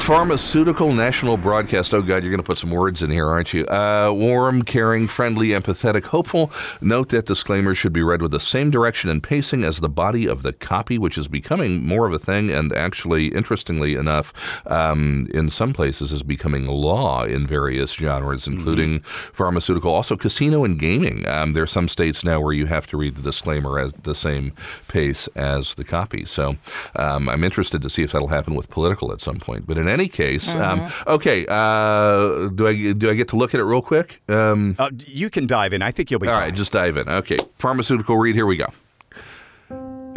Pharmaceutical 0.01 0.93
National 0.93 1.37
Broadcast. 1.37 1.93
Oh, 1.93 2.01
God, 2.01 2.23
you're 2.23 2.31
going 2.31 2.37
to 2.37 2.43
put 2.43 2.57
some 2.57 2.71
words 2.71 3.03
in 3.03 3.11
here, 3.11 3.27
aren't 3.27 3.53
you? 3.53 3.67
Uh, 3.67 4.11
warm, 4.11 4.63
caring, 4.63 5.07
friendly, 5.07 5.49
empathetic, 5.49 6.05
hopeful. 6.05 6.51
Note 6.81 7.09
that 7.09 7.27
disclaimers 7.27 7.77
should 7.77 7.93
be 7.93 8.01
read 8.01 8.19
with 8.19 8.31
the 8.31 8.39
same 8.39 8.71
direction 8.71 9.11
and 9.11 9.21
pacing 9.21 9.63
as 9.63 9.79
the 9.79 9.87
body 9.87 10.27
of 10.27 10.41
the 10.41 10.53
copy, 10.53 10.97
which 10.97 11.19
is 11.19 11.27
becoming 11.27 11.85
more 11.85 12.07
of 12.07 12.13
a 12.13 12.19
thing 12.19 12.49
and 12.49 12.73
actually, 12.73 13.27
interestingly 13.27 13.93
enough, 13.93 14.33
um, 14.65 15.27
in 15.35 15.51
some 15.51 15.71
places 15.71 16.11
is 16.11 16.23
becoming 16.23 16.65
law 16.65 17.23
in 17.23 17.45
various 17.45 17.93
genres, 17.93 18.47
including 18.47 19.01
pharmaceutical, 19.01 19.93
also 19.93 20.17
casino 20.17 20.63
and 20.63 20.79
gaming. 20.79 21.27
Um, 21.27 21.53
there 21.53 21.63
are 21.63 21.67
some 21.67 21.87
states 21.87 22.23
now 22.23 22.41
where 22.41 22.53
you 22.53 22.65
have 22.65 22.87
to 22.87 22.97
read 22.97 23.15
the 23.15 23.21
disclaimer 23.21 23.77
at 23.77 24.03
the 24.03 24.15
same 24.15 24.53
pace 24.87 25.27
as 25.35 25.75
the 25.75 25.83
copy. 25.83 26.25
So 26.25 26.55
um, 26.95 27.29
I'm 27.29 27.43
interested 27.43 27.83
to 27.83 27.89
see 27.89 28.01
if 28.01 28.13
that'll 28.13 28.29
happen 28.29 28.55
with 28.55 28.71
political 28.71 29.11
at 29.11 29.21
some 29.21 29.39
point. 29.39 29.67
But 29.67 29.77
in 29.77 29.90
any 29.91 30.07
case, 30.07 30.55
um, 30.55 30.89
okay. 31.05 31.45
Uh, 31.47 32.47
do 32.49 32.67
I 32.67 32.93
do 32.93 33.09
I 33.11 33.13
get 33.13 33.27
to 33.29 33.35
look 33.35 33.53
at 33.53 33.59
it 33.59 33.63
real 33.65 33.81
quick? 33.83 34.21
Um, 34.29 34.75
Uh, 34.79 34.89
you 35.05 35.29
can 35.29 35.45
dive 35.45 35.73
in. 35.73 35.81
I 35.83 35.91
think 35.91 36.09
you'll 36.09 36.19
be 36.19 36.27
all 36.27 36.33
fine. 36.33 36.47
right, 36.49 36.55
just 36.55 36.71
dive 36.71 36.97
in. 36.97 37.07
Okay, 37.07 37.37
pharmaceutical 37.59 38.17
read. 38.17 38.35
Here 38.35 38.45
we 38.47 38.57
go. 38.57 38.67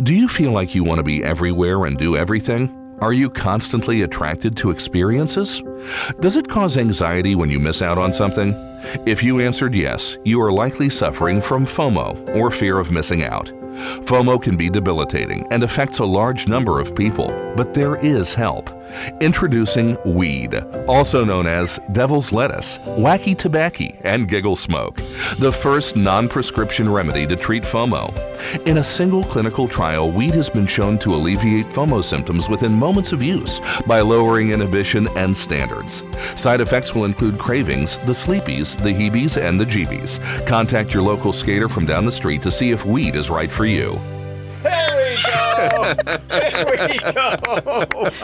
Do 0.03 0.15
you 0.15 0.29
feel 0.29 0.53
like 0.53 0.75
you 0.75 0.83
want 0.85 0.99
to 0.99 1.05
be 1.05 1.23
everywhere 1.23 1.85
and 1.87 1.97
do 1.99 2.17
everything? 2.17 2.71
Are 3.01 3.13
you 3.13 3.29
constantly 3.29 4.03
attracted 4.03 4.57
to 4.59 4.71
experiences? 4.71 5.63
Does 6.21 6.37
it 6.37 6.49
cause 6.49 6.77
anxiety 6.79 7.35
when 7.35 7.51
you 7.51 7.59
miss 7.59 7.83
out 7.83 7.99
on 7.99 8.13
something? 8.13 8.55
If 9.07 9.23
you 9.23 9.41
answered 9.41 9.75
yes, 9.75 10.17
you 10.25 10.41
are 10.41 10.53
likely 10.53 10.89
suffering 10.91 11.41
from 11.41 11.67
FOMO, 11.67 12.37
or 12.37 12.51
fear 12.51 12.79
of 12.79 12.91
missing 12.91 13.23
out. 13.25 13.53
FOMO 14.05 14.41
can 14.41 14.57
be 14.57 14.71
debilitating 14.71 15.47
and 15.51 15.63
affects 15.63 15.99
a 15.99 16.05
large 16.05 16.49
number 16.49 16.81
of 16.81 16.95
people, 16.95 17.29
but 17.57 17.75
there 17.75 17.97
is 17.97 18.35
help. 18.35 18.71
Introducing 19.21 19.97
weed, 20.05 20.55
also 20.87 21.25
known 21.25 21.47
as 21.47 21.81
devil's 21.93 22.33
lettuce, 22.33 22.79
wacky 22.79 23.37
tobacco, 23.37 23.87
and 24.03 24.29
giggle 24.29 24.57
smoke, 24.57 24.97
the 25.39 25.51
first 25.51 25.97
non 25.97 26.29
prescription 26.29 26.89
remedy 26.89 27.27
to 27.27 27.37
treat 27.37 27.65
FOMO. 27.65 28.13
In 28.67 28.79
a 28.79 28.85
single 28.85 29.25
clinical 29.25 29.67
trial, 29.67 30.11
weed 30.11 30.35
has 30.35 30.51
been 30.51 30.67
shown 30.67 30.99
to 30.99 31.15
alleviate 31.15 31.67
FOMO 31.67 32.05
symptoms 32.05 32.49
within 32.49 32.73
moments 32.73 33.13
of 33.13 33.23
use 33.23 33.61
by 33.87 34.01
lowering 34.01 34.51
inhibition 34.51 35.09
and 35.17 35.37
standards. 35.37 36.05
Side 36.37 36.61
effects 36.61 36.95
will 36.95 37.05
include 37.05 37.39
cravings, 37.39 37.99
the 38.01 38.13
sleepies, 38.13 38.81
the 38.81 38.93
heebies, 38.93 39.41
and 39.41 39.59
the 39.59 39.67
jeebies. 39.67 40.21
Contact 40.47 40.95
your 40.95 41.03
local 41.03 41.33
skater 41.33 41.69
from 41.69 41.87
down 41.87 42.05
the 42.05 42.13
street 42.13 42.43
to 42.43 42.51
see 42.51 42.71
if 42.71 42.85
weed 42.85 43.17
is 43.17 43.31
right 43.31 43.51
for 43.51 43.64
you. 43.67 44.01
There 44.63 44.97
we 44.97 45.23
go. 45.23 45.95
There 46.35 46.67
we 46.67 46.99
go. 46.99 47.37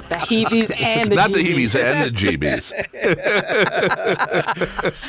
The 0.09 0.17
heebies 0.29 0.71
and 0.81 1.11
the 1.11 1.15
Not 1.17 1.33
the 1.33 1.39
jeebies. 1.41 1.75
heebies 1.75 1.85
and 1.85 2.05
the 2.05 2.11
jeebies. 2.11 2.73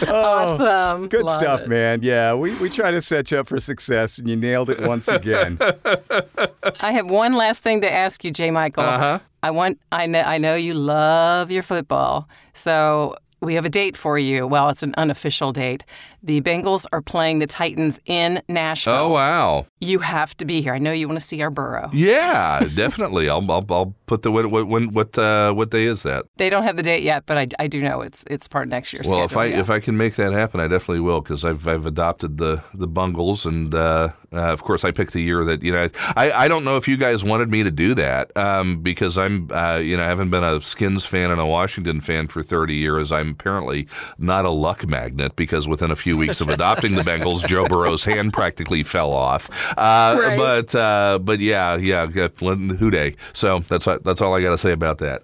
Awesome. 0.08 1.08
Good 1.08 1.24
Love 1.26 1.34
stuff, 1.36 1.62
it. 1.62 1.68
man. 1.70 2.00
Yeah, 2.04 2.34
we, 2.34 2.56
we 2.58 2.70
try 2.70 2.92
to 2.92 3.02
set 3.02 3.32
you 3.32 3.40
up 3.40 3.48
for 3.48 3.60
success, 3.60 4.18
and 4.18 4.30
you 4.30 4.36
nailed 4.36 4.70
it 4.70 4.82
once 4.82 5.08
again. 5.08 5.58
I 6.80 6.92
have 6.92 7.10
one 7.10 7.34
last 7.34 7.64
thing 7.64 7.82
to 7.82 7.92
ask 7.92 8.24
you, 8.24 8.32
J. 8.32 8.52
Michael. 8.52 8.84
Uh-huh. 8.84 9.20
I 9.44 9.52
want. 9.52 9.80
I 9.92 10.06
know. 10.06 10.22
I 10.22 10.38
know 10.38 10.56
you 10.56 10.74
love 10.74 11.50
your 11.52 11.64
football, 11.64 12.28
so 12.54 13.16
we 13.42 13.56
have 13.56 13.66
a 13.66 13.70
date 13.70 13.98
for 13.98 14.20
you. 14.20 14.46
Well, 14.46 14.70
it's 14.70 14.84
an 14.84 14.94
unofficial 14.98 15.52
date. 15.52 15.84
The 16.22 16.42
Bengals 16.42 16.86
are 16.94 17.02
playing 17.02 17.39
the 17.39 17.48
Titans 17.48 18.00
in 18.06 18.42
Nashville. 18.48 18.94
Oh, 18.94 19.10
wow. 19.10 19.66
You 19.80 20.00
have 20.00 20.38
to 20.38 20.46
be 20.46 20.62
here. 20.62 20.76
I 20.76 20.78
know 20.78 20.92
you 20.92 21.08
want 21.08 21.20
to 21.20 21.26
see 21.26 21.42
our 21.42 21.50
burrow. 21.50 21.89
Yeah, 21.92 22.68
definitely. 22.76 23.30
I'll, 23.30 23.52
I'll, 23.52 23.66
I'll 23.70 23.96
put 24.06 24.22
the 24.22 24.32
what 24.32 24.52
what 24.52 24.68
when 24.68 24.89
what 24.94 25.18
uh, 25.18 25.54
what 25.54 25.72
day 25.72 25.86
is 25.86 26.04
that? 26.04 26.26
They 26.38 26.50
don't 26.50 26.64
have 26.64 26.78
the 26.78 26.84
date 26.84 27.02
yet, 27.04 27.26
but 27.26 27.38
I, 27.38 27.48
I 27.58 27.68
do 27.68 27.82
know 27.82 28.02
it's 28.02 28.24
it's 28.30 28.48
part 28.48 28.68
of 28.68 28.70
next 28.70 28.94
year's 28.94 29.08
Well, 29.08 29.24
if 29.24 29.36
I 29.36 29.46
yeah. 29.46 29.60
if 29.60 29.70
I 29.72 29.80
can 29.80 29.98
make 29.98 30.16
that 30.16 30.34
happen, 30.34 30.60
I 30.60 30.68
definitely 30.68 31.00
will 31.02 31.22
because 31.22 31.44
I've 31.44 31.68
I've 31.68 31.88
adopted 31.88 32.38
the 32.38 32.64
the 32.76 32.88
Bungles, 32.88 33.46
and 33.46 33.74
uh, 33.74 34.10
uh, 34.34 34.38
of 34.54 34.64
course 34.64 34.84
I 34.86 34.92
picked 34.92 35.14
the 35.14 35.22
year 35.22 35.44
that 35.44 35.62
you 35.64 35.72
know 35.72 35.90
I 36.16 36.32
I 36.32 36.48
don't 36.48 36.64
know 36.64 36.78
if 36.78 36.88
you 36.88 36.98
guys 36.98 37.24
wanted 37.24 37.50
me 37.52 37.64
to 37.64 37.72
do 37.72 37.94
that 37.96 38.36
um, 38.38 38.82
because 38.82 39.18
I'm 39.18 39.50
uh, 39.52 39.78
you 39.78 39.98
know 39.98 40.04
I 40.04 40.08
haven't 40.08 40.30
been 40.30 40.44
a 40.44 40.62
Skins 40.62 41.06
fan 41.06 41.32
and 41.32 41.40
a 41.42 41.46
Washington 41.46 42.02
fan 42.02 42.28
for 42.28 42.42
30 42.42 42.74
years. 42.76 43.12
I'm 43.12 43.30
apparently 43.32 43.88
not 44.18 44.46
a 44.46 44.50
luck 44.50 44.88
magnet 44.88 45.36
because 45.36 45.68
within 45.68 45.92
a 45.92 45.96
few 45.96 46.18
weeks 46.18 46.42
of 46.42 46.50
adopting 46.50 46.96
the 46.96 47.02
Bengals, 47.02 47.46
Joe 47.46 47.68
Burrow's 47.68 48.04
hand 48.06 48.34
practically 48.34 48.84
fell 48.84 49.12
off. 49.12 49.50
Uh, 49.78 50.18
Right. 50.22 50.38
But 50.38 50.76
uh, 50.76 51.20
but 51.20 51.40
yeah 51.40 51.76
yeah 51.78 52.06
Who 52.08 52.92
Dey. 52.92 53.16
So 53.34 53.60
that's 53.68 53.86
that's 53.86 54.22
all 54.22 54.34
I 54.34 54.42
got 54.42 54.52
to 54.52 54.58
say 54.58 54.72
about 54.72 55.00
that. 55.00 55.22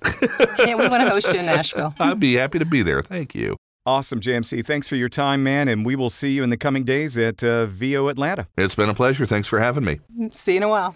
yeah, 0.60 0.76
we 0.76 0.88
want 0.88 1.04
to 1.04 1.10
host 1.10 1.34
you 1.34 1.40
in 1.40 1.46
Nashville. 1.58 1.94
I'd 2.00 2.20
be 2.20 2.34
happy 2.36 2.60
to 2.60 2.66
be 2.66 2.82
there. 2.82 3.02
Thank 3.02 3.36
you. 3.36 3.58
Awesome, 3.88 4.20
JMC. 4.20 4.66
Thanks 4.66 4.86
for 4.90 4.98
your 4.98 5.08
time, 5.08 5.44
man, 5.44 5.70
and 5.70 5.86
we 5.86 5.96
will 5.96 6.10
see 6.10 6.34
you 6.36 6.44
in 6.44 6.50
the 6.50 6.58
coming 6.58 6.84
days 6.84 7.18
at 7.18 7.42
uh, 7.42 7.68
VO 7.68 8.10
Atlanta. 8.10 8.46
It's 8.58 8.76
been 8.76 8.90
a 8.90 8.94
pleasure. 8.94 9.26
Thanks 9.26 9.48
for 9.48 9.60
having 9.60 9.86
me. 9.86 10.02
See 10.32 10.52
you 10.52 10.58
in 10.58 10.64
a 10.64 10.68
while. 10.68 10.94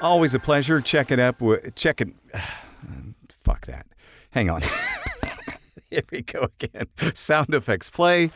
Always 0.00 0.34
a 0.34 0.38
pleasure. 0.38 0.80
Check 0.80 1.10
it 1.10 1.18
up. 1.20 1.38
wi- 1.38 1.60
Check 1.74 2.00
it. 2.00 2.08
Fuck 3.44 3.66
that. 3.66 3.84
Hang 4.30 4.48
on. 4.48 4.62
Here 5.90 6.02
we 6.10 6.22
go 6.22 6.48
again. 6.58 6.86
Sound 7.14 7.54
effects 7.54 7.90
play. 7.90 8.30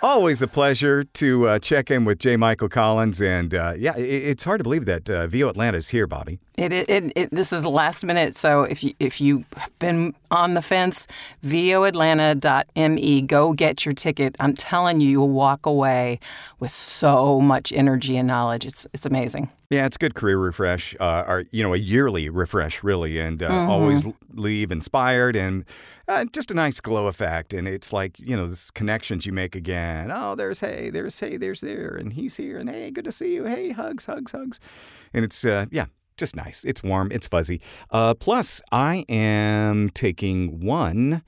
Always 0.00 0.42
a 0.42 0.46
pleasure 0.46 1.02
to 1.02 1.48
uh, 1.48 1.58
check 1.58 1.90
in 1.90 2.04
with 2.04 2.20
J. 2.20 2.36
Michael 2.36 2.68
Collins. 2.68 3.20
And 3.20 3.52
uh, 3.52 3.72
yeah, 3.76 3.94
i 3.96 3.98
it's 3.98 4.44
hard 4.44 4.60
to 4.60 4.62
believe 4.62 4.84
that 4.84 5.10
uh, 5.10 5.26
VO 5.26 5.48
Atlanta 5.48 5.76
is 5.76 5.88
here, 5.88 6.06
Bobby. 6.06 6.38
It, 6.56 6.72
it, 6.72 6.88
it, 6.88 7.12
it 7.16 7.30
this 7.32 7.52
is 7.52 7.66
last 7.66 8.04
minute, 8.04 8.36
so 8.36 8.62
if 8.62 8.84
you 8.84 8.94
if 9.00 9.20
you've 9.20 9.44
been 9.80 10.14
on 10.30 10.54
the 10.54 10.62
fence, 10.62 11.08
voatlanta.me, 11.44 13.22
go 13.22 13.52
get 13.52 13.84
your 13.84 13.92
ticket. 13.94 14.36
I'm 14.38 14.54
telling 14.54 15.00
you, 15.00 15.10
you'll 15.10 15.28
walk 15.30 15.66
away 15.66 16.20
with 16.60 16.70
so 16.70 17.40
much 17.40 17.72
energy 17.72 18.16
and 18.16 18.28
knowledge. 18.28 18.64
It's 18.66 18.86
it's 18.92 19.06
amazing. 19.06 19.50
Yeah, 19.70 19.84
it's 19.86 19.96
a 19.96 19.98
good 19.98 20.14
career 20.14 20.38
refresh, 20.38 20.94
uh, 21.00 21.24
or 21.26 21.44
you 21.50 21.62
know, 21.62 21.74
a 21.74 21.78
yearly 21.78 22.28
refresh, 22.28 22.84
really, 22.84 23.18
and 23.18 23.42
uh, 23.42 23.48
Mm-hmm. 23.48 23.70
always 23.70 24.06
leave 24.34 24.70
inspired 24.70 25.34
and 25.36 25.64
uh, 26.08 26.24
just 26.32 26.50
a 26.50 26.54
nice 26.54 26.80
glow 26.80 27.06
effect. 27.06 27.52
And 27.54 27.68
it's 27.68 27.92
like 27.92 28.18
you 28.18 28.36
know, 28.36 28.46
this 28.48 28.70
connections 28.70 29.26
you 29.26 29.32
make 29.32 29.54
again. 29.54 30.10
Oh, 30.12 30.34
there's 30.34 30.60
hey, 30.60 30.90
there's 30.90 31.18
hey, 31.20 31.36
there's 31.36 31.60
there, 31.60 31.94
and 31.94 32.12
he's 32.12 32.36
here, 32.36 32.58
and 32.58 32.68
hey, 32.68 32.90
good 32.90 33.04
to 33.04 33.12
see 33.12 33.34
you. 33.34 33.44
Hey, 33.44 33.70
hugs, 33.70 34.06
hugs, 34.06 34.32
hugs. 34.32 34.60
and 35.12 35.24
it's 35.24 35.44
uh, 35.44 35.66
yeah, 35.70 35.86
just 36.16 36.34
nice. 36.36 36.64
It's 36.64 36.82
warm. 36.82 37.10
It's 37.12 37.26
fuzzy. 37.26 37.60
Uh, 37.90 38.14
plus, 38.14 38.62
I 38.72 39.04
am 39.08 39.90
taking 39.90 40.60
one. 40.60 41.22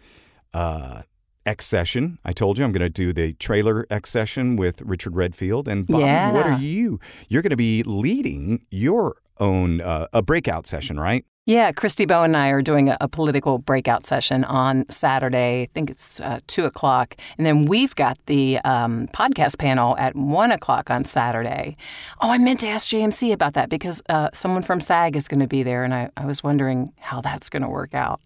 Uh, 0.53 1.03
X 1.47 1.65
session. 1.65 2.19
I 2.23 2.33
told 2.33 2.59
you 2.59 2.65
I'm 2.67 2.71
going 2.71 2.83
to 2.83 2.91
do 2.91 3.15
the 3.15 3.33
trailer 3.33 3.87
X 3.89 4.11
session 4.11 4.57
with 4.57 4.83
Richard 4.83 5.17
Redfield. 5.17 5.69
And 5.69 5.87
Bob, 5.87 6.01
Yeah. 6.01 6.33
what 6.33 6.45
are 6.47 6.59
you? 6.59 7.01
You're 7.31 7.41
going 7.41 7.51
to 7.51 7.57
be 7.57 7.83
leading 7.83 8.67
your 8.71 9.17
own 9.39 9.81
uh, 9.81 10.07
a 10.13 10.21
breakout 10.21 10.67
session, 10.67 11.01
right? 11.01 11.25
Yeah, 11.47 11.73
Christy 11.73 12.05
Bow 12.05 12.23
and 12.23 12.37
I 12.37 12.51
are 12.51 12.61
doing 12.61 12.91
a, 12.91 12.99
a 13.01 13.09
political 13.09 13.59
breakout 13.59 14.05
session 14.05 14.45
on 14.45 14.89
Saturday. 14.91 15.63
I 15.63 15.67
think 15.73 15.91
it's 15.91 16.21
uh, 16.21 16.41
2 16.47 16.67
o'clock. 16.67 17.17
And 17.39 17.47
then 17.47 17.65
we've 17.65 17.95
got 17.95 18.19
the 18.27 18.59
um, 18.59 19.09
podcast 19.09 19.59
panel 19.59 19.97
at 19.97 20.15
1 20.15 20.53
o'clock 20.53 20.91
on 20.91 21.07
Saturday. 21.07 21.77
Oh, 22.21 22.31
I 22.31 22.37
meant 22.37 22.61
to 22.61 22.69
ask 22.69 22.91
JMC 22.91 23.33
about 23.33 23.55
that 23.55 23.71
because 23.71 24.03
uh, 24.11 24.29
someone 24.35 24.63
from 24.63 24.81
SAG 24.81 25.17
is 25.17 25.29
going 25.29 25.41
to 25.41 25.49
be 25.49 25.63
there. 25.63 25.83
And 25.83 25.95
I, 25.95 26.11
I 26.15 26.27
was 26.27 26.45
wondering 26.45 26.93
how 26.99 27.23
that's 27.23 27.49
going 27.49 27.63
to 27.63 27.71
work 27.71 27.95
out. 27.95 28.21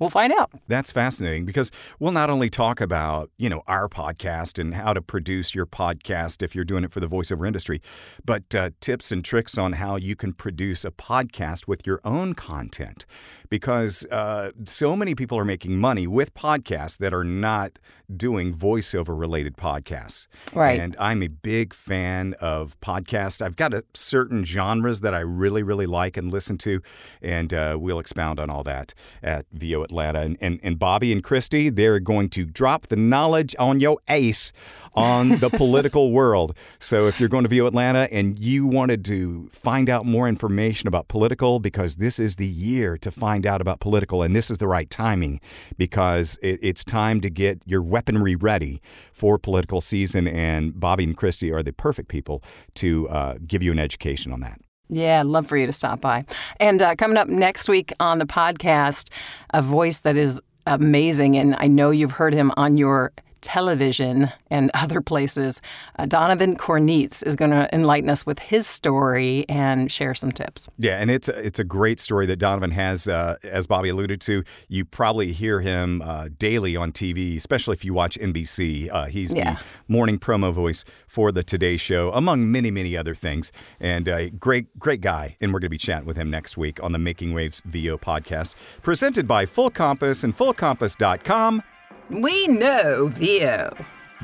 We'll 0.00 0.10
find 0.10 0.32
out. 0.32 0.50
That's 0.66 0.90
fascinating 0.90 1.44
because 1.44 1.70
we'll 1.98 2.10
not 2.10 2.30
only 2.30 2.48
talk 2.48 2.80
about, 2.80 3.30
you 3.36 3.50
know, 3.50 3.62
our 3.66 3.86
podcast 3.88 4.58
and 4.58 4.74
how 4.74 4.94
to 4.94 5.02
produce 5.02 5.54
your 5.54 5.66
podcast 5.66 6.42
if 6.42 6.54
you're 6.54 6.64
doing 6.64 6.84
it 6.84 6.90
for 6.90 7.00
the 7.00 7.06
voiceover 7.06 7.46
industry, 7.46 7.82
but 8.24 8.54
uh, 8.54 8.70
tips 8.80 9.12
and 9.12 9.22
tricks 9.22 9.58
on 9.58 9.74
how 9.74 9.96
you 9.96 10.16
can 10.16 10.32
produce 10.32 10.86
a 10.86 10.90
podcast 10.90 11.68
with 11.68 11.86
your 11.86 12.00
own 12.02 12.34
content. 12.34 13.04
Because 13.50 14.06
uh, 14.06 14.52
so 14.64 14.96
many 14.96 15.14
people 15.14 15.38
are 15.38 15.44
making 15.44 15.76
money 15.78 16.06
with 16.06 16.32
podcasts 16.34 16.96
that 16.98 17.12
are 17.12 17.24
not 17.24 17.78
doing 18.16 18.54
voiceover 18.54 19.18
related 19.18 19.56
podcasts. 19.56 20.26
Right. 20.52 20.78
And 20.80 20.96
I'm 20.98 21.22
a 21.22 21.28
big 21.28 21.74
fan 21.74 22.34
of 22.40 22.78
podcasts. 22.80 23.42
I've 23.42 23.56
got 23.56 23.74
a 23.74 23.84
certain 23.94 24.44
genres 24.44 25.00
that 25.00 25.14
I 25.14 25.20
really, 25.20 25.62
really 25.62 25.86
like 25.86 26.16
and 26.16 26.30
listen 26.30 26.58
to, 26.58 26.82
and 27.22 27.52
uh, 27.52 27.76
we'll 27.80 27.98
expound 27.98 28.40
on 28.40 28.50
all 28.50 28.62
that 28.64 28.94
at 29.22 29.46
VO 29.52 29.82
Atlanta. 29.82 30.20
And, 30.20 30.36
and, 30.40 30.60
and 30.62 30.78
Bobby 30.78 31.12
and 31.12 31.22
Christy, 31.22 31.70
they're 31.70 32.00
going 32.00 32.28
to 32.30 32.44
drop 32.44 32.88
the 32.88 32.96
knowledge 32.96 33.54
on 33.58 33.80
your 33.80 33.98
ace 34.08 34.52
on 34.94 35.28
the 35.38 35.50
political 35.56 36.12
world. 36.12 36.56
So 36.78 37.06
if 37.06 37.20
you're 37.20 37.28
going 37.28 37.44
to 37.44 37.48
VO 37.48 37.66
Atlanta 37.66 38.08
and 38.12 38.38
you 38.38 38.66
wanted 38.66 39.04
to 39.06 39.48
find 39.52 39.88
out 39.88 40.04
more 40.04 40.28
information 40.28 40.88
about 40.88 41.08
political, 41.08 41.60
because 41.60 41.96
this 41.96 42.18
is 42.18 42.36
the 42.36 42.46
year 42.46 42.96
to 42.98 43.10
find 43.10 43.39
out 43.46 43.60
about 43.60 43.80
political, 43.80 44.22
and 44.22 44.34
this 44.34 44.50
is 44.50 44.58
the 44.58 44.66
right 44.66 44.88
timing 44.88 45.40
because 45.76 46.38
it, 46.42 46.58
it's 46.62 46.84
time 46.84 47.20
to 47.20 47.30
get 47.30 47.62
your 47.66 47.82
weaponry 47.82 48.34
ready 48.34 48.80
for 49.12 49.38
political 49.38 49.80
season. 49.80 50.26
And 50.26 50.78
Bobby 50.78 51.04
and 51.04 51.16
Christy 51.16 51.52
are 51.52 51.62
the 51.62 51.72
perfect 51.72 52.08
people 52.08 52.42
to 52.74 53.08
uh, 53.08 53.34
give 53.46 53.62
you 53.62 53.72
an 53.72 53.78
education 53.78 54.32
on 54.32 54.40
that. 54.40 54.60
Yeah, 54.88 55.20
I'd 55.20 55.26
love 55.26 55.46
for 55.46 55.56
you 55.56 55.66
to 55.66 55.72
stop 55.72 56.00
by. 56.00 56.24
And 56.58 56.82
uh, 56.82 56.96
coming 56.96 57.16
up 57.16 57.28
next 57.28 57.68
week 57.68 57.92
on 58.00 58.18
the 58.18 58.26
podcast, 58.26 59.10
a 59.54 59.62
voice 59.62 60.00
that 60.00 60.16
is 60.16 60.40
amazing, 60.66 61.36
and 61.36 61.54
I 61.58 61.68
know 61.68 61.90
you've 61.90 62.10
heard 62.12 62.34
him 62.34 62.52
on 62.56 62.76
your 62.76 63.12
television 63.40 64.30
and 64.50 64.70
other 64.74 65.00
places. 65.00 65.60
Uh, 65.98 66.06
Donovan 66.06 66.56
Corneetz 66.56 67.26
is 67.26 67.36
going 67.36 67.50
to 67.50 67.68
enlighten 67.74 68.08
us 68.10 68.24
with 68.26 68.38
his 68.38 68.66
story 68.66 69.44
and 69.48 69.90
share 69.90 70.14
some 70.14 70.32
tips. 70.32 70.68
Yeah, 70.78 70.98
and 70.98 71.10
it's 71.10 71.28
a, 71.28 71.38
it's 71.46 71.58
a 71.58 71.64
great 71.64 72.00
story 72.00 72.26
that 72.26 72.36
Donovan 72.36 72.70
has. 72.72 73.08
Uh, 73.08 73.36
as 73.44 73.66
Bobby 73.66 73.88
alluded 73.88 74.20
to, 74.22 74.44
you 74.68 74.84
probably 74.84 75.32
hear 75.32 75.60
him 75.60 76.02
uh, 76.02 76.28
daily 76.38 76.76
on 76.76 76.92
TV, 76.92 77.36
especially 77.36 77.74
if 77.74 77.84
you 77.84 77.94
watch 77.94 78.18
NBC. 78.18 78.88
Uh, 78.92 79.06
he's 79.06 79.34
Yeah. 79.34 79.54
the 79.54 79.60
morning 79.88 80.18
promo 80.18 80.52
voice 80.52 80.84
for 81.06 81.32
the 81.32 81.42
Today 81.42 81.76
Show, 81.76 82.12
among 82.12 82.50
many 82.50 82.70
many 82.70 82.96
other 82.96 83.14
things. 83.14 83.52
And 83.80 84.08
uh, 84.08 84.30
great 84.30 84.78
great 84.78 85.00
guy. 85.00 85.36
And 85.40 85.52
we're 85.52 85.60
going 85.60 85.66
to 85.66 85.70
be 85.70 85.78
chatting 85.78 86.06
with 86.06 86.16
him 86.16 86.30
next 86.30 86.56
week 86.56 86.82
on 86.82 86.92
the 86.92 86.98
Making 86.98 87.32
Wavs 87.32 87.62
VO 87.64 87.96
podcast, 87.98 88.54
presented 88.82 89.26
by 89.26 89.46
Full 89.46 89.70
Compass 89.70 90.22
and 90.24 90.36
FullCompass.com. 90.36 91.62
We 92.10 92.48
know 92.48 93.06
VO. 93.06 93.70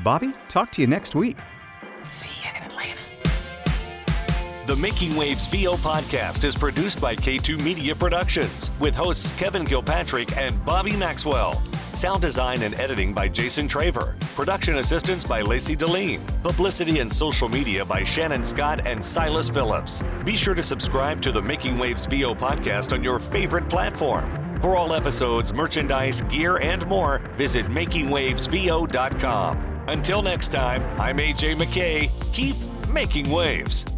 Bobby, 0.03 0.33
talk 0.49 0.71
to 0.73 0.81
you 0.81 0.87
next 0.87 1.15
week. 1.15 1.37
See 2.05 2.29
you 2.43 2.49
in 2.49 2.63
Atlanta. 2.63 2.99
The 4.65 4.75
Making 4.75 5.11
Wavs 5.11 5.49
VO 5.49 5.75
podcast 5.77 6.43
is 6.43 6.53
produced 6.53 6.99
by 6.99 7.15
K2 7.15 7.63
Media 7.63 7.95
Productions 7.95 8.71
with 8.81 8.93
hosts 8.93 9.37
Kevin 9.39 9.65
Kilpatrick 9.65 10.35
and 10.35 10.63
Bobby 10.65 10.97
Maxwell. 10.97 11.53
Sound 11.93 12.21
design 12.21 12.61
and 12.63 12.77
editing 12.77 13.13
by 13.13 13.29
Jason 13.29 13.69
Traver. 13.69 14.19
Production 14.35 14.79
assistance 14.79 15.23
by 15.23 15.41
Lacey 15.41 15.77
Deline. 15.77 16.21
Publicity 16.43 16.99
and 16.99 17.11
social 17.11 17.47
media 17.47 17.85
by 17.85 18.03
Shannon 18.03 18.43
Scott 18.43 18.85
and 18.85 19.03
Silas 19.03 19.49
Phillips. 19.49 20.03
Be 20.25 20.35
sure 20.35 20.53
to 20.53 20.61
subscribe 20.61 21.21
to 21.21 21.31
the 21.31 21.41
Making 21.41 21.75
Wavs 21.77 22.05
VO 22.09 22.35
podcast 22.35 22.91
on 22.91 23.01
your 23.01 23.17
favorite 23.17 23.69
platform. 23.69 24.46
For 24.61 24.75
all 24.75 24.93
episodes, 24.93 25.53
merchandise, 25.53 26.21
gear, 26.21 26.57
and 26.57 26.85
more, 26.87 27.19
visit 27.37 27.67
makingwavesvo.com. 27.67 29.83
Until 29.87 30.21
next 30.21 30.51
time, 30.51 30.83
I'm 30.99 31.17
AJ 31.17 31.55
McKay. 31.55 32.11
Keep 32.33 32.55
making 32.91 33.29
waves. 33.29 33.96